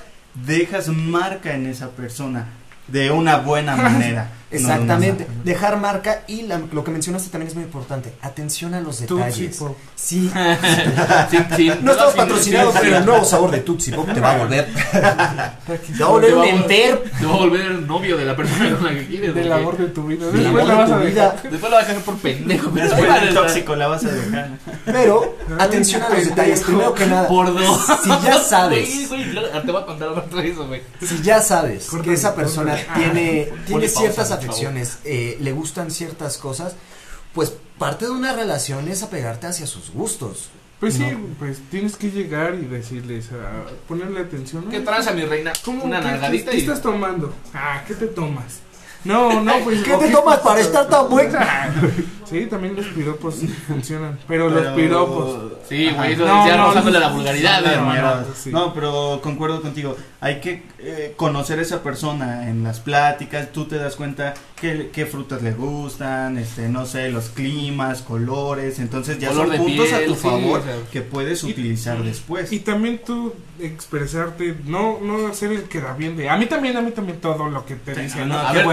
dejas 0.46 0.88
marca 0.88 1.55
en 1.55 1.66
esa 1.66 1.90
persona 1.90 2.46
de 2.88 3.11
una 3.11 3.38
buena 3.38 3.77
manera. 3.77 4.31
No 4.51 4.57
de 4.57 4.63
Exactamente, 4.65 5.27
dejar 5.45 5.77
marca 5.79 6.23
y 6.27 6.43
la- 6.43 6.61
lo 6.73 6.83
que 6.83 6.91
mencionaste 6.91 7.29
también 7.29 7.49
es 7.49 7.55
muy 7.55 7.65
importante, 7.65 8.13
atención 8.23 8.73
a 8.75 8.81
los 8.81 8.99
Tootsie 9.05 9.27
detalles. 9.49 9.57
Pop. 9.59 9.77
Sí, 9.95 10.31
Sí, 11.31 11.39
sí, 11.57 11.71
no 11.83 11.93
estamos 11.93 12.15
patrocinados, 12.15 12.75
pero 12.81 12.97
el 12.99 13.05
nuevo 13.05 13.25
sabor 13.25 13.51
de 13.51 13.59
Tootsie 13.61 13.95
Pop 13.95 14.09
te 14.13 14.21
va 14.21 14.33
a 14.33 14.39
volver, 14.39 14.67
te 14.93 16.03
va 16.03 16.07
a 16.07 16.11
volver 16.11 16.35
un 16.35 16.67
Te 16.67 17.27
va 17.27 17.35
a 17.35 17.37
volver 17.37 17.71
novio 17.83 18.17
de 18.17 18.25
la 18.25 18.35
persona 18.37 18.75
con 18.77 18.85
la 18.87 18.91
que 18.95 19.07
quieres. 19.07 19.35
Del 19.35 19.53
amor 19.53 19.77
de 19.77 19.87
tu 19.89 20.05
vida. 20.07 20.27
Después 20.27 20.47
amor 20.47 20.65
la 20.67 20.73
de 20.73 20.79
vas 20.79 20.91
a 20.91 20.95
tu 20.99 21.05
dejar. 21.05 21.13
vida, 21.43 21.51
Después 21.51 21.71
la 21.71 21.77
vas 21.79 21.85
a 21.85 21.89
dejar 21.89 22.03
por 22.05 22.17
pendejo. 22.19 22.71
pero 22.73 22.87
Después 22.89 23.11
estar. 23.23 23.35
tóxico 23.35 23.77
la 23.77 23.89
vas 23.89 24.05
a 24.05 24.11
dejar. 24.11 24.49
pero 24.87 25.37
atención 25.59 26.03
a 26.03 26.09
los 26.09 26.25
detalles, 26.25 26.61
primero 26.63 26.95
que 26.95 27.07
nada, 27.07 27.29
Por 27.29 27.53
dos. 27.53 27.81
Si 28.03 28.09
ya 28.25 28.39
sabes. 28.39 29.09
Te 29.09 29.73
voy 29.73 29.83
a 29.83 29.87
contar 29.87 30.09
otra 30.09 30.43
vez 30.43 30.53
eso, 30.53 30.67
güey. 30.67 30.83
si 31.03 31.21
ya 31.23 31.41
sabes 31.43 31.89
que 32.03 32.13
esa 32.15 32.35
persona 32.35 32.77
Ah. 32.89 32.95
tiene, 32.97 33.49
ciertas 33.89 34.31
afecciones, 34.38 34.98
eh, 35.05 35.37
le 35.40 35.53
gustan 35.53 35.90
ciertas 35.90 36.38
cosas, 36.38 36.74
pues 37.35 37.53
parte 37.79 38.07
de 38.07 38.11
una 38.12 38.33
relación 38.33 38.88
es 38.88 39.03
apegarte 39.03 39.46
hacia 39.46 39.66
sus 39.66 39.90
gustos. 39.90 40.48
Pues 40.81 40.94
sí, 40.94 41.05
No. 41.11 41.18
pues 41.40 41.59
tienes 41.70 41.96
que 41.96 42.11
llegar 42.11 42.55
y 42.55 42.64
decirles, 42.64 43.31
a 43.33 43.66
ponerle 43.88 44.20
atención. 44.20 44.64
¿Qué 44.70 44.77
Ay, 44.77 44.85
tranza, 44.85 45.11
mi 45.12 45.22
reina? 45.24 45.53
¿Cómo? 45.64 45.85
Una 45.85 46.01
¿Qué- 46.01 46.07
nalgadita 46.07 46.51
¿Qué, 46.53 46.59
y. 46.59 46.61
estás 46.61 46.81
tomando? 46.81 47.35
Ah, 47.53 47.83
¿qué 47.87 47.94
te 47.94 48.07
tomas? 48.07 48.61
No, 49.05 49.40
no, 49.42 49.53
pues. 49.64 49.83
¿Qué 49.83 49.92
¿o 49.92 49.98
te 49.98 50.11
tomas 50.11 50.38
para 50.40 50.61
estar 50.61 50.88
tan 50.88 51.09
buena? 51.09 51.74
Sí, 52.29 52.44
también 52.44 52.77
los 52.77 52.85
piropos 52.88 53.37
funcionan. 53.66 54.18
Pero, 54.29 54.51
los 54.51 54.61
Pero- 54.61 54.77
piropos. 54.77 55.53
Sí, 55.66 55.88
güey, 55.96 56.12
eso 56.12 56.27
No, 56.27 56.46
ya 56.46 56.59
no, 56.59 56.74
no, 56.74 56.90
la 56.90 57.09
vulgaridad, 57.09 58.27
sí. 58.37 58.51
No, 58.51 58.74
pero 58.74 59.18
concuerdo 59.22 59.62
contigo. 59.62 59.96
Hay 60.20 60.40
que 60.40 60.64
eh, 60.81 61.14
conocer 61.16 61.61
a 61.61 61.62
esa 61.62 61.83
persona 61.85 62.48
en 62.48 62.64
las 62.64 62.81
pláticas. 62.81 63.52
Tú 63.52 63.66
te 63.66 63.76
das 63.76 63.94
cuenta 63.94 64.35
qué, 64.61 64.90
qué 64.92 65.07
frutas 65.07 65.42
le 65.42 65.52
gustan, 65.52 66.38
este, 66.38 66.68
no 66.68 66.87
sé, 66.87 67.09
los 67.11 67.26
climas, 67.28 68.02
colores. 68.02 68.81
Entonces 68.81 69.20
ya 69.20 69.28
Color 69.28 69.46
son 69.48 69.57
puntos 69.59 69.87
piel, 69.87 70.02
a 70.02 70.07
tu 70.07 70.14
sí, 70.16 70.20
favor 70.20 70.59
o 70.59 70.62
sea. 70.64 70.74
que 70.90 71.02
puedes 71.02 71.44
Y- 71.44 71.50
utilizar 71.52 72.02
después. 72.02 72.52
Y 72.52 72.59
también 72.59 73.00
tú 73.07 73.33
expresarte, 73.61 74.57
no, 74.66 74.98
no 75.00 75.28
hacer 75.28 75.52
el 75.52 75.62
que 75.64 75.81
da 75.81 75.94
bien 75.94 76.16
de. 76.16 76.28
A 76.28 76.37
mí 76.37 76.46
también, 76.46 76.76
a 76.76 76.81
mí 76.81 76.90
también 76.90 77.20
todo 77.20 77.48
lo 77.48 77.64
que 77.64 77.76
te 77.76 77.94
Sí, 77.94 78.00
dicen. 78.00 78.28
no, 78.28 78.35
¿no? 78.35 78.40
A 78.40 78.52
ver, 78.52 78.66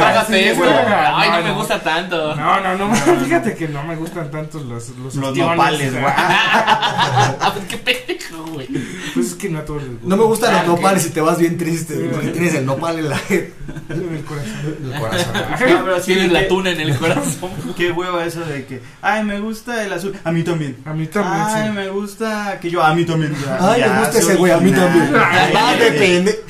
esto. 0.49 0.62
hueva. 0.62 1.19
Ay, 1.19 1.29
no 1.29 1.38
No, 1.38 1.43
me 1.43 1.49
no. 1.49 1.55
gusta 1.58 1.79
tanto. 1.84 2.36
No, 2.36 2.60
no, 2.60 2.75
no, 2.75 2.95
fíjate 2.95 3.55
que 3.55 3.67
no 3.67 3.84
me 3.84 3.95
gustan 3.95 4.31
tanto 4.31 4.60
los 4.62 4.89
los, 4.97 5.13
Los 5.15 5.38
nopales, 5.38 5.91
güey. 5.91 6.03
Ah, 6.17 7.51
pues 7.53 7.65
qué 7.67 7.77
pendejo, 7.77 8.45
güey. 8.53 8.67
Pues 9.13 9.27
es 9.27 9.36
que 9.36 9.49
no 9.49 9.60
a 9.60 9.65
todos 9.65 9.84
les 9.84 9.91
gusta. 9.91 10.08
No 10.08 10.17
me 10.17 10.23
gustan 10.23 10.55
Ah, 10.55 10.63
los 10.63 10.69
ok. 10.73 10.75
nopales 10.77 11.05
y 11.05 11.10
te 11.12 11.21
vas 11.21 11.35
bien 11.38 11.58
triste, 11.58 11.95
Sí. 11.95 12.08
porque 12.12 12.28
tienes 12.30 12.54
el 12.56 12.65
nopal 12.65 13.00
en 13.00 13.10
la 13.10 13.19
En 13.30 14.15
el 14.15 14.24
corazón. 14.24 14.76
en 14.84 14.93
el 14.93 15.00
corazón. 15.00 15.34
No, 15.34 15.84
pero 15.86 16.00
sí, 16.00 16.13
Tienes 16.13 16.32
la 16.32 16.48
tuna 16.48 16.69
en 16.71 16.80
el 16.82 16.98
corazón. 16.98 17.52
Qué 17.78 17.91
hueva 17.91 18.26
eso 18.26 18.41
de 18.41 18.65
que, 18.65 18.82
ay, 19.02 19.24
me 19.24 19.39
gusta 19.39 19.84
el 19.86 19.93
azul. 19.93 20.13
A 20.24 20.32
mí 20.32 20.43
también. 20.43 20.78
A 20.86 20.93
mí 20.93 21.08
también, 21.08 21.43
Ay, 21.48 21.67
sí. 21.67 21.74
me 21.74 21.89
gusta 21.89 22.60
que 22.62 22.69
yo, 22.69 22.84
a 22.84 22.93
mí 22.95 23.06
también. 23.06 23.34
Ya, 23.45 23.71
Ay, 23.71 23.80
ya, 23.82 23.93
me 23.93 24.00
gusta 24.00 24.19
ese 24.19 24.36
güey, 24.36 24.52
a 24.52 24.58
mí 24.60 24.71
también. 24.71 25.10
Ah, 25.15 25.50
ay, 25.69 25.80
depende. 25.80 26.43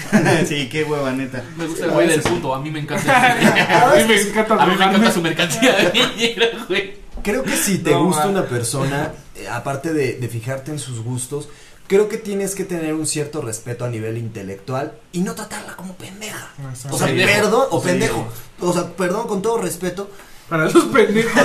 Sí, 0.48 0.69
qué 0.69 0.84
hueva, 0.84 1.12
neta. 1.12 1.43
Me 1.58 1.65
gusta 1.67 1.86
el 1.86 1.91
güey 1.91 2.08
del 2.08 2.21
punto, 2.21 2.54
a 2.56 2.62
mí 2.62 2.71
me 2.71 2.80
encanta. 2.80 3.32
A 3.91 3.95
mí 3.95 4.04
me 4.08 4.21
encanta 4.21 4.54
A 4.56 4.65
mí 4.65 4.76
me 4.78 4.86
encanta 4.86 5.12
su 5.12 5.21
mercancía 5.21 5.76
güey. 6.67 7.06
Creo 7.24 7.41
que 7.43 7.56
si 7.56 7.80
te 7.80 7.89
No, 7.91 8.04
gusta 8.06 8.28
una 8.28 8.43
persona, 8.45 9.12
eh, 9.36 9.48
aparte 9.50 9.93
de, 9.93 10.13
de 10.19 10.28
fijarte 10.28 10.69
en 10.71 10.78
sus 10.78 11.00
gustos, 11.02 11.50
creo 11.88 12.10
que 12.10 12.17
tienes 12.17 12.56
que 12.56 12.63
tener 12.65 12.93
un 12.93 13.06
cierto 13.08 13.41
respeto 13.41 13.86
a 13.86 13.89
nivel 13.89 14.17
intelectual 14.17 14.93
y 15.12 15.21
no 15.21 15.36
tratarla 15.36 15.76
como 15.76 15.93
pendeja. 15.95 16.50
O 16.91 16.98
sea, 16.98 17.08
Pendejo. 17.08 17.32
perdón, 17.41 17.67
o 17.71 17.82
Sí. 17.82 17.88
pendejo. 17.88 18.28
O 18.62 18.74
sea, 18.74 18.88
perdón 18.95 19.28
con 19.28 19.41
todo 19.41 19.58
respeto. 19.60 20.10
Para 20.50 20.65
los 20.69 20.86
pendejos. 20.86 21.32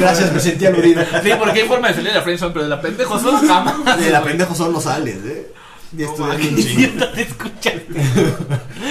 Gracias, 0.00 0.32
me 0.32 0.40
sentí 0.40 0.66
aludido. 0.66 1.02
Sí, 1.22 1.30
porque 1.38 1.62
hay 1.62 1.68
forma 1.68 1.88
de 1.88 1.94
salir 1.94 2.08
de 2.10 2.16
la 2.18 2.22
friendzone, 2.22 2.52
pero 2.52 2.64
de 2.64 2.68
la 2.70 2.80
pendejo 2.80 3.18
son 3.18 3.46
jamás. 3.48 3.98
De 4.00 4.10
la 4.10 4.22
pendejo 4.22 4.54
son 4.54 4.72
no 4.72 4.80
sales, 4.80 5.16
¿eh? 5.24 5.52
Y 5.96 6.02
estudias 6.04 6.36
un 6.36 6.56
chingo. 6.56 6.92
No 6.96 7.08
te 7.12 7.22
escuchaste. 7.22 7.86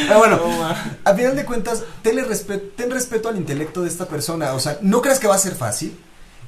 Pero 0.08 0.18
bueno, 0.20 0.38
No, 0.38 0.58
ma. 0.60 0.98
a 1.06 1.14
final 1.14 1.36
de 1.36 1.46
cuentas, 1.46 1.84
tenle 2.02 2.26
respe- 2.28 2.62
ten 2.76 2.92
respeto 2.92 3.30
al 3.30 3.38
intelecto 3.38 3.82
de 3.82 3.88
esta 3.88 4.06
persona. 4.08 4.54
O 4.54 4.60
sea, 4.60 4.78
no 4.82 5.02
creas 5.02 5.20
que 5.20 5.28
va 5.28 5.36
a 5.36 5.40
ser 5.40 5.56
fácil. 5.56 5.98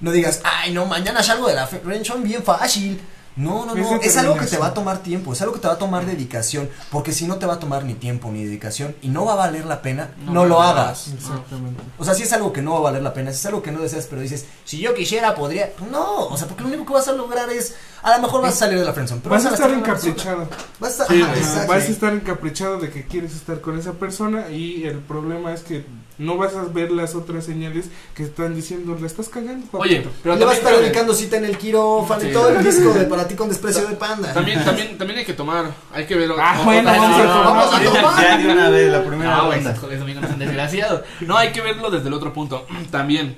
No 0.01 0.11
digas, 0.11 0.41
ay, 0.43 0.71
no, 0.73 0.85
mañana 0.85 1.23
salgo 1.23 1.47
de 1.47 1.55
la 1.55 1.67
friendzone 1.67 2.23
bien 2.23 2.43
fácil. 2.43 2.99
No, 3.37 3.65
no, 3.65 3.73
no, 3.75 3.95
es 4.01 4.17
algo 4.17 4.35
que 4.37 4.45
te 4.45 4.57
va 4.57 4.67
a 4.67 4.73
tomar 4.73 4.99
tiempo, 5.03 5.31
es 5.31 5.41
algo 5.41 5.53
que 5.53 5.59
te 5.61 5.67
va 5.67 5.75
a 5.75 5.77
tomar 5.77 6.05
dedicación, 6.05 6.69
porque 6.91 7.13
si 7.13 7.25
no 7.25 7.37
te 7.37 7.45
va 7.45 7.53
a 7.53 7.59
tomar 7.59 7.85
ni 7.85 7.93
tiempo 7.93 8.29
ni 8.29 8.43
dedicación 8.43 8.93
y 9.01 9.07
no 9.07 9.23
va 9.25 9.33
a 9.33 9.35
valer 9.37 9.65
la 9.65 9.81
pena, 9.81 10.11
no, 10.25 10.45
lo 10.45 10.61
hagas. 10.61 11.07
Exactamente. 11.07 11.81
O 11.97 12.03
sea, 12.03 12.13
si 12.13 12.23
es 12.23 12.33
algo 12.33 12.51
que 12.51 12.61
no 12.61 12.73
va 12.73 12.77
a 12.79 12.81
valer 12.81 13.01
la 13.03 13.13
pena, 13.13 13.31
si 13.31 13.37
es 13.37 13.45
algo 13.45 13.61
que 13.61 13.71
no 13.71 13.79
deseas, 13.79 14.05
pero 14.09 14.21
dices, 14.21 14.45
si 14.65 14.79
yo 14.79 14.93
quisiera, 14.93 15.33
podría. 15.33 15.71
No, 15.89 16.25
o 16.27 16.37
sea, 16.37 16.47
porque 16.47 16.63
lo 16.63 16.69
único 16.69 16.85
que 16.85 16.93
vas 16.93 17.07
a 17.07 17.13
lograr 17.13 17.49
es, 17.49 17.73
a 18.03 18.15
lo 18.17 18.21
mejor 18.23 18.41
vas 18.41 18.53
a 18.53 18.57
salir 18.57 18.79
de 18.79 18.85
la 18.85 18.91
friendzone, 18.93 19.21
pero 19.23 19.33
Vas 19.35 19.45
a 19.45 19.53
estar 19.53 19.71
encaprichado. 19.71 20.47
Vas 20.79 20.99
a 20.99 21.03
estar, 21.03 21.07
Sí, 21.07 21.21
ajá, 21.21 21.31
güey. 21.31 21.41
exacto. 21.43 21.71
Vas 21.73 21.83
a 21.83 21.87
estar 21.87 22.13
encaprichado 22.13 22.79
de 22.79 22.89
que 22.89 23.05
quieres 23.07 23.33
estar 23.35 23.61
con 23.61 23.79
esa 23.79 23.93
persona 23.93 24.49
y 24.49 24.83
el 24.83 24.99
problema 24.99 25.53
es 25.53 25.61
que 25.61 25.85
no 26.17 26.37
vas 26.37 26.53
a 26.55 26.63
ver 26.65 26.91
las 26.91 27.15
otras 27.15 27.45
señales 27.45 27.85
que 28.13 28.23
están 28.23 28.53
diciendo, 28.55 28.95
la 28.99 29.07
estás 29.07 29.29
cagando. 29.29 29.65
papito". 29.67 29.79
Oye, 29.79 30.07
pero 30.21 30.35
le 30.35 30.45
vas 30.45 30.55
a 30.55 30.57
estar 30.57 30.75
dedicando 30.77 31.13
cita 31.15 31.37
en 31.37 31.45
el 31.45 31.57
quirófano 31.57 32.21
Sí. 32.21 32.27
y 32.27 32.33
todo 32.33 32.49
el 32.49 32.63
disco 32.63 32.93
de 32.93 33.05
Para 33.11 33.20
ti 33.27 33.35
con 33.35 33.49
desprecio 33.49 33.87
de 33.87 33.95
panda. 33.95 34.33
también, 34.33 34.63
también, 34.63 34.97
también 34.97 35.19
hay 35.19 35.25
que 35.25 35.33
tomar, 35.33 35.65
hay 35.93 36.05
que 36.05 36.15
ver. 36.15 36.31
Ah, 36.39 36.61
bueno, 36.63 36.89
vamos 36.91 37.17
a 37.19 37.21
tomar. 37.23 37.43
vamos 37.45 37.73
a 37.73 37.83
Ya- 37.83 37.91
tomar. 38.01 38.21
Ya 38.23 38.37
de 38.37 38.51
una 38.51 38.69
vez, 38.69 38.91
la 38.91 39.03
primera 39.03 39.35
No, 39.37 39.51
ronda. 39.51 39.71
esos 39.71 39.99
domingos 39.99 40.21
no 40.23 40.27
son 40.29 40.39
desgraciados. 40.39 41.01
No, 41.21 41.37
hay 41.37 41.51
que 41.51 41.61
verlo 41.61 41.89
desde 41.89 42.07
el 42.07 42.13
otro 42.13 42.33
punto. 42.33 42.65
También. 42.91 43.35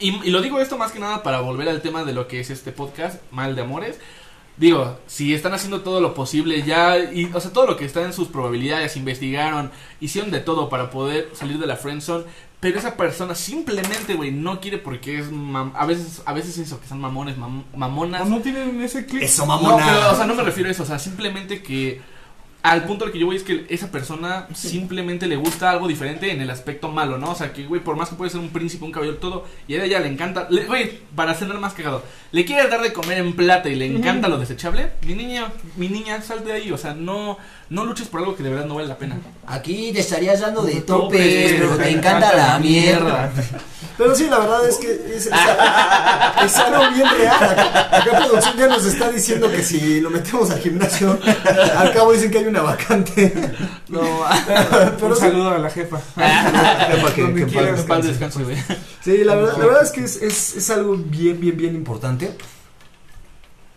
Y, 0.00 0.10
y 0.26 0.30
lo 0.30 0.40
digo 0.40 0.60
esto 0.60 0.78
más 0.78 0.92
que 0.92 1.00
nada 1.00 1.22
para 1.22 1.40
volver 1.40 1.68
al 1.68 1.80
tema 1.82 2.04
de 2.04 2.12
lo 2.12 2.28
que 2.28 2.40
es 2.40 2.50
este 2.50 2.70
podcast, 2.72 3.20
Mal 3.32 3.56
de 3.56 3.62
Amores. 3.62 3.98
Digo, 4.56 4.98
si 5.06 5.34
están 5.34 5.54
haciendo 5.54 5.82
todo 5.82 6.00
lo 6.00 6.14
posible 6.14 6.62
ya, 6.64 6.98
y, 6.98 7.30
o 7.32 7.40
sea, 7.40 7.52
todo 7.52 7.64
lo 7.66 7.76
que 7.76 7.84
está 7.84 8.02
en 8.02 8.12
sus 8.12 8.26
probabilidades, 8.26 8.96
investigaron, 8.96 9.70
hicieron 10.00 10.32
de 10.32 10.40
todo 10.40 10.68
para 10.68 10.90
poder 10.90 11.28
salir 11.32 11.58
de 11.58 11.66
la 11.68 11.76
friendzone, 11.76 12.24
pero 12.60 12.78
esa 12.78 12.96
persona 12.96 13.34
simplemente, 13.34 14.14
güey, 14.14 14.32
no 14.32 14.60
quiere 14.60 14.78
porque 14.78 15.18
es, 15.18 15.30
mam- 15.30 15.72
a 15.76 15.86
veces, 15.86 16.22
a 16.24 16.32
veces 16.32 16.58
eso, 16.58 16.80
que 16.80 16.88
son 16.88 17.00
mamones, 17.00 17.36
mam- 17.36 17.64
mamonas. 17.74 18.22
O 18.22 18.24
no 18.26 18.40
tienen 18.40 18.80
ese 18.82 19.06
clic. 19.06 19.22
Eso, 19.22 19.42
No, 19.46 19.60
mamona. 19.60 19.86
pero, 19.86 20.10
o 20.12 20.14
sea, 20.16 20.26
no 20.26 20.34
me 20.34 20.42
refiero 20.42 20.68
a 20.68 20.72
eso, 20.72 20.82
o 20.82 20.86
sea, 20.86 20.98
simplemente 20.98 21.62
que 21.62 22.00
al 22.60 22.84
punto 22.84 23.04
al 23.04 23.12
que 23.12 23.20
yo 23.20 23.26
voy 23.26 23.36
es 23.36 23.44
que 23.44 23.64
esa 23.68 23.92
persona 23.92 24.48
simplemente 24.52 25.28
le 25.28 25.36
gusta 25.36 25.70
algo 25.70 25.86
diferente 25.86 26.32
en 26.32 26.40
el 26.42 26.50
aspecto 26.50 26.88
malo, 26.90 27.16
¿no? 27.16 27.30
O 27.30 27.34
sea, 27.36 27.52
que, 27.52 27.64
güey, 27.64 27.80
por 27.80 27.94
más 27.96 28.08
que 28.08 28.16
puede 28.16 28.32
ser 28.32 28.40
un 28.40 28.48
príncipe, 28.48 28.84
un 28.84 28.90
caballero, 28.90 29.18
todo, 29.18 29.46
y 29.68 29.76
a 29.76 29.84
ella 29.84 30.00
le 30.00 30.08
encanta, 30.08 30.48
güey, 30.66 30.98
para 31.14 31.34
cenar 31.34 31.58
más 31.60 31.72
cagado, 31.74 32.04
le 32.32 32.44
quieres 32.44 32.68
dar 32.68 32.82
de 32.82 32.92
comer 32.92 33.18
en 33.18 33.34
plata 33.34 33.68
y 33.68 33.76
le 33.76 33.86
encanta 33.86 34.26
lo 34.28 34.38
desechable, 34.38 34.90
mi 35.06 35.14
niña, 35.14 35.52
mi 35.76 35.88
niña, 35.88 36.20
sal 36.20 36.44
de 36.44 36.52
ahí, 36.52 36.72
o 36.72 36.76
sea, 36.76 36.94
no, 36.94 37.38
no 37.70 37.84
luches 37.84 38.08
por 38.08 38.20
algo 38.20 38.34
que 38.36 38.42
de 38.42 38.50
verdad 38.50 38.64
no 38.66 38.76
vale 38.76 38.88
la 38.88 38.96
pena. 38.98 39.16
Aquí 39.46 39.92
te 39.92 40.00
estarías 40.00 40.40
dando 40.40 40.62
de 40.62 40.80
Topes, 40.80 41.20
topes, 41.20 41.52
pero 41.58 41.76
te 41.76 41.90
encanta 41.90 42.34
la 42.36 42.58
mierda. 42.58 43.30
Pero 43.96 44.14
sí, 44.14 44.28
la 44.30 44.38
verdad 44.38 44.68
es 44.68 44.76
que 44.76 44.92
es, 44.92 45.26
es- 45.26 45.30
es 46.44 46.56
algo 46.56 46.88
bien 46.94 47.06
real. 47.18 47.34
Acá, 47.42 47.96
acá 47.98 48.18
producción 48.26 48.56
ya 48.56 48.66
nos 48.68 48.84
está 48.86 49.10
diciendo 49.10 49.50
que 49.50 49.62
si 49.62 50.00
lo 50.00 50.08
metemos 50.10 50.50
al 50.52 50.60
gimnasio, 50.60 51.18
al 51.76 51.92
cabo 51.92 52.12
dicen 52.12 52.30
que 52.30 52.38
hay 52.38 52.46
una 52.46 52.62
vacante. 52.62 53.34
No, 53.88 54.00
Pero 54.98 55.08
Un 55.08 55.14
sí, 55.16 55.20
saludo 55.20 55.50
a 55.50 55.58
la 55.58 55.68
jefa. 55.70 55.98
Que- 57.14 57.34
que 57.46 57.62
descanso. 58.02 58.40
Sí, 59.04 59.24
la 59.24 59.34
verdad, 59.34 59.56
la 59.58 59.66
verdad 59.66 59.82
es 59.82 59.90
que 59.90 60.04
es, 60.04 60.22
es, 60.22 60.56
es 60.56 60.70
algo 60.70 60.94
bien, 60.96 61.40
bien, 61.40 61.56
bien 61.56 61.74
importante. 61.74 62.36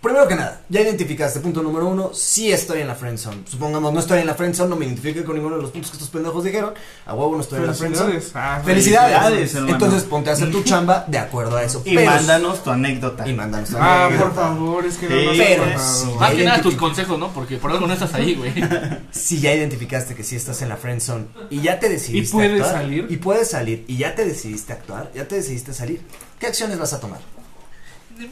Primero 0.02 0.28
que 0.28 0.34
nada, 0.34 0.62
ya 0.68 0.82
identificaste, 0.82 1.40
punto 1.42 1.62
número 1.62 1.88
uno, 1.88 2.10
sí 2.12 2.52
estoy 2.52 2.82
en 2.82 2.88
la 2.88 2.96
friendzone. 2.96 3.44
Supongamos, 3.48 3.94
no 3.94 4.00
estoy 4.00 4.18
en 4.20 4.26
la 4.26 4.34
friendzone, 4.34 4.68
no 4.68 4.76
me 4.76 4.86
identifique 4.88 5.24
con 5.24 5.36
ninguno 5.36 5.58
de 5.58 5.62
los 5.62 5.70
puntos 5.70 5.92
que 5.92 5.98
estos 5.98 6.10
pendejos 6.10 6.44
dijeron. 6.44 6.74
A 7.06 7.14
huevo 7.14 7.36
no 7.36 7.42
estoy 7.42 7.60
en 7.60 7.68
la 7.68 7.74
friendzone. 7.76 8.14
Felicidades. 8.14 8.32
Ah, 8.34 8.62
Felicidades. 8.66 9.54
Entonces 9.56 10.02
ponte 10.04 10.32
a 10.32 10.34
hacer 10.34 10.50
tu 10.50 10.64
chamba 10.64 11.06
de 11.08 11.20
acuerdo 11.20 11.56
a 11.56 11.64
eso. 11.64 11.84
Y 11.86 11.94
Pero- 11.96 12.10
mándanos 12.10 12.64
tu 12.64 12.72
anécdota. 12.72 13.28
Y 13.28 13.34
mándanos 13.34 13.70
tu 13.70 13.78
Ah, 13.78 14.08
anécdota. 14.08 14.30
por 14.32 14.36
favor, 14.36 14.86
es 14.88 14.98
que 14.98 15.08
no 15.08 15.34
Sí, 15.34 15.38
pero- 15.38 15.64
pasado. 15.72 16.16
Más 16.16 16.34
que 16.34 16.44
nada 16.46 16.62
tus 16.64 16.76
consejos, 16.76 17.20
¿no? 17.20 17.28
Porque 17.32 17.58
por 17.58 17.70
algo 17.70 17.86
no 17.86 17.94
estás 17.94 18.14
ahí, 18.16 18.34
güey. 18.34 18.54
Si 19.12 19.40
ya 19.40 19.54
identificaste 19.54 20.16
que 20.16 20.24
sí 20.24 20.36
estás 20.36 20.64
en 20.64 20.70
la 20.70 20.78
friendzone 20.78 21.26
y 21.52 21.62
ya 21.62 21.80
te 21.80 21.90
decidiste 21.90 22.28
¿Y 22.30 22.32
puedes 22.32 22.62
actuar, 22.62 22.82
salir? 22.82 23.06
y 23.08 23.18
puedes 23.18 23.52
salir 23.52 23.86
y 23.88 23.98
ya 23.98 24.16
te 24.16 24.26
decidiste 24.26 24.74
actuar, 24.74 25.12
ya 25.14 25.28
te 25.28 25.36
decidiste 25.36 25.76
salir, 25.76 26.02
¿qué 26.40 26.48
acciones 26.48 26.80
vas 26.80 26.94
a 26.94 27.00
tomar? 27.00 27.20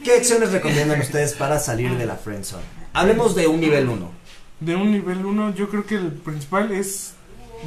¿Qué 0.04 0.12
acciones 0.12 0.52
recomiendan 0.52 1.00
ustedes 1.00 1.34
para 1.34 1.58
salir 1.58 1.96
de 1.96 2.06
la 2.06 2.16
friendzone? 2.16 2.62
Hablemos 2.92 3.34
de 3.34 3.46
un 3.46 3.60
nivel 3.60 3.88
1. 3.88 4.10
De 4.60 4.76
un 4.76 4.92
nivel 4.92 5.24
1, 5.24 5.54
yo 5.54 5.68
creo 5.68 5.86
que 5.86 5.96
el 5.96 6.12
principal 6.12 6.72
es 6.72 7.14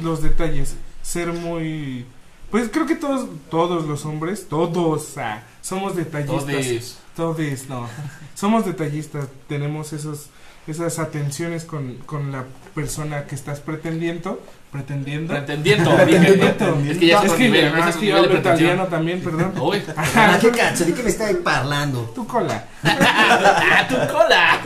los 0.02 0.22
detalles. 0.22 0.76
Ser 1.02 1.32
muy. 1.32 2.06
Pues 2.50 2.68
creo 2.70 2.86
que 2.86 2.94
todos, 2.94 3.28
todos 3.50 3.86
los 3.86 4.04
hombres, 4.04 4.48
todos, 4.48 5.18
ah, 5.18 5.42
somos 5.60 5.96
detallistas. 5.96 6.48
Entonces, 6.48 6.98
Todos, 7.16 7.68
no. 7.68 7.88
Somos 8.34 8.64
detallistas. 8.64 9.26
Tenemos 9.48 9.92
esos, 9.92 10.28
esas 10.66 10.98
atenciones 10.98 11.64
con, 11.64 11.96
con 12.06 12.32
la 12.32 12.44
persona 12.74 13.26
que 13.26 13.34
estás 13.34 13.60
pretendiendo. 13.60 14.40
Pretendiendo. 14.74 15.32
pretendiendo, 15.32 15.96
Pretendiendo. 15.96 16.46
es 16.90 16.98
que 16.98 17.06
ya 17.06 17.22
es 17.22 17.32
que, 17.34 17.44
nivel, 17.44 17.66
es 17.78 18.00
yo 18.00 18.16
hablo 18.16 18.36
italiano 18.36 18.86
también, 18.88 19.20
perdón. 19.20 19.54
Uy, 19.60 19.80
Ah, 19.96 20.36
qué 20.40 20.50
cacho, 20.50 20.84
¿de 20.84 20.92
qué 20.92 21.02
me 21.04 21.10
está 21.10 21.28
parlando? 21.44 22.10
Tu 22.12 22.26
cola. 22.26 22.64
¡Ah, 22.82 23.86
tu 23.88 23.94
cola! 24.12 24.60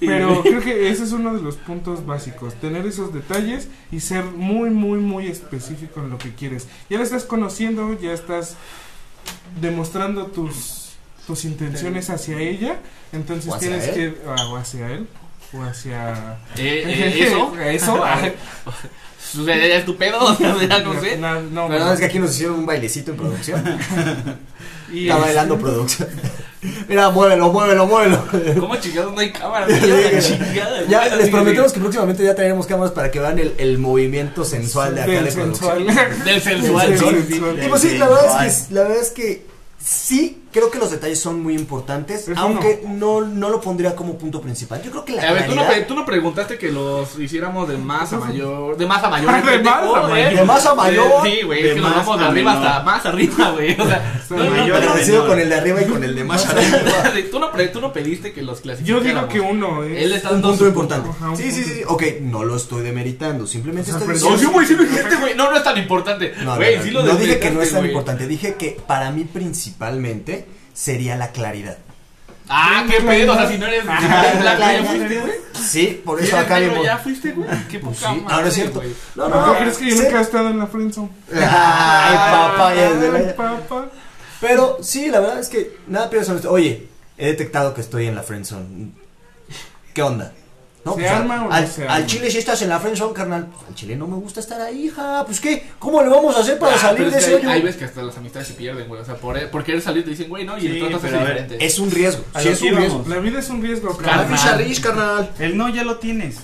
Pero 0.00 0.42
creo 0.42 0.62
que 0.62 0.88
ese 0.88 1.04
es 1.04 1.12
uno 1.12 1.34
de 1.34 1.42
los 1.42 1.56
puntos 1.56 2.06
básicos, 2.06 2.54
tener 2.54 2.86
esos 2.86 3.12
detalles 3.12 3.68
y 3.90 4.00
ser 4.00 4.24
muy, 4.24 4.70
muy, 4.70 4.98
muy 4.98 5.26
específico 5.26 6.00
en 6.00 6.08
lo 6.08 6.16
que 6.16 6.34
quieres. 6.34 6.68
Ya 6.88 6.96
la 6.96 7.04
estás 7.04 7.24
conociendo, 7.24 7.92
ya 8.00 8.14
estás 8.14 8.56
demostrando 9.60 10.28
tus, 10.28 10.92
tus 11.26 11.44
intenciones 11.44 12.08
hacia 12.08 12.38
ella, 12.40 12.80
entonces 13.12 13.52
hacia 13.52 13.68
tienes 13.68 13.88
él. 13.88 13.94
que... 13.94 14.14
ah, 14.28 14.48
o 14.48 14.56
hacia 14.56 14.90
él, 14.90 15.06
o 15.54 15.62
hacia... 15.62 16.12
Eh, 16.56 16.84
eh, 16.86 17.26
eso, 17.26 17.52
Eso. 17.60 18.04
ah, 18.04 18.20
es 19.34 19.84
tu 19.84 19.96
pedo, 19.96 20.36
ya 20.68 20.78
no 20.80 21.00
sé. 21.00 21.16
no, 21.16 21.40
no, 21.40 21.68
La 21.68 21.74
verdad 21.74 21.94
es 21.94 22.00
que 22.00 22.06
aquí 22.06 22.18
nos 22.18 22.30
hicieron 22.34 22.56
un 22.60 22.66
bailecito 22.66 23.12
en 23.12 23.16
producción. 23.16 23.62
y 24.92 25.02
Está 25.08 25.16
es- 25.18 25.22
bailando 25.22 25.58
producción. 25.58 26.08
Mira, 26.88 27.10
muévelo, 27.10 27.50
muévelo, 27.52 27.86
muévelo. 27.86 28.24
¿Cómo 28.60 28.76
chingados 28.76 29.12
no 29.12 29.18
hay 29.20 29.32
cámara? 29.32 29.66
Me 29.66 29.80
lleva 29.80 30.10
la 30.12 30.20
chingada, 30.20 30.84
Ya 30.88 31.16
les 31.16 31.28
prometemos 31.28 31.72
que 31.72 31.80
próximamente 31.80 32.22
ya 32.22 32.36
traeremos 32.36 32.66
cámaras 32.68 32.92
para 32.92 33.10
que 33.10 33.18
vean 33.18 33.36
el, 33.40 33.54
el 33.58 33.78
movimiento 33.78 34.44
sensual 34.44 34.94
de 34.94 35.02
acá 35.02 35.10
del 35.10 35.24
de 35.24 35.32
producción. 35.32 35.86
sensual. 35.86 36.24
Del 36.24 36.40
sensual, 36.40 36.88
Del 36.90 36.98
sí. 36.98 37.04
sensual. 37.32 37.64
Y 37.64 37.68
pues 37.68 37.82
sí, 37.82 37.98
la 37.98 38.08
verdad 38.08 38.46
es 38.46 38.54
que 38.68 38.74
la 38.74 38.82
verdad 38.82 38.98
es 39.00 39.10
que 39.10 39.46
sí 39.84 40.41
creo 40.52 40.70
que 40.70 40.78
los 40.78 40.90
detalles 40.90 41.18
son 41.20 41.42
muy 41.42 41.54
importantes, 41.54 42.28
Es 42.28 42.36
aunque 42.36 42.82
no, 42.86 43.22
no 43.22 43.48
lo 43.48 43.60
pondría 43.60 43.96
como 43.96 44.16
punto 44.18 44.40
principal. 44.40 44.82
Yo 44.82 44.90
creo 44.90 45.04
que 45.04 45.12
la 45.14 45.22
A 45.22 45.32
ver, 45.32 45.46
tú 45.46 45.54
no, 45.54 45.62
tú 46.02 46.06
preguntaste 46.06 46.58
que 46.58 46.70
los 46.70 47.18
hiciéramos 47.18 47.68
de 47.68 47.78
más 47.78 48.12
a 48.12 48.18
mayor. 48.18 48.76
De 48.76 48.86
más 48.86 49.02
a 49.02 49.08
mayor. 49.08 49.32
De 49.44 49.50
pendejo, 49.50 49.94
más 49.96 50.04
a 50.04 50.06
¿eh? 50.06 50.10
mayor. 50.24 50.34
De 50.40 50.44
más 50.44 50.66
a 50.66 50.74
mayor. 50.74 51.06
Sí, 51.24 51.42
güey, 51.42 51.66
es 51.66 51.74
que 51.74 51.80
nos 51.80 51.94
vamos 51.96 52.18
de 52.18 52.24
arriba 52.26 52.54
menor. 52.54 52.66
hasta 52.68 52.82
más 52.82 53.06
arriba, 53.06 53.50
güey. 53.52 53.80
O 53.80 53.86
sea, 53.86 54.22
no, 54.30 54.36
mayor 54.50 54.80
no, 54.84 55.26
con 55.26 55.38
el 55.40 55.48
de 55.48 55.54
arriba 55.54 55.82
y 55.82 55.84
con 55.86 56.04
el 56.04 56.14
de 56.14 56.24
más 56.24 56.46
arriba. 56.50 56.78
tú, 57.30 57.38
no, 57.38 57.48
tú 57.72 57.80
no 57.80 57.92
pediste 57.92 58.32
que 58.32 58.42
los 58.42 58.58
Yo 58.58 58.62
clasificáramos. 58.62 59.04
digo 59.04 59.28
que 59.28 59.40
uno 59.40 59.82
es... 59.84 60.02
Él 60.02 60.12
está 60.12 60.28
Un 60.28 60.34
dando 60.42 60.48
punto 60.50 60.66
importante. 60.68 61.10
Ajá, 61.10 61.30
un 61.30 61.36
Sí, 61.36 61.50
sí, 61.50 61.62
punto. 61.62 61.74
sí. 61.76 61.82
Ok, 61.86 62.20
no 62.22 62.44
lo 62.44 62.56
estoy 62.56 62.82
demeritando. 62.82 63.46
Simplemente 63.46 63.90
O 63.90 63.98
sea, 63.98 64.00
estoy 64.00 64.08
No, 64.08 64.36
diciendo. 64.36 64.38
sí, 64.38 64.52
güey, 64.52 64.66
sí 64.66 64.74
lo 64.76 64.82
dijiste, 64.84 65.16
güey. 65.16 65.34
No, 65.34 65.50
no 65.50 65.56
es 65.56 65.64
tan 65.64 65.78
importante. 65.78 66.32
No, 66.38 66.44
no, 66.44 66.56
Güey, 66.56 66.76
no, 66.76 66.82
sí 66.82 66.90
lo 66.90 67.02
no 67.02 67.14
dije 67.14 67.38
que 67.38 67.50
no 67.50 67.62
es 67.62 67.72
tan 67.72 67.84
importante. 67.86 68.26
Dije 68.26 68.54
que 68.54 68.78
para 68.86 69.10
mí 69.10 69.24
principalmente 69.24 70.41
sería 70.74 71.16
la 71.16 71.28
claridad. 71.32 71.78
Ah, 72.48 72.84
qué 72.90 73.00
pedo. 73.00 73.32
O 73.32 73.36
sea, 73.36 73.48
si 73.48 73.56
no 73.56 73.66
eres. 73.66 73.82
si 73.82 73.86
no 74.08 74.18
eres 74.18 74.40
blanco, 74.40 74.62
ya 74.62 74.84
fuiste, 74.84 75.18
güey. 75.20 75.32
Sí, 75.54 76.02
por 76.04 76.20
eso 76.20 76.36
acá 76.36 76.58
mismo. 76.58 76.82
ya 76.84 76.98
fuiste, 76.98 77.32
güey. 77.32 77.48
Qué 77.68 77.78
Pues 77.78 77.98
poca 77.98 78.12
sí, 78.12 78.20
madre, 78.20 78.34
ahora 78.34 78.48
es 78.48 78.54
cierto. 78.54 78.80
güey. 78.80 78.94
No, 79.14 79.28
¿No, 79.28 79.46
no, 79.46 79.56
crees 79.58 79.78
que 79.78 79.90
yo 79.90 79.96
sí. 79.96 80.02
nunca 80.02 80.18
he 80.18 80.22
estado 80.22 80.48
en 80.50 80.58
la 80.58 80.66
friendzone? 80.66 81.08
Ay, 81.32 82.16
papá, 82.16 82.74
ya 82.74 82.90
la- 82.90 83.18
Ay, 83.18 83.34
papá. 83.36 83.86
Pero 84.40 84.78
sí, 84.82 85.08
la 85.08 85.20
verdad 85.20 85.38
es 85.38 85.48
que 85.48 85.76
nada 85.86 86.10
pierdes. 86.10 86.44
Oye, 86.46 86.88
he 87.16 87.26
detectado 87.26 87.74
que 87.74 87.80
estoy 87.80 88.06
en 88.08 88.16
la 88.16 88.22
friendzone. 88.22 88.90
¿Qué 89.94 90.02
onda? 90.02 90.32
¿Se 90.84 90.90
pues, 91.00 91.10
arma 91.12 91.44
o 91.44 91.48
no 91.48 91.52
al, 91.54 91.68
se 91.68 91.84
al 91.84 91.90
arma? 91.90 92.06
chile 92.06 92.30
si 92.30 92.38
estás 92.38 92.60
en 92.62 92.68
la 92.68 92.80
friendzone, 92.80 93.12
carnal. 93.14 93.46
pues, 93.46 93.68
al 93.68 93.74
chile 93.76 93.94
no 93.96 94.08
me 94.08 94.16
gusta 94.16 94.40
estar 94.40 94.60
ahí, 94.60 94.86
hija. 94.86 95.22
Pues 95.24 95.40
qué, 95.40 95.64
¿cómo 95.78 96.02
le 96.02 96.08
vamos 96.08 96.36
a 96.36 96.40
hacer 96.40 96.58
para 96.58 96.74
Ah, 96.74 96.78
salir 96.78 97.08
de 97.10 97.18
es 97.18 97.24
ese 97.24 97.34
hoyo? 97.36 97.48
hay 97.50 97.62
veces 97.62 97.76
que 97.76 97.84
hasta 97.84 98.02
las 98.02 98.16
amistades 98.16 98.48
se 98.48 98.54
pierden, 98.54 98.88
güey. 98.88 99.00
O 99.00 99.04
sea, 99.04 99.14
por, 99.14 99.38
por 99.50 99.62
querer 99.62 99.80
salir 99.80 100.02
te 100.04 100.10
dicen, 100.10 100.28
güey, 100.28 100.44
no, 100.44 100.58
y 100.58 100.66
el 100.66 100.78
trato 100.80 101.00
ver, 101.00 101.12
diferente. 101.20 101.64
Es 101.64 101.78
un 101.78 101.90
riesgo. 101.90 102.24
Sí, 102.40 102.48
es 102.48 102.62
un 102.62 102.76
riesgo. 102.76 103.04
La 103.08 103.18
vida 103.18 103.38
es 103.38 103.48
un 103.48 103.62
riesgo. 103.62 103.96
Carnal. 103.96 104.36
Carnal. 104.82 105.30
El 105.38 105.56
no 105.56 105.68
ya 105.68 105.84
lo 105.84 105.98
tienes. 105.98 106.38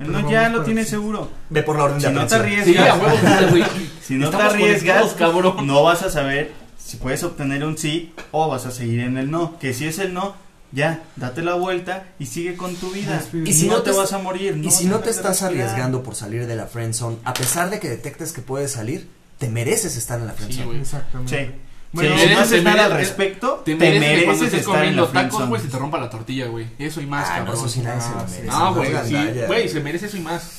El 0.00 0.10
no 0.10 0.28
ya 0.28 0.48
lo 0.48 0.62
tienes 0.64 0.88
seguro. 0.88 1.28
Ve 1.50 1.62
por 1.62 1.76
la 1.76 1.84
orden 1.84 2.00
Si 2.00 2.06
de 2.08 2.12
no 2.12 2.22
te. 2.22 2.28
Sí, 2.30 2.34
arriesgas, 2.34 2.98
si 4.02 4.14
no 4.14 4.30
te 4.30 4.36
arriesgas, 4.36 5.12
cabrón. 5.12 5.66
no 5.66 5.84
vas 5.84 6.02
a 6.02 6.10
saber 6.10 6.52
si 6.76 6.96
puedes 6.96 7.22
obtener 7.22 7.64
un 7.64 7.78
sí 7.78 8.12
o 8.32 8.48
vas 8.48 8.66
a 8.66 8.70
seguir 8.72 9.00
en 9.00 9.16
el 9.18 9.30
no. 9.30 9.56
Que 9.60 9.72
si 9.72 9.86
es 9.86 9.98
el 10.00 10.12
no, 10.12 10.34
ya, 10.74 11.02
date 11.16 11.42
la 11.42 11.54
vuelta 11.54 12.04
y 12.18 12.26
sigue 12.26 12.56
con 12.56 12.74
tu 12.76 12.90
vida. 12.90 13.22
Y 13.44 13.52
si 13.54 13.68
no 13.68 13.82
te, 13.82 13.92
te- 13.92 13.96
vas 13.96 14.12
a 14.12 14.18
morir. 14.18 14.56
Y 14.60 14.66
vas 14.66 14.76
si 14.76 14.86
no 14.86 14.98
te 14.98 15.10
estás 15.10 15.40
respirar. 15.40 15.66
arriesgando 15.68 16.02
por 16.02 16.14
salir 16.16 16.46
de 16.46 16.56
la 16.56 16.66
friendzone, 16.66 17.16
a 17.24 17.32
pesar 17.32 17.70
de 17.70 17.78
que 17.80 17.88
detectes 17.88 18.32
que 18.32 18.42
puedes 18.42 18.72
salir, 18.72 19.08
te 19.38 19.48
mereces 19.48 19.96
estar 19.96 20.18
en 20.20 20.26
la 20.26 20.32
Sí, 20.32 20.38
friendzone. 20.38 20.66
güey. 20.66 20.80
Exactamente. 20.80 21.44
Sí. 21.46 21.60
Bueno, 21.92 22.10
si 22.18 22.22
no 22.24 22.28
mereces- 22.32 22.38
haces 22.40 22.50
te 22.58 22.62
nada 22.62 22.84
al 22.86 22.92
mereces- 22.92 22.96
respecto, 22.98 23.62
Te 23.64 23.76
mereces, 23.76 24.18
que 24.18 24.24
cuando 24.24 24.44
estés 24.44 24.60
estar 24.60 24.74
en 24.74 24.80
comiendo 24.80 25.02
la 25.02 25.06
tacos, 25.06 25.20
friendzone. 25.22 25.48
güey, 25.48 25.62
se 25.62 25.68
te 25.68 25.78
rompa 25.78 25.98
la 26.00 26.10
tortilla, 26.10 26.46
güey. 26.48 26.66
Eso 26.78 27.00
y 27.00 27.06
más, 27.06 27.28
Ah, 27.28 27.38
no, 27.38 27.44
cabrón. 27.46 27.54
eso 27.66 27.68
sí 27.68 27.80
nadie 27.80 28.00
se 28.00 28.08
lo 28.10 28.14
Ah, 28.18 28.22
merece. 28.24 28.40
sí. 28.42 28.46
No, 28.48 28.58
no 28.58 28.74
güey, 28.74 28.90
sí, 29.06 29.16
güey, 29.46 29.68
se 29.68 29.80
merece 29.80 30.06
eso 30.06 30.16
y 30.16 30.20
más. 30.20 30.50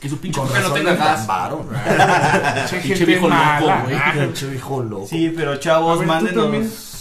Que 0.00 0.08
su 0.08 0.18
pinche 0.20 0.40
mujer 0.40 0.62
no 0.62 0.72
tenga 0.72 0.94
gas. 0.94 1.26
Pinche 2.82 3.04
viejo 3.04 3.28
loco, 3.28 3.82
güey. 3.84 3.96
Ah, 3.96 4.12
Pinche 4.14 4.54
hijo 4.54 4.82
loco. 4.84 5.06
Sí, 5.08 5.32
pero 5.34 5.56
chavos, 5.56 6.06
mándenos. 6.06 6.97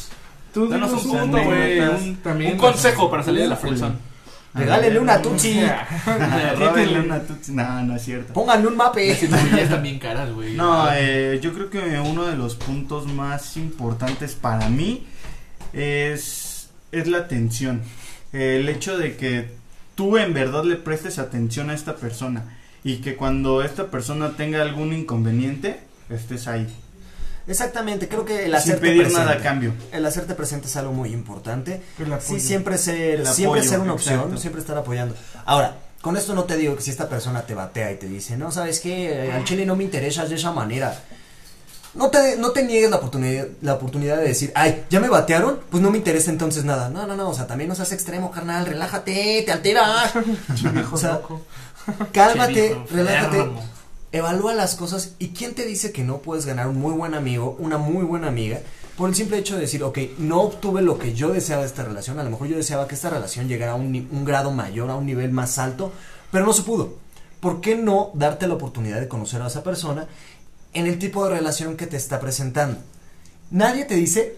Tú 0.58 0.68
Danos 0.68 0.92
un 1.06 1.12
una 1.12 1.22
punto, 1.22 1.44
güey. 1.44 1.80
anécdota, 1.80 2.04
Un, 2.04 2.16
también. 2.16 2.52
un 2.54 2.58
consejo 2.58 3.12
para 3.12 3.22
salir 3.22 3.42
de 3.42 3.48
la 3.48 3.56
friendzone. 3.56 3.94
Regálenle 4.56 5.00
una 5.00 5.22
tutsi. 5.22 5.62
Róbenle 6.58 7.00
una 7.02 7.20
tutsi. 7.20 7.52
No, 7.52 7.84
no 7.84 7.96
es 7.96 8.02
cierto. 8.02 8.34
Pónganle 8.34 8.68
un 8.68 8.76
mape. 8.76 9.10
Las 9.30 9.52
ya 9.52 9.62
están 9.62 9.84
bien 9.84 10.00
caras, 10.00 10.32
güey. 10.34 10.56
No, 10.56 10.88
eh, 10.94 11.40
yo 11.44 11.54
creo 11.54 11.70
que 11.70 12.00
uno 12.00 12.26
de 12.26 12.36
los 12.36 12.56
puntos 12.56 13.06
más 13.06 13.56
importantes 13.56 14.34
para 14.34 14.68
mí 14.70 15.06
es, 15.74 16.70
es 16.92 17.08
la 17.08 17.20
atención. 17.20 17.84
El 18.34 18.68
hecho 18.68 18.98
de 18.98 19.16
que 19.16 19.52
tú 19.94 20.18
en 20.18 20.34
verdad 20.34 20.64
le 20.64 20.78
prestes 20.78 21.20
atención 21.20 21.70
a 21.70 21.76
esta 21.76 21.98
persona 21.98 22.58
y 22.84 22.98
que 22.98 23.16
cuando 23.16 23.62
esta 23.62 23.92
persona 23.92 24.32
tenga 24.38 24.64
algún 24.64 24.92
inconveniente, 24.92 25.82
estés 26.10 26.48
ahí. 26.48 26.68
Exactamente, 27.48 28.08
creo 28.08 28.26
que 28.26 28.40
el 28.40 28.46
sin 28.46 28.56
hacerte 28.56 28.82
pedir 28.82 29.04
presente. 29.04 29.26
nada 29.26 29.38
a 29.40 29.42
cambio. 29.42 29.74
El 29.92 30.06
hacerte 30.06 30.34
presente 30.34 30.68
es 30.68 30.76
algo 30.76 30.92
muy 30.92 31.14
importante. 31.14 31.82
El 31.98 32.12
apoyo. 32.12 32.40
Sí, 32.40 32.40
siempre 32.40 32.78
ser, 32.78 33.22
El 33.22 33.28
siempre 33.28 33.64
ser 33.64 33.80
una 33.80 33.94
opción, 33.94 34.16
exacto. 34.16 34.38
siempre 34.38 34.62
estar 34.62 34.78
apoyando. 34.78 35.16
Ahora, 35.46 35.78
con 36.02 36.18
esto 36.18 36.36
no 36.36 36.44
te 36.44 36.58
digo 36.58 36.76
que 36.76 36.82
si 36.82 36.92
esta 36.92 37.08
persona 37.08 37.42
te 37.44 37.56
batea 37.56 37.92
y 37.92 37.96
te 37.96 38.08
dice, 38.08 38.38
no, 38.38 38.52
sabes 38.52 38.80
qué, 38.80 39.32
al 39.34 39.44
chile 39.46 39.66
no 39.66 39.76
me 39.76 39.84
interesas 39.84 40.30
de 40.30 40.36
esa 40.36 40.52
manera. 40.52 40.94
No 41.94 42.10
te, 42.10 42.36
no 42.38 42.52
te 42.52 42.64
niegues 42.64 42.92
la 42.92 42.98
oportunidad, 42.98 43.48
la 43.62 43.74
oportunidad 43.74 44.18
de 44.18 44.28
decir, 44.28 44.52
ay, 44.54 44.86
ya 44.90 45.00
me 45.00 45.10
batearon, 45.10 45.62
pues 45.72 45.82
no 45.82 45.90
me 45.90 45.98
interesa 45.98 46.30
entonces 46.30 46.64
nada. 46.64 46.90
No, 46.90 47.08
no, 47.08 47.16
no, 47.16 47.30
o 47.30 47.34
sea, 47.34 47.48
también 47.48 47.70
no 47.70 47.76
seas 47.76 47.92
extremo, 47.92 48.30
carnal, 48.30 48.66
relájate, 48.66 49.42
te 49.46 49.52
alteras. 49.52 50.14
O 50.92 50.98
sea. 50.98 51.22
Cálmate, 52.12 52.78
relájate. 52.92 53.50
Evalúa 54.12 54.54
las 54.54 54.76
cosas 54.76 55.16
y 55.20 55.30
quién 55.30 55.54
te 55.54 55.66
dice 55.66 55.92
que 55.92 56.04
no 56.04 56.20
puedes 56.20 56.46
ganar 56.46 56.68
un 56.68 56.78
muy 56.78 56.94
buen 56.94 57.14
amigo, 57.14 57.58
una 57.60 57.78
muy 57.78 58.06
buena 58.06 58.28
amiga, 58.28 58.62
por 58.96 59.10
el 59.10 59.16
simple 59.16 59.38
hecho 59.38 59.56
de 59.56 59.62
decir, 59.62 59.84
ok, 59.84 60.00
no 60.18 60.42
obtuve 60.42 60.82
lo 60.82 60.98
que 60.98 61.14
yo 61.14 61.30
deseaba 61.30 61.64
de 61.64 61.68
esta 61.68 61.84
relación, 61.84 62.18
a 62.20 62.24
lo 62.24 62.30
mejor 62.30 62.48
yo 62.48 62.56
deseaba 62.56 62.88
que 62.88 62.96
esta 62.96 63.10
relación 63.10 63.48
llegara 63.48 63.74
a 63.74 63.76
un, 63.76 64.08
un 64.12 64.26
grado 64.26 64.52
mayor, 64.52 64.90
a 64.90 64.96
un 64.96 65.06
nivel 65.06 65.32
más 65.32 65.58
alto, 65.58 65.92
pero 66.32 66.46
no 66.46 66.54
se 66.54 66.64
pudo. 66.64 66.96
¿Por 67.40 67.62
qué 67.62 67.76
no 67.76 68.12
darte 68.14 68.48
la 68.48 68.56
oportunidad 68.56 69.00
de 69.00 69.08
conocer 69.08 69.42
a 69.42 69.48
esa 69.48 69.64
persona 69.64 70.08
en 70.74 70.88
el 70.88 70.98
tipo 71.00 71.24
de 71.24 71.36
relación 71.36 71.78
que 71.78 71.86
te 71.86 71.98
está 71.98 72.20
presentando? 72.20 72.80
Nadie 73.52 73.86
te 73.86 73.96
dice, 73.96 74.36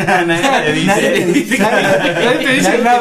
Nadie 0.26 1.10
te 1.10 1.26
dice. 1.32 1.58
nadie 1.58 2.44
te 2.44 2.52
dice, 2.52 2.78
Nadie 2.78 3.00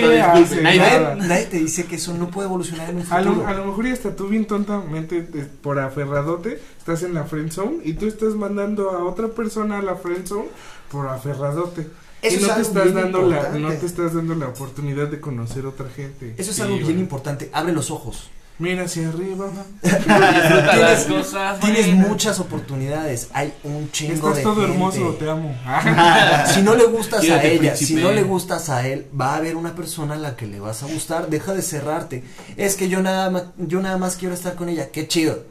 te 0.00 0.38
dice 0.38 0.62
nada. 0.62 1.14
Nadie 1.16 1.46
te 1.46 1.56
dice 1.58 1.84
que 1.86 1.96
eso 1.96 2.14
no 2.14 2.28
puede 2.28 2.48
evolucionar 2.48 2.90
en 2.90 2.96
un 2.98 3.06
A 3.10 3.20
lo, 3.20 3.30
futuro. 3.32 3.48
a 3.48 3.52
lo 3.54 3.64
mejor 3.66 3.86
y 3.86 3.90
hasta 3.92 4.14
tú 4.16 4.28
bien 4.28 4.46
tontamente 4.46 5.22
de- 5.22 5.44
por 5.44 5.78
aferradote 5.78 6.60
estás 6.78 7.02
en 7.02 7.14
la 7.14 7.24
friend 7.24 7.50
zone 7.50 7.78
y 7.84 7.94
tú 7.94 8.06
estás 8.06 8.34
mandando 8.34 8.90
a 8.90 9.04
otra 9.04 9.28
persona 9.28 9.78
a 9.78 9.82
la 9.82 9.96
friend 9.96 10.26
zone 10.26 10.48
por 10.90 11.08
aferradote. 11.08 11.86
Eso 12.22 12.38
y 12.38 12.40
no 12.40 12.42
es 12.42 12.46
te 12.46 12.52
algo 12.52 12.62
estás 12.68 12.84
bien 12.84 12.94
dando 12.96 13.20
la 13.22 13.26
importante. 13.36 13.60
no 13.60 13.68
te 13.72 13.86
estás 13.86 14.14
dando 14.14 14.34
la 14.34 14.48
oportunidad 14.48 15.08
de 15.08 15.20
conocer 15.20 15.66
otra 15.66 15.86
gente. 15.94 16.34
Eso 16.38 16.50
es 16.50 16.60
algo 16.60 16.74
bien 16.76 16.86
güey. 16.86 16.98
importante. 17.00 17.50
Abre 17.52 17.72
los 17.72 17.90
ojos. 17.90 18.30
Mira 18.58 18.84
hacia 18.84 19.08
arriba. 19.08 19.48
Disfruta 19.82 20.76
las 20.76 21.06
Tienes- 21.06 21.24
cosas, 21.24 21.60
Tienes 21.60 21.86
buenas. 21.88 22.08
muchas 22.08 22.40
oportunidades. 22.40 23.28
Hay 23.34 23.52
un 23.64 23.90
chingo 23.92 24.14
Estás 24.14 24.36
de 24.36 24.42
todo 24.42 24.54
gente. 24.56 24.72
hermoso, 24.72 25.16
te 25.18 25.28
amo. 25.30 25.54
Si 26.54 26.62
no 26.62 26.74
le 26.74 26.84
gustas 26.86 27.22
a 27.24 27.42
ella, 27.42 27.58
príncipe. 27.72 27.76
si 27.86 27.94
no 27.96 28.12
le 28.12 28.22
gustas 28.22 28.70
a 28.70 28.86
él, 28.88 29.06
va 29.18 29.34
a 29.34 29.36
haber 29.36 29.56
una 29.56 29.74
persona 29.74 30.14
a 30.14 30.18
la 30.18 30.36
que 30.36 30.46
le 30.46 30.58
vas 30.60 30.82
a 30.82 30.86
gustar. 30.86 31.28
Deja 31.28 31.52
de 31.52 31.60
cerrarte. 31.62 32.24
Es 32.56 32.76
que 32.76 32.88
yo 32.88 33.02
nada 33.02 33.28
más, 33.30 33.42
yo 33.58 33.80
nada 33.82 33.98
más 33.98 34.16
quiero 34.16 34.34
estar 34.34 34.54
con 34.54 34.68
ella. 34.70 34.88
Qué 34.90 35.06
chido. 35.06 35.44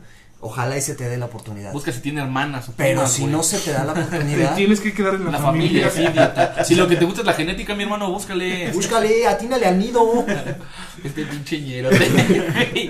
Ojalá 0.47 0.77
y 0.77 0.81
se 0.81 0.93
te 0.93 1.09
dé 1.09 1.17
la 1.17 1.25
oportunidad. 1.25 1.73
Busca 1.73 1.91
si 1.91 2.01
tiene 2.01 2.21
hermanas 2.21 2.69
o 2.69 2.73
Pero 2.77 2.89
primas, 2.99 3.11
si 3.11 3.21
güey. 3.23 3.33
no 3.33 3.41
se 3.41 3.57
te 3.57 3.71
da 3.73 3.83
la 3.83 3.93
te 3.95 4.01
oportunidad, 4.01 4.55
tienes 4.55 4.79
que 4.79 4.93
quedar 4.93 5.15
en 5.15 5.25
la, 5.25 5.31
La 5.31 5.39
familia, 5.39 5.89
familia. 5.89 6.53
sí. 6.55 6.63
Si 6.65 6.75
lo 6.75 6.87
que 6.87 6.95
te 6.97 7.05
gusta 7.05 7.21
es 7.21 7.25
la 7.27 7.33
genética, 7.33 7.73
mi 7.73 7.81
hermano, 7.83 8.11
búscale. 8.11 8.71
búscale, 8.71 9.25
atínale 9.27 9.65
al 9.65 9.79
nido. 9.79 10.23
Este 11.03 11.23
pinche 11.25 11.59
ñero. 11.61 11.89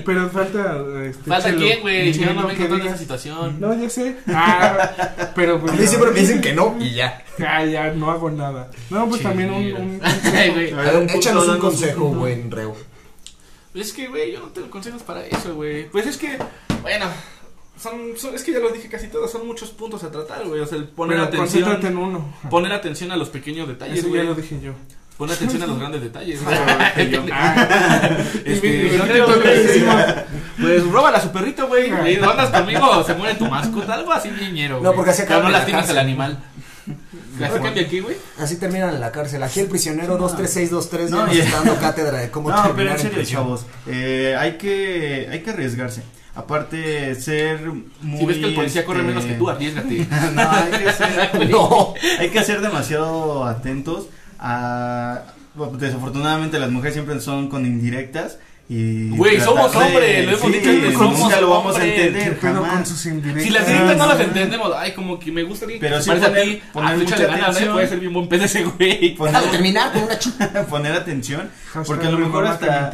Pero 0.06 0.30
falta 0.30 0.78
este, 1.06 1.30
¿Falta 1.30 1.50
Chelo. 1.50 1.60
quién, 1.62 1.82
güey? 1.82 2.14
Yo 2.14 2.34
no 2.34 2.48
me 2.48 2.54
encontré 2.54 2.78
en 2.82 2.88
esa 2.88 2.98
situación. 2.98 3.60
No, 3.60 3.74
ya 3.74 3.90
sé. 3.90 4.18
Ah, 4.28 5.32
pero 5.36 5.60
pues 5.60 5.74
A 5.74 5.76
mí 5.76 5.88
siempre 5.88 6.12
me 6.12 6.20
dicen 6.20 6.40
que 6.42 6.54
no 6.54 6.76
y 6.80 6.94
ya. 6.94 7.24
Ah, 7.46 7.66
ya 7.66 7.92
no 7.94 8.12
hago 8.12 8.30
nada. 8.32 8.70
No, 8.90 9.08
pues 9.10 9.22
también 9.22 9.50
un, 9.52 9.64
un- 9.74 10.02
Ay, 10.04 10.52
güey. 10.52 10.72
A 10.74 10.78
ver, 10.78 10.98
un 10.98 11.10
Échanos 11.10 11.48
un 11.48 11.60
consejo, 11.60 12.02
punto. 12.06 12.20
buen 12.20 12.52
Reo. 12.52 12.76
Es 13.74 13.92
que, 13.92 14.08
güey, 14.08 14.32
yo 14.34 14.40
no 14.40 14.48
tengo 14.48 14.70
consejos 14.70 15.04
para 15.04 15.26
eso, 15.26 15.54
güey. 15.56 15.90
Pues 15.90 16.06
es 16.08 16.16
que, 16.16 16.38
bueno, 16.82 17.08
son, 17.78 18.18
son- 18.18 18.36
es 18.36 18.44
que 18.44 18.52
ya 18.54 18.60
lo 18.60 18.70
dije 18.70 18.88
casi 18.90 19.08
todo, 19.08 19.28
son 19.28 19.46
muchos 19.48 19.70
puntos 19.72 20.04
a 20.04 20.12
tratar, 20.12 20.46
güey. 20.46 20.62
O 20.62 20.66
sea, 20.66 20.78
el 20.78 20.86
poner 20.86 21.18
Pero 21.18 21.28
atención, 21.44 21.86
en 21.86 21.98
uno. 21.98 22.34
poner 22.50 22.72
atención 22.74 23.12
a 23.12 23.18
los 23.18 23.30
pequeños 23.30 23.68
detalles, 23.68 24.00
Eso 24.00 24.16
ya 24.16 24.24
lo 24.24 24.36
dije 24.36 24.60
yo. 24.62 24.74
Poner 25.18 25.36
atención 25.36 25.64
a 25.64 25.68
los 25.68 25.80
grandes 25.80 26.02
detalles, 26.02 26.42
yo. 26.42 26.48
Este, 28.46 29.00
Pues 30.60 30.84
róbala 30.92 31.18
a 31.18 31.22
su 31.22 31.32
perrito, 31.32 31.68
güey. 31.68 31.88
Y 32.14 32.18
¿no 32.18 32.30
andas 32.32 32.50
conmigo 32.50 33.04
se 33.04 33.14
muere 33.14 33.36
tu 33.36 33.46
mascota, 33.46 33.94
algo 33.94 34.12
así 34.12 34.30
niñero, 34.32 34.80
No, 34.82 34.94
porque 34.94 35.12
así 35.12 35.24
Pero 35.28 35.44
no 35.44 35.50
lastimas 35.50 35.90
al 35.90 35.98
animal. 36.00 36.44
¿Así 37.44 37.60
cambia 37.60 37.84
aquí, 37.84 38.00
güey? 38.00 38.16
Así 38.40 38.56
terminan 38.58 38.94
en 38.96 39.02
la 39.02 39.12
cárcel. 39.12 39.44
Aquí 39.44 39.60
el 39.60 39.68
prisionero 39.68 40.18
23623 40.18 41.10
ya 41.10 41.16
No, 41.16 41.34
ya. 41.34 41.44
está 41.44 41.58
dando 41.58 41.80
cátedra 41.80 42.20
de 42.20 42.30
cómo 42.32 42.50
No, 42.52 42.56
terminar 42.64 42.76
pero 42.76 42.92
en 42.92 43.00
serio, 43.00 43.24
chavos, 43.26 43.66
eh, 43.88 44.36
hay 44.40 44.58
que 44.58 45.28
hay 45.32 45.42
que 45.42 45.50
arriesgarse. 45.50 46.04
Aparte, 46.36 47.16
ser 47.16 47.62
muy. 48.02 48.20
Si 48.20 48.26
ves 48.26 48.38
que 48.38 48.46
el 48.46 48.56
policía 48.56 48.84
corre 48.86 49.00
este, 49.00 49.08
menos 49.08 49.26
que 49.26 49.34
tú, 49.36 49.50
arriesgate. 49.50 50.06
no, 50.34 50.52
hay 50.52 50.72
que 50.72 50.92
ser, 50.92 51.50
No. 51.50 51.94
hay 52.20 52.30
que 52.30 52.44
ser 52.44 52.62
demasiado 52.62 53.46
atentos 53.46 54.08
a. 54.40 55.22
Desafortunadamente, 55.80 56.60
las 56.60 56.70
mujeres 56.70 56.96
siempre 56.96 57.20
son 57.22 57.48
con 57.50 57.66
indirectas. 57.66 58.40
Y 58.68 59.10
Güey, 59.10 59.40
somos 59.40 59.72
de- 59.72 59.78
hombres, 59.78 60.26
lo 60.26 60.32
hemos 60.32 60.42
sí, 60.42 60.48
dicho 60.58 60.70
antes, 60.72 60.94
nunca 60.94 60.98
somos 60.98 61.42
lo 61.42 61.50
vamos 61.52 61.66
a 61.66 61.76
hombres. 61.76 61.94
¿Qué 61.94 62.06
entender. 62.08 62.40
pedo 62.40 62.68
con 62.68 62.86
sus 62.86 63.06
indirectas? 63.06 63.44
Si 63.44 63.50
las 63.52 63.68
directas 63.68 63.98
no 63.98 64.08
las 64.08 64.20
entendemos, 64.20 64.72
ay, 64.76 64.92
como 64.94 65.20
que 65.20 65.32
me 65.32 65.44
gusta 65.44 65.66
alguien 65.66 65.80
que 65.82 65.86
Pero 65.88 65.98
se 66.00 66.04
sí 66.04 66.10
parece 66.10 66.26
poner- 66.28 66.42
a 66.42 66.44
ti, 66.46 66.62
poner 66.74 66.92
ah, 66.92 66.98
mucha 66.98 67.16
¿eh? 67.16 67.28
atención. 67.30 67.74
puede 67.74 67.88
ser 67.88 68.00
bien 68.00 68.14
buen 68.14 68.28
pedo 68.28 68.44
ese 68.46 68.64
güey. 68.64 69.16
Poner- 69.16 69.34
Déjalo 69.34 69.52
terminar 69.52 69.94
con 69.94 70.04
una 70.04 70.18
chica. 70.18 70.66
poner 70.70 70.92
atención 70.94 71.50
Hashtag 71.68 71.86
porque 71.86 72.08
a 72.08 72.10
lo 72.10 72.18
mejor 72.18 72.44
que 72.58 72.66
me 72.66 72.72
hasta, 72.72 72.92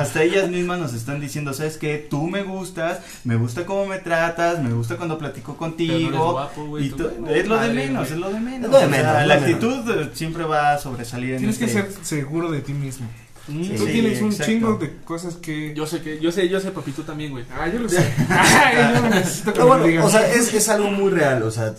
hasta 0.00 0.22
ellas 0.24 0.48
mismas 0.48 0.80
nos 0.80 0.92
están 0.92 1.20
diciendo, 1.20 1.52
¿sabes 1.52 1.76
qué? 1.78 2.04
Tú 2.10 2.26
me 2.26 2.42
gustas, 2.42 2.98
me 3.22 3.36
gusta 3.36 3.64
cómo 3.64 3.86
me 3.86 3.98
tratas, 4.00 4.58
me 4.60 4.72
gusta 4.72 4.96
cuando 4.96 5.18
platico 5.18 5.52
Pero 5.56 5.66
no 5.68 5.76
contigo. 5.76 6.08
eres 6.08 6.18
guapo, 6.20 6.66
güey, 6.66 6.86
y 6.86 6.90
tú, 6.90 6.96
tú- 6.96 7.26
es 7.28 7.46
lo 7.46 7.54
de 7.54 7.68
madre, 7.68 7.74
menos, 7.74 8.08
güey. 8.08 8.12
es 8.12 8.18
lo 8.18 8.28
de 8.32 8.40
menos. 8.40 8.64
Es 8.64 8.70
lo 8.72 8.78
de 8.80 8.86
O 8.86 8.88
sea, 8.90 9.02
menos, 9.04 9.26
la 9.28 9.34
actitud 9.34 10.08
siempre 10.14 10.42
va 10.42 10.72
a 10.72 10.78
sobresalir 10.78 11.34
en 11.34 11.38
Tienes 11.38 11.58
que 11.58 11.66
este- 11.66 11.82
ser 11.92 12.04
seguro 12.04 12.50
de 12.50 12.60
ti 12.60 12.72
mismo. 12.72 13.06
Mm, 13.48 13.62
Sí, 13.64 13.74
Tú 13.76 13.86
tienes 13.86 14.22
un 14.22 14.28
exacto. 14.30 14.52
chingo 14.52 14.74
de 14.76 14.96
cosas 15.04 15.34
que. 15.34 15.74
Yo 15.74 15.86
sé 15.86 16.00
que, 16.00 16.20
yo 16.20 16.30
sé, 16.30 16.48
yo 16.48 16.60
sé, 16.60 16.70
papi, 16.70 16.92
tú 16.92 17.02
también, 17.02 17.32
güey. 17.32 17.44
Ah, 17.52 17.68
yo 17.68 17.78
lo 17.80 17.88
sé. 17.88 17.98
Ay, 18.28 18.94
yo 18.94 19.00
no 19.00 19.08
necesito 19.10 19.52
que 19.52 19.58
No, 19.58 19.64
me 19.66 19.78
bueno, 19.78 20.06
o 20.06 20.10
sea, 20.10 20.32
es, 20.32 20.52
es 20.54 20.68
algo 20.68 20.90
muy 20.90 21.10
real, 21.10 21.42
o 21.42 21.50
sea, 21.50 21.74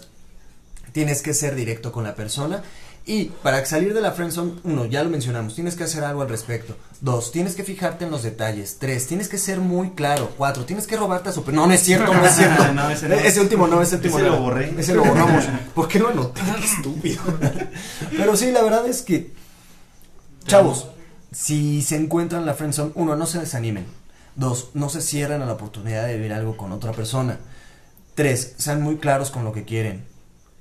tienes 0.91 1.21
que 1.21 1.33
ser 1.33 1.55
directo 1.55 1.91
con 1.91 2.03
la 2.03 2.15
persona. 2.15 2.61
Y 3.05 3.25
para 3.43 3.65
salir 3.65 3.93
de 3.93 3.99
la 3.99 4.13
friendzone, 4.13 4.53
uno, 4.63 4.85
ya 4.85 5.03
lo 5.03 5.09
mencionamos, 5.09 5.55
tienes 5.55 5.75
que 5.75 5.83
hacer 5.83 6.05
algo 6.05 6.21
al 6.21 6.29
respecto. 6.29 6.77
Dos, 7.01 7.33
tienes 7.33 7.53
que 7.53 7.65
fijarte 7.65 8.05
en 8.05 8.11
los 8.11 8.23
detalles. 8.23 8.77
Tres, 8.79 9.07
tienes 9.07 9.27
que 9.27 9.37
ser 9.37 9.59
muy 9.59 9.89
claro. 9.89 10.31
Cuatro, 10.37 10.63
tienes 10.63 10.87
que 10.87 10.95
robarte 10.95 11.27
a 11.27 11.31
su... 11.33 11.43
No, 11.51 11.67
no 11.67 11.73
es 11.73 11.81
cierto, 11.83 12.13
no 12.13 12.25
es 12.25 12.33
cierto. 12.33 12.63
No, 12.73 12.89
ese 12.89 13.09
no. 13.09 13.15
Ese 13.15 13.41
último 13.41 13.67
no, 13.67 13.81
ese 13.81 13.95
último 13.97 14.19
Ese 14.19 14.27
no. 14.29 14.35
lo 14.37 14.41
borré. 14.41 14.73
Ese 14.77 14.93
lo 14.95 15.03
borramos. 15.03 15.43
¿Por 15.75 15.89
qué 15.89 15.99
lo 15.99 16.07
anoté? 16.09 16.39
Qué 16.59 16.65
estúpido. 16.65 17.21
Pero 18.15 18.37
sí, 18.37 18.51
la 18.53 18.61
verdad 18.61 18.87
es 18.87 19.01
que, 19.01 19.33
chavos, 20.47 20.87
si 21.33 21.81
se 21.81 21.95
encuentran 21.95 22.41
en 22.41 22.45
la 22.45 22.53
friendzone, 22.53 22.91
uno, 22.95 23.15
no 23.15 23.25
se 23.25 23.39
desanimen. 23.39 23.85
Dos, 24.35 24.69
no 24.73 24.89
se 24.89 25.01
cierren 25.01 25.41
a 25.41 25.45
la 25.45 25.53
oportunidad 25.53 26.07
de 26.07 26.15
vivir 26.15 26.33
algo 26.33 26.57
con 26.57 26.71
otra 26.71 26.91
persona. 26.91 27.39
Tres, 28.15 28.53
sean 28.57 28.81
muy 28.81 28.97
claros 28.97 29.31
con 29.31 29.43
lo 29.43 29.53
que 29.53 29.63
quieren. 29.63 30.05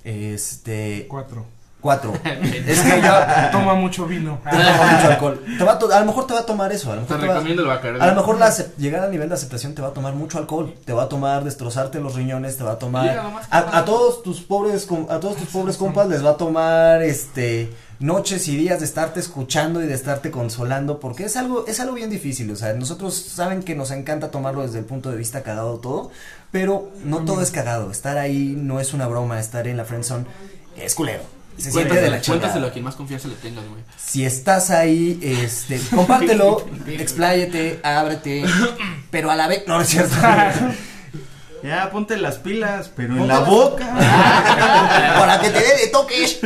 Este, 0.04 1.06
Cuatro. 1.08 1.46
Cuatro, 1.82 2.14
es 2.24 2.80
que 2.80 3.00
ya 3.02 3.50
Toma 3.52 3.74
mucho 3.74 4.06
vino. 4.06 4.38
te 4.50 4.56
toma 4.56 4.92
mucho 4.92 5.08
alcohol. 5.08 5.44
Te 5.58 5.64
va 5.64 5.72
a, 5.72 5.96
a 5.96 6.00
lo 6.00 6.06
mejor 6.06 6.26
te 6.26 6.32
va 6.32 6.40
a 6.40 6.46
tomar 6.46 6.72
eso, 6.72 6.90
a 6.92 6.96
lo 6.96 7.02
Te 7.02 7.12
mejor 7.14 7.20
te 7.20 7.26
va- 7.26 7.34
recomiendo 7.34 7.62
el 7.64 8.00
a 8.00 8.06
lo 8.06 8.14
mejor 8.14 8.38
la 8.38 8.50
llegar 8.78 9.02
al 9.02 9.10
nivel 9.10 9.28
de 9.28 9.34
aceptación 9.34 9.74
te 9.74 9.82
va 9.82 9.88
a 9.88 9.92
tomar 9.92 10.14
mucho 10.14 10.38
alcohol, 10.38 10.72
te 10.84 10.92
va 10.94 11.02
a 11.02 11.08
tomar 11.08 11.44
destrozarte 11.44 12.00
los 12.00 12.14
riñones, 12.14 12.56
te 12.56 12.64
va 12.64 12.72
a 12.72 12.78
tomar 12.78 13.18
a, 13.50 13.78
a 13.78 13.84
todos 13.84 14.22
tus 14.22 14.40
pobres 14.40 14.86
a 15.10 15.18
todos 15.20 15.36
tus 15.36 15.48
pobres 15.48 15.76
compas 15.76 16.08
les 16.08 16.24
va 16.24 16.30
a 16.30 16.36
tomar 16.36 17.02
este 17.02 17.70
noches 17.98 18.48
y 18.48 18.56
días 18.56 18.80
de 18.80 18.84
estarte 18.84 19.20
escuchando 19.20 19.80
y 19.82 19.86
de 19.86 19.94
estarte 19.94 20.32
consolando, 20.32 20.98
porque 20.98 21.24
es 21.24 21.36
algo, 21.36 21.66
es 21.68 21.78
algo 21.78 21.94
bien 21.94 22.10
difícil, 22.10 22.50
o 22.50 22.56
sea, 22.56 22.72
nosotros 22.74 23.14
saben 23.14 23.62
que 23.62 23.76
nos 23.76 23.92
encanta 23.92 24.30
tomarlo 24.32 24.62
desde 24.62 24.80
el 24.80 24.84
punto 24.84 25.08
de 25.10 25.16
vista 25.16 25.42
cagado 25.44 25.78
todo, 25.78 26.10
pero 26.50 26.90
no 27.04 27.24
todo 27.24 27.42
es 27.42 27.52
cagado, 27.52 27.92
estar 27.92 28.18
ahí 28.18 28.54
no 28.58 28.80
es 28.80 28.92
una 28.92 29.06
broma, 29.06 29.38
estar 29.38 29.68
en 29.68 29.76
la 29.76 29.84
friendzone 29.84 30.24
es 30.76 30.96
culero. 30.96 31.22
Se 31.58 31.70
siente 31.70 31.94
de 31.94 32.00
la 32.02 32.06
Cuéntaselo, 32.08 32.22
cuéntaselo 32.26 32.52
chingada. 32.52 32.66
a 32.68 32.72
quien 32.72 32.84
más 32.84 32.94
confianza 32.96 33.28
le 33.28 33.34
tengas, 33.34 33.64
güey. 33.68 33.82
Si 33.96 34.24
estás 34.24 34.70
ahí, 34.70 35.18
este, 35.22 35.80
compártelo, 35.94 36.66
expláyete, 36.88 37.80
ábrete, 37.82 38.44
pero 39.10 39.30
a 39.30 39.36
la 39.36 39.46
vez, 39.48 39.64
no, 39.66 39.76
no 39.76 39.80
es 39.82 39.88
cierto. 39.88 40.14
Ya, 41.62 41.90
ponte 41.92 42.16
las 42.16 42.38
pilas, 42.38 42.90
pero 42.96 43.12
en 43.16 43.28
la 43.28 43.38
las- 43.38 43.48
boca. 43.48 43.86
Para 45.18 45.40
que 45.40 45.48
te 45.50 45.60
dé 45.60 45.76
de 45.82 45.86
toques. 45.92 46.40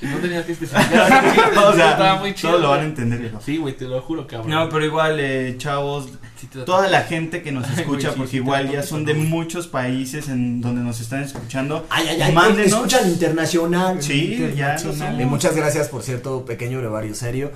No 0.00 0.16
tenías 0.18 0.44
que 0.44 0.52
especificar. 0.52 1.24
o 1.56 1.72
sea, 1.72 1.90
Estaba 1.92 2.16
muy 2.18 2.34
chido. 2.34 2.50
todos 2.50 2.62
lo 2.62 2.70
van 2.70 2.80
a 2.80 2.84
entender. 2.84 3.32
Sí, 3.46 3.58
güey, 3.58 3.76
te 3.76 3.84
lo 3.84 4.02
juro, 4.02 4.26
cabrón. 4.26 4.50
No, 4.50 4.68
pero 4.68 4.84
igual, 4.84 5.20
eh, 5.20 5.54
chavos, 5.56 6.08
toda 6.46 6.88
la 6.88 7.02
gente 7.02 7.42
que 7.42 7.52
nos 7.52 7.64
Ay, 7.64 7.70
güey, 7.70 7.80
escucha, 7.82 8.14
porque 8.14 8.30
sí, 8.32 8.36
igual 8.36 8.70
ya 8.70 8.82
son 8.82 9.04
de 9.04 9.14
muchos 9.14 9.66
países 9.66 10.28
en 10.28 10.60
donde 10.60 10.82
nos 10.82 11.00
están 11.00 11.22
escuchando. 11.22 11.86
Ay, 11.90 12.06
ay, 12.08 12.22
ay, 12.22 12.32
Mándenos. 12.32 12.72
escuchan 12.72 13.08
internacional. 13.08 14.02
Sí, 14.02 14.52
ya. 14.56 14.76
Y 15.18 15.24
muchas 15.24 15.54
gracias, 15.56 15.88
por 15.88 16.02
cierto, 16.02 16.44
pequeño 16.44 16.78
brevario 16.78 17.14
serio. 17.14 17.50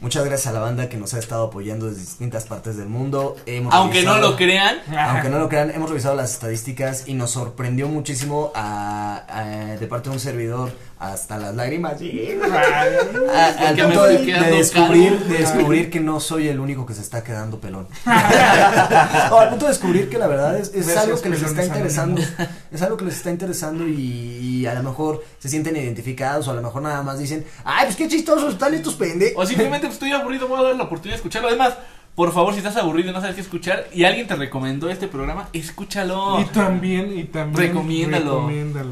Muchas 0.00 0.24
gracias 0.24 0.48
a 0.48 0.52
la 0.52 0.58
banda 0.58 0.88
que 0.88 0.96
nos 0.96 1.14
ha 1.14 1.20
estado 1.20 1.44
apoyando 1.44 1.86
desde 1.86 2.00
distintas 2.00 2.44
partes 2.46 2.76
del 2.76 2.88
mundo. 2.88 3.36
Hemos 3.46 3.72
Aunque 3.72 4.02
no 4.02 4.18
lo 4.18 4.34
crean, 4.34 4.78
Aunque 4.98 5.28
no 5.28 5.38
lo 5.38 5.48
crean, 5.48 5.70
hemos 5.70 5.88
revisado 5.90 6.16
las 6.16 6.32
estadísticas 6.32 7.04
y 7.06 7.14
nos 7.14 7.30
sorprendió 7.30 7.86
muchísimo 7.88 8.50
a, 8.56 9.22
a- 9.28 9.76
de 9.76 9.86
parte 9.86 10.08
de 10.08 10.16
un 10.16 10.20
servidor 10.20 10.72
hasta 11.02 11.36
las 11.36 11.54
lágrimas. 11.54 11.94
A- 12.00 13.68
al 13.68 13.76
punto 13.76 14.04
de, 14.04 14.18
descubrir, 14.50 15.18
de 15.18 15.38
descubrir 15.38 15.90
que 15.90 15.98
no 16.00 16.20
soy 16.20 16.46
el 16.48 16.60
único 16.60 16.86
que 16.86 16.94
se 16.94 17.00
está 17.02 17.24
quedando 17.24 17.58
pelón. 17.58 17.88
No, 19.30 19.38
al 19.38 19.48
punto 19.50 19.64
de 19.66 19.72
descubrir 19.72 20.08
que 20.08 20.18
la 20.18 20.26
verdad 20.26 20.58
es, 20.58 20.72
es 20.74 20.96
algo 20.96 21.20
que 21.20 21.28
les 21.28 21.42
está 21.42 21.64
interesando. 21.64 22.22
Es 22.72 22.80
algo 22.80 22.96
que 22.96 23.04
les 23.04 23.16
está 23.16 23.30
interesando 23.30 23.86
y, 23.86 23.92
y 24.40 24.66
a 24.66 24.72
lo 24.74 24.82
mejor 24.82 25.22
se 25.38 25.48
sienten 25.50 25.76
identificados 25.76 26.48
o 26.48 26.52
a 26.52 26.54
lo 26.54 26.62
mejor 26.62 26.80
nada 26.82 27.02
más 27.02 27.18
dicen, 27.18 27.44
ay, 27.64 27.84
pues 27.86 27.96
qué 27.96 28.08
chistosos 28.08 28.54
están 28.54 28.72
estos 28.72 28.94
pendejos. 28.94 29.44
o 29.44 29.46
simplemente 29.46 29.86
pues, 29.86 29.94
estoy 29.94 30.12
aburrido, 30.12 30.48
voy 30.48 30.58
a 30.60 30.62
dar 30.68 30.76
la 30.76 30.84
oportunidad 30.84 31.14
de 31.14 31.16
escucharlo. 31.16 31.48
Además, 31.48 31.74
por 32.14 32.32
favor, 32.32 32.52
si 32.54 32.58
estás 32.58 32.76
aburrido 32.76 33.10
y 33.10 33.12
no 33.12 33.20
sabes 33.20 33.34
qué 33.34 33.42
escuchar 33.42 33.88
y 33.92 34.04
alguien 34.04 34.26
te 34.26 34.36
recomendó 34.36 34.88
este 34.88 35.06
programa, 35.08 35.48
escúchalo. 35.52 36.40
Y 36.40 36.44
también, 36.46 37.18
y 37.18 37.24
también. 37.24 37.68
Recomiéndalo. 37.68 38.36
recomiéndalo. 38.46 38.90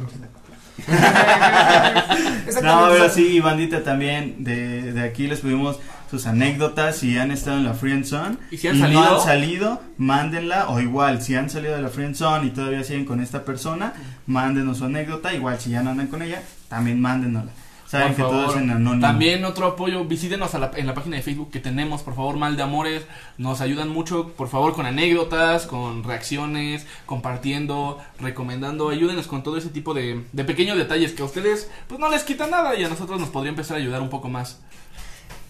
No, 2.63 2.89
pero 2.91 3.09
sí, 3.11 3.41
bandita 3.41 3.83
también, 3.83 4.37
de, 4.45 4.93
de 4.93 5.03
aquí 5.03 5.27
les 5.27 5.41
pedimos 5.41 5.79
sus 6.11 6.27
anécdotas, 6.27 6.97
si 6.97 7.17
han 7.19 7.31
estado 7.31 7.59
en 7.59 7.65
la 7.65 7.75
Friendzone 7.75 8.37
¿Y 8.51 8.57
si 8.59 8.67
han 8.69 8.79
no 8.79 8.85
salido? 8.87 9.15
han 9.21 9.25
salido, 9.25 9.81
mándenla, 9.97 10.69
o 10.69 10.81
igual, 10.81 11.23
si 11.23 11.37
han 11.37 11.49
salido 11.49 11.77
de 11.77 11.83
la 11.83 11.89
Friendzone 11.89 12.47
y 12.47 12.51
todavía 12.51 12.83
siguen 12.83 13.05
con 13.05 13.21
esta 13.21 13.45
persona, 13.45 13.93
mándenos 14.27 14.79
su 14.79 14.85
anécdota, 14.87 15.33
igual 15.33 15.61
si 15.61 15.71
ya 15.71 15.83
no 15.83 15.91
andan 15.91 16.09
con 16.09 16.23
ella, 16.23 16.43
también 16.69 17.01
mándenosla. 17.01 17.53
Saben 17.91 18.09
Por 18.09 18.17
que 18.17 18.23
todo 18.23 18.41
favor. 18.43 18.57
es 18.57 18.63
en 18.63 18.71
anónimo. 18.71 19.01
También 19.05 19.45
otro 19.45 19.67
apoyo, 19.67 20.05
visítenos 20.05 20.55
a 20.55 20.61
la- 20.61 20.71
en 20.77 20.87
la 20.87 20.95
página 20.95 21.17
de 21.17 21.23
Facebook 21.23 21.51
que 21.51 21.59
tenemos, 21.59 22.03
por 22.03 22.15
favor, 22.15 22.37
Mal 22.37 22.57
de 22.57 22.63
Amores, 22.63 23.05
nos 23.37 23.61
ayudan 23.61 23.89
mucho, 23.89 24.29
por 24.29 24.47
favor, 24.49 24.75
con 24.75 24.87
anécdotas, 24.87 25.67
con 25.67 26.05
reacciones, 26.05 26.87
compartiendo, 27.07 27.99
recomendando, 28.21 28.89
ayúdenos 28.91 29.27
con 29.27 29.43
todo 29.43 29.57
ese 29.57 29.71
tipo 29.71 29.93
de, 29.93 30.25
de 30.33 30.45
pequeños 30.45 30.77
detalles 30.79 31.13
que 31.13 31.23
a 31.23 31.25
ustedes 31.25 31.69
pues 31.89 31.99
no 32.01 32.09
les 32.09 32.23
quita 32.23 32.47
nada 32.47 32.77
y 32.77 32.85
a 32.85 32.89
nosotros 32.89 33.19
nos 33.19 33.29
podría 33.31 33.51
empezar 33.51 33.77
a 33.77 33.81
ayudar 33.81 34.01
un 34.03 34.09
poco 34.09 34.29
más. 34.29 34.61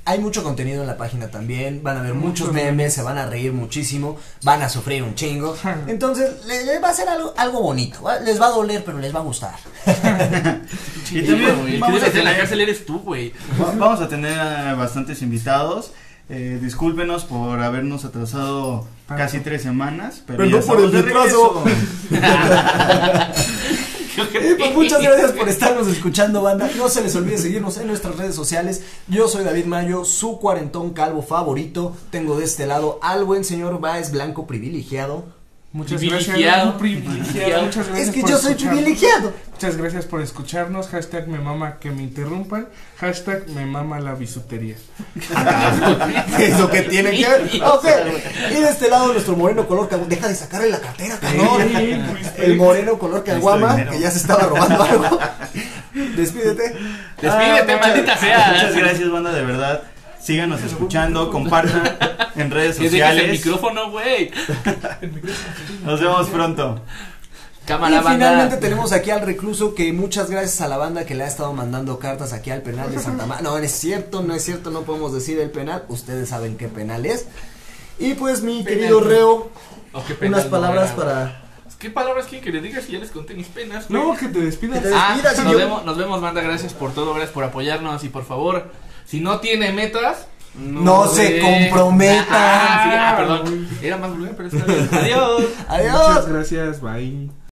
Hay 0.06 0.18
mucho 0.18 0.42
contenido 0.42 0.80
en 0.80 0.86
la 0.88 0.96
página 0.96 1.28
también, 1.30 1.82
van 1.82 1.96
a 1.98 2.02
ver 2.02 2.14
muchos 2.14 2.52
memes, 2.52 2.94
se 2.94 3.02
van 3.02 3.18
a 3.18 3.26
reír 3.26 3.52
muchísimo, 3.52 4.16
van 4.42 4.62
a 4.62 4.68
sufrir 4.68 5.02
un 5.02 5.14
chingo. 5.14 5.56
Entonces, 5.86 6.44
le- 6.46 6.64
les 6.64 6.82
va 6.82 6.88
a 6.88 6.94
ser 6.94 7.08
algo, 7.08 7.32
algo 7.36 7.60
bonito, 7.62 8.02
¿va? 8.02 8.18
les 8.18 8.40
va 8.40 8.46
a 8.46 8.50
doler, 8.50 8.82
pero 8.84 8.98
les 8.98 9.14
va 9.14 9.20
a 9.20 9.22
gustar. 9.22 9.54
Y 11.12 11.22
también 11.22 11.80
vamos 11.80 12.02
a 12.02 12.06
en 12.06 12.12
la 12.12 12.20
tener- 12.20 12.36
cárcel 12.38 12.60
eres 12.60 12.86
tú, 12.86 13.00
güey. 13.00 13.32
Va- 13.60 13.72
Vamos 13.76 14.00
a 14.00 14.08
tener 14.08 14.38
a 14.38 14.74
bastantes 14.74 15.22
invitados. 15.22 15.92
Eh, 16.28 16.60
discúlpenos 16.62 17.24
por 17.24 17.60
habernos 17.60 18.04
atrasado 18.04 18.86
casi 19.08 19.40
tres 19.40 19.62
semanas. 19.62 20.22
Pero 20.24 20.44
por 20.64 20.80
el 20.80 20.92
retraso. 20.92 21.64
Y 24.16 24.54
pues 24.54 24.74
muchas 24.74 25.02
gracias 25.02 25.32
por 25.32 25.48
estarnos 25.48 25.88
escuchando, 25.88 26.42
banda. 26.42 26.70
No 26.76 26.88
se 26.88 27.02
les 27.02 27.14
olvide 27.16 27.38
seguirnos 27.38 27.78
en 27.78 27.86
nuestras 27.86 28.16
redes 28.16 28.34
sociales. 28.34 28.82
Yo 29.08 29.28
soy 29.28 29.44
David 29.44 29.66
Mayo, 29.66 30.04
su 30.04 30.38
cuarentón 30.38 30.90
calvo 30.90 31.22
favorito. 31.22 31.96
Tengo 32.10 32.38
de 32.38 32.44
este 32.44 32.66
lado 32.66 32.98
al 33.02 33.24
buen 33.24 33.44
señor 33.44 33.80
Baez 33.80 34.10
Blanco 34.10 34.46
privilegiado. 34.46 35.39
Muchas 35.72 35.98
Privilegiado. 36.00 36.40
gracias. 36.40 36.74
privilegiado. 36.80 37.62
Muchas 37.62 37.86
gracias 37.86 38.08
Es 38.08 38.14
que 38.14 38.20
por 38.22 38.30
yo 38.30 38.38
soy 38.38 38.50
escucharnos. 38.52 38.80
privilegiado. 38.82 39.32
Muchas 39.52 39.76
gracias 39.76 40.04
por 40.06 40.20
escucharnos. 40.20 40.88
Hashtag 40.88 41.28
me 41.28 41.38
mama 41.38 41.76
que 41.78 41.90
me 41.92 42.02
interrumpan. 42.02 42.68
Hashtag 42.98 43.46
me 43.50 43.66
mama 43.66 44.00
la 44.00 44.14
bisutería. 44.14 44.74
Eso 46.40 46.70
que 46.70 46.82
tiene 46.82 47.10
que 47.12 47.28
ver. 47.28 47.50
Ok. 47.62 47.84
Y 48.50 48.54
de 48.54 48.68
este 48.68 48.88
lado 48.90 49.12
nuestro 49.12 49.36
moreno 49.36 49.66
color 49.68 49.88
caguama. 49.88 50.08
Deja 50.08 50.26
de 50.28 50.34
sacarle 50.34 50.70
la 50.70 50.80
cartera, 50.80 51.18
cabrón. 51.20 51.62
El 52.38 52.56
moreno 52.56 52.98
color 52.98 53.22
caguama, 53.22 53.76
que 53.90 54.00
ya 54.00 54.10
se 54.10 54.18
estaba 54.18 54.42
robando 54.44 54.82
algo. 54.82 55.18
Despídete. 56.16 56.62
Despídete, 57.20 57.28
Ah, 57.28 57.62
muchas- 57.62 57.80
maldita 57.80 58.16
sea. 58.18 58.52
Muchas 58.54 58.74
gracias, 58.76 59.10
banda, 59.10 59.32
de 59.32 59.42
verdad. 59.44 59.82
Síganos 60.22 60.62
escuchando, 60.62 61.30
compartan 61.30 61.96
en 62.36 62.50
redes 62.50 62.76
Que 62.78 62.90
dejes 62.90 63.00
el 63.00 63.08
sociales. 63.18 63.30
micrófono, 63.44 63.90
güey. 63.90 64.30
Nos 65.84 66.00
vemos 66.00 66.28
pronto. 66.28 66.80
Cámara, 67.66 67.92
y 67.92 67.98
banda. 67.98 68.10
finalmente 68.12 68.56
tenemos 68.56 68.92
aquí 68.92 69.10
al 69.10 69.20
recluso 69.20 69.74
que 69.74 69.92
muchas 69.92 70.30
gracias 70.30 70.60
a 70.60 70.68
la 70.68 70.76
banda 70.76 71.04
que 71.06 71.14
le 71.14 71.24
ha 71.24 71.26
estado 71.26 71.52
mandando 71.52 71.98
cartas 71.98 72.32
aquí 72.32 72.50
al 72.50 72.62
penal 72.62 72.90
de 72.90 72.98
Santa 72.98 73.26
María. 73.26 73.42
No, 73.44 73.58
no 73.58 73.64
es 73.64 73.70
cierto, 73.72 74.22
no 74.22 74.34
es 74.34 74.44
cierto, 74.44 74.70
no 74.70 74.82
podemos 74.82 75.12
decir 75.12 75.38
el 75.38 75.50
penal. 75.50 75.84
Ustedes 75.88 76.28
saben 76.30 76.56
qué 76.56 76.68
penal 76.68 77.06
es. 77.06 77.26
Y 77.98 78.14
pues 78.14 78.42
mi 78.42 78.62
Penal. 78.62 78.78
querido 78.80 79.00
Reo, 79.00 79.50
Oh, 79.92 80.02
unas 80.24 80.44
palabras 80.44 80.92
para... 80.92 81.42
¿Qué 81.78 81.90
palabras 81.90 82.26
quieren 82.26 82.44
que 82.44 82.52
les 82.52 82.62
diga 82.62 82.80
si 82.80 82.92
ya 82.92 82.98
les 82.98 83.10
conté 83.10 83.34
mis 83.34 83.46
penas, 83.48 83.88
güey? 83.88 84.00
No, 84.02 84.14
que 84.16 84.28
te 84.28 84.38
despidas. 84.40 84.82
Que 84.82 84.88
te 84.88 84.94
Ah, 84.94 85.12
despidas, 85.14 85.44
nos 85.44 85.56
vemos, 85.56 85.84
nos 85.84 85.96
vemos, 85.96 86.20
banda. 86.20 86.42
Gracias 86.42 86.72
por 86.74 86.92
todo, 86.92 87.10
gracias 87.14 87.32
por 87.32 87.42
apoyarnos. 87.44 88.04
Y 88.04 88.08
por 88.10 88.24
favor, 88.24 88.70
si 89.10 89.20
no 89.20 89.40
tiene 89.40 89.72
metas, 89.72 90.26
No 90.54 91.06
se 91.08 91.34
ve- 91.34 91.40
comprometa. 91.40 92.26
Ah, 92.30 92.82
sí, 92.84 92.90
ah, 92.98 93.14
perdón. 93.16 93.68
Era 93.82 93.96
más 93.98 94.10
vulgar, 94.10 94.34
pero 94.36 94.48
está 94.48 94.64
bien. 94.72 94.88
Adiós. 94.92 95.42
Adiós. 95.68 96.08
Muchas 96.08 96.28
gracias. 96.28 96.80
Bye. 96.80 97.30